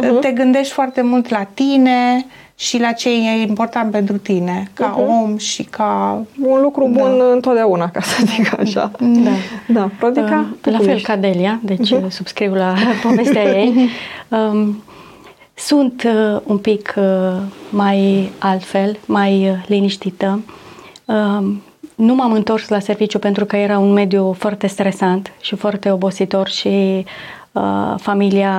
uh-huh. 0.01 0.21
te 0.21 0.31
gândești 0.31 0.73
foarte 0.73 1.03
mult 1.03 1.29
la 1.29 1.43
tine 1.55 2.27
și 2.61 2.79
la 2.79 2.93
ce 2.93 3.09
e 3.09 3.43
important 3.47 3.91
pentru 3.91 4.17
tine, 4.17 4.71
ca 4.73 4.95
uh-huh. 4.95 5.23
om 5.23 5.37
și 5.37 5.63
ca... 5.63 6.23
Un 6.43 6.61
lucru 6.61 6.91
da. 6.93 7.01
bun 7.01 7.21
întotdeauna, 7.33 7.91
ca 7.91 8.01
să 8.01 8.23
zic 8.25 8.59
așa. 8.59 8.91
Da. 8.99 9.31
Da. 9.67 9.91
Rodica? 10.01 10.47
Uh, 10.67 10.73
la 10.73 10.79
fel 10.79 10.89
ești? 10.89 11.07
ca 11.07 11.17
Delia, 11.17 11.61
deci 11.63 11.95
uh-huh. 11.95 12.09
subscriu 12.09 12.55
la 12.55 12.75
povestea 13.07 13.43
ei. 13.43 13.75
Um, 14.29 14.83
sunt 15.55 16.03
uh, 16.07 16.41
un 16.45 16.59
pic 16.59 16.95
uh, 16.97 17.37
mai 17.71 18.31
altfel, 18.39 18.99
mai 19.07 19.49
uh, 19.49 19.65
liniștită. 19.67 20.41
Uh, 21.05 21.55
nu 21.95 22.15
m-am 22.15 22.33
întors 22.33 22.69
la 22.69 22.79
serviciu 22.79 23.19
pentru 23.19 23.45
că 23.45 23.57
era 23.57 23.79
un 23.79 23.93
mediu 23.93 24.33
foarte 24.33 24.67
stresant 24.67 25.33
și 25.41 25.57
foarte 25.57 25.91
obositor 25.91 26.49
și 26.49 27.05
uh, 27.53 27.95
familia 27.97 28.55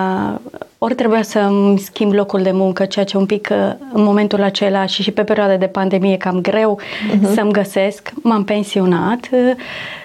ori 0.78 0.96
trebuia 0.96 1.22
să 1.22 1.40
îmi 1.40 1.80
schimb 1.80 2.14
locul 2.14 2.42
de 2.42 2.52
muncă, 2.52 2.86
ceea 2.86 3.06
ce 3.06 3.18
un 3.18 3.26
pic 3.26 3.50
uh, 3.52 3.74
în 3.94 4.04
momentul 4.04 4.44
acela 4.44 4.86
și 4.86 5.02
și 5.02 5.12
pe 5.12 5.24
perioada 5.24 5.58
de 5.58 5.68
pandemie 5.68 6.18
cam 6.18 6.42
greu 6.42 6.80
uh-huh. 6.80 7.34
să-mi 7.34 7.52
găsesc. 7.52 8.14
M-am 8.24 8.44
pensionat, 8.44 9.30
uh, 9.32 9.52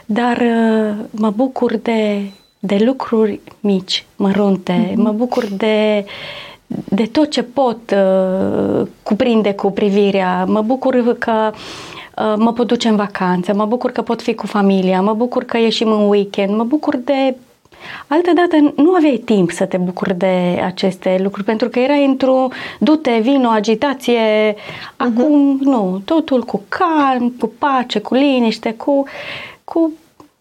dar 0.07 0.37
uh, 0.37 0.95
mă 1.11 1.31
bucur 1.31 1.77
de, 1.77 2.23
de 2.59 2.83
lucruri 2.85 3.41
mici, 3.61 4.07
mărunte, 4.17 4.91
uh-huh. 4.91 4.95
mă 4.95 5.11
bucur 5.11 5.45
de 5.57 6.05
de 6.89 7.07
tot 7.07 7.31
ce 7.31 7.43
pot 7.43 7.79
uh, 7.91 8.87
cuprinde 9.03 9.55
cu 9.55 9.71
privirea. 9.71 10.45
Mă 10.45 10.61
bucur 10.61 11.17
că 11.19 11.51
uh, 11.53 12.35
mă 12.37 12.53
pot 12.53 12.67
duce 12.67 12.89
în 12.89 12.97
vacanță, 12.97 13.55
mă 13.55 13.65
bucur 13.65 13.91
că 13.91 14.03
pot 14.03 14.23
fi 14.23 14.35
cu 14.35 14.47
familia, 14.47 15.01
mă 15.01 15.13
bucur 15.13 15.45
că 15.45 15.59
ieșim 15.59 15.91
în 15.91 16.09
weekend, 16.09 16.57
mă 16.57 16.65
bucur 16.65 16.97
de 16.97 17.37
Altădată 18.07 18.73
nu 18.77 18.93
aveai 18.93 19.23
timp 19.25 19.51
să 19.51 19.65
te 19.65 19.77
bucuri 19.77 20.19
de 20.19 20.63
aceste 20.65 21.19
lucruri, 21.23 21.47
pentru 21.47 21.69
că 21.69 21.79
erai 21.79 22.05
într-o 22.05 22.49
du-te, 22.79 23.19
vino, 23.23 23.49
agitație. 23.49 24.55
Acum, 24.97 25.59
uh-huh. 25.59 25.65
nu, 25.65 26.01
totul 26.05 26.43
cu 26.43 26.63
calm, 26.69 27.35
cu 27.39 27.53
pace, 27.59 27.99
cu 27.99 28.15
liniște, 28.15 28.73
cu, 28.73 29.05
cu, 29.65 29.93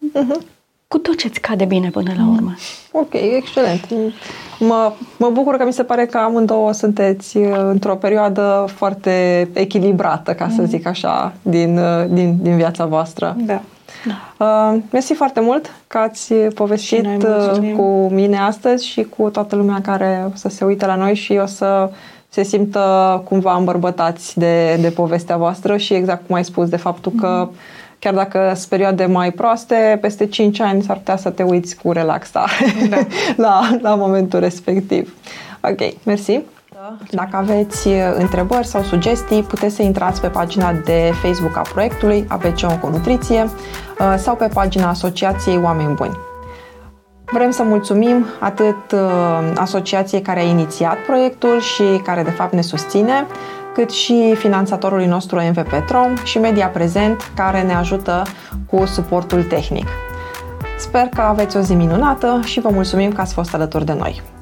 uh-huh. 0.08 0.46
cu 0.88 0.98
tot 0.98 1.16
ce-ți 1.16 1.40
cade 1.40 1.64
bine 1.64 1.90
până 1.90 2.12
la 2.16 2.24
urmă. 2.32 2.54
Ok, 2.92 3.12
excelent. 3.12 3.86
Mă, 4.58 4.92
mă 5.18 5.30
bucur 5.32 5.56
că 5.56 5.64
mi 5.64 5.72
se 5.72 5.82
pare 5.82 6.06
că 6.06 6.18
amândouă 6.18 6.72
sunteți 6.72 7.36
uh, 7.36 7.56
într-o 7.58 7.96
perioadă 7.96 8.64
foarte 8.74 9.48
echilibrată, 9.52 10.34
ca 10.34 10.48
să 10.56 10.62
zic 10.62 10.86
așa, 10.86 11.34
din, 11.42 11.78
uh, 11.78 12.04
din, 12.08 12.36
din 12.42 12.56
viața 12.56 12.86
voastră. 12.86 13.36
Da. 13.38 13.62
Da. 14.04 14.46
Uh, 14.46 14.80
mersi 14.92 15.14
foarte 15.14 15.40
mult 15.40 15.72
că 15.86 15.98
ați 15.98 16.34
povestit 16.34 17.06
uh, 17.06 17.72
cu 17.76 18.08
mine 18.12 18.38
astăzi 18.38 18.86
și 18.86 19.02
cu 19.02 19.28
toată 19.30 19.56
lumea 19.56 19.80
care 19.82 20.24
o 20.26 20.30
să 20.34 20.48
se 20.48 20.64
uite 20.64 20.86
la 20.86 20.94
noi 20.94 21.14
și 21.14 21.38
o 21.42 21.46
să 21.46 21.90
se 22.28 22.42
simtă 22.42 23.22
cumva 23.24 23.56
îmbărbătați 23.56 24.38
de, 24.38 24.76
de 24.80 24.88
povestea 24.88 25.36
voastră 25.36 25.76
și 25.76 25.94
exact 25.94 26.26
cum 26.26 26.34
ai 26.34 26.44
spus, 26.44 26.68
de 26.68 26.76
faptul 26.76 27.12
mm-hmm. 27.12 27.20
că 27.20 27.48
mhm. 27.48 27.58
chiar 27.98 28.14
dacă 28.14 28.52
sunt 28.54 28.68
perioade 28.68 29.04
mai 29.04 29.30
proaste, 29.32 29.98
peste 30.00 30.26
5 30.26 30.60
ani 30.60 30.82
s-ar 30.82 30.96
putea 30.96 31.16
să 31.16 31.30
te 31.30 31.42
uiți 31.42 31.76
cu 31.76 31.92
relaxare 31.92 32.52
da. 32.88 32.96
la, 33.44 33.78
la 33.80 33.94
momentul 33.94 34.40
respectiv. 34.40 35.14
Ok, 35.60 36.04
mersi! 36.04 36.40
Dacă 37.10 37.36
aveți 37.36 37.88
uh, 37.88 37.94
întrebări 38.14 38.66
sau 38.66 38.82
sugestii, 38.82 39.42
puteți 39.42 39.74
să 39.74 39.82
intrați 39.82 40.20
pe 40.20 40.28
pagina 40.28 40.72
de 40.72 41.12
Facebook 41.22 41.56
a 41.56 41.60
proiectului 41.72 42.24
ABC 42.28 42.62
Onconutriție 42.62 43.42
uh, 43.42 44.14
sau 44.16 44.36
pe 44.36 44.48
pagina 44.54 44.88
Asociației 44.88 45.60
Oameni 45.62 45.94
Buni. 45.94 46.16
Vrem 47.32 47.50
să 47.50 47.62
mulțumim 47.62 48.26
atât 48.40 48.92
uh, 48.92 49.00
asociației 49.56 50.20
care 50.20 50.40
a 50.40 50.48
inițiat 50.48 50.96
proiectul 51.06 51.60
și 51.60 51.82
care 52.04 52.22
de 52.22 52.30
fapt 52.30 52.52
ne 52.52 52.60
susține, 52.60 53.26
cât 53.74 53.90
și 53.90 54.34
finanțatorului 54.34 55.06
nostru 55.06 55.40
MV 55.40 55.68
Petrom 55.68 56.16
și 56.24 56.38
Media 56.38 56.68
Prezent, 56.68 57.30
care 57.36 57.62
ne 57.62 57.74
ajută 57.74 58.22
cu 58.70 58.84
suportul 58.84 59.42
tehnic. 59.42 59.86
Sper 60.78 61.08
că 61.14 61.20
aveți 61.20 61.56
o 61.56 61.60
zi 61.60 61.74
minunată 61.74 62.40
și 62.44 62.60
vă 62.60 62.68
mulțumim 62.72 63.12
că 63.12 63.20
ați 63.20 63.34
fost 63.34 63.54
alături 63.54 63.84
de 63.84 63.92
noi. 63.92 64.35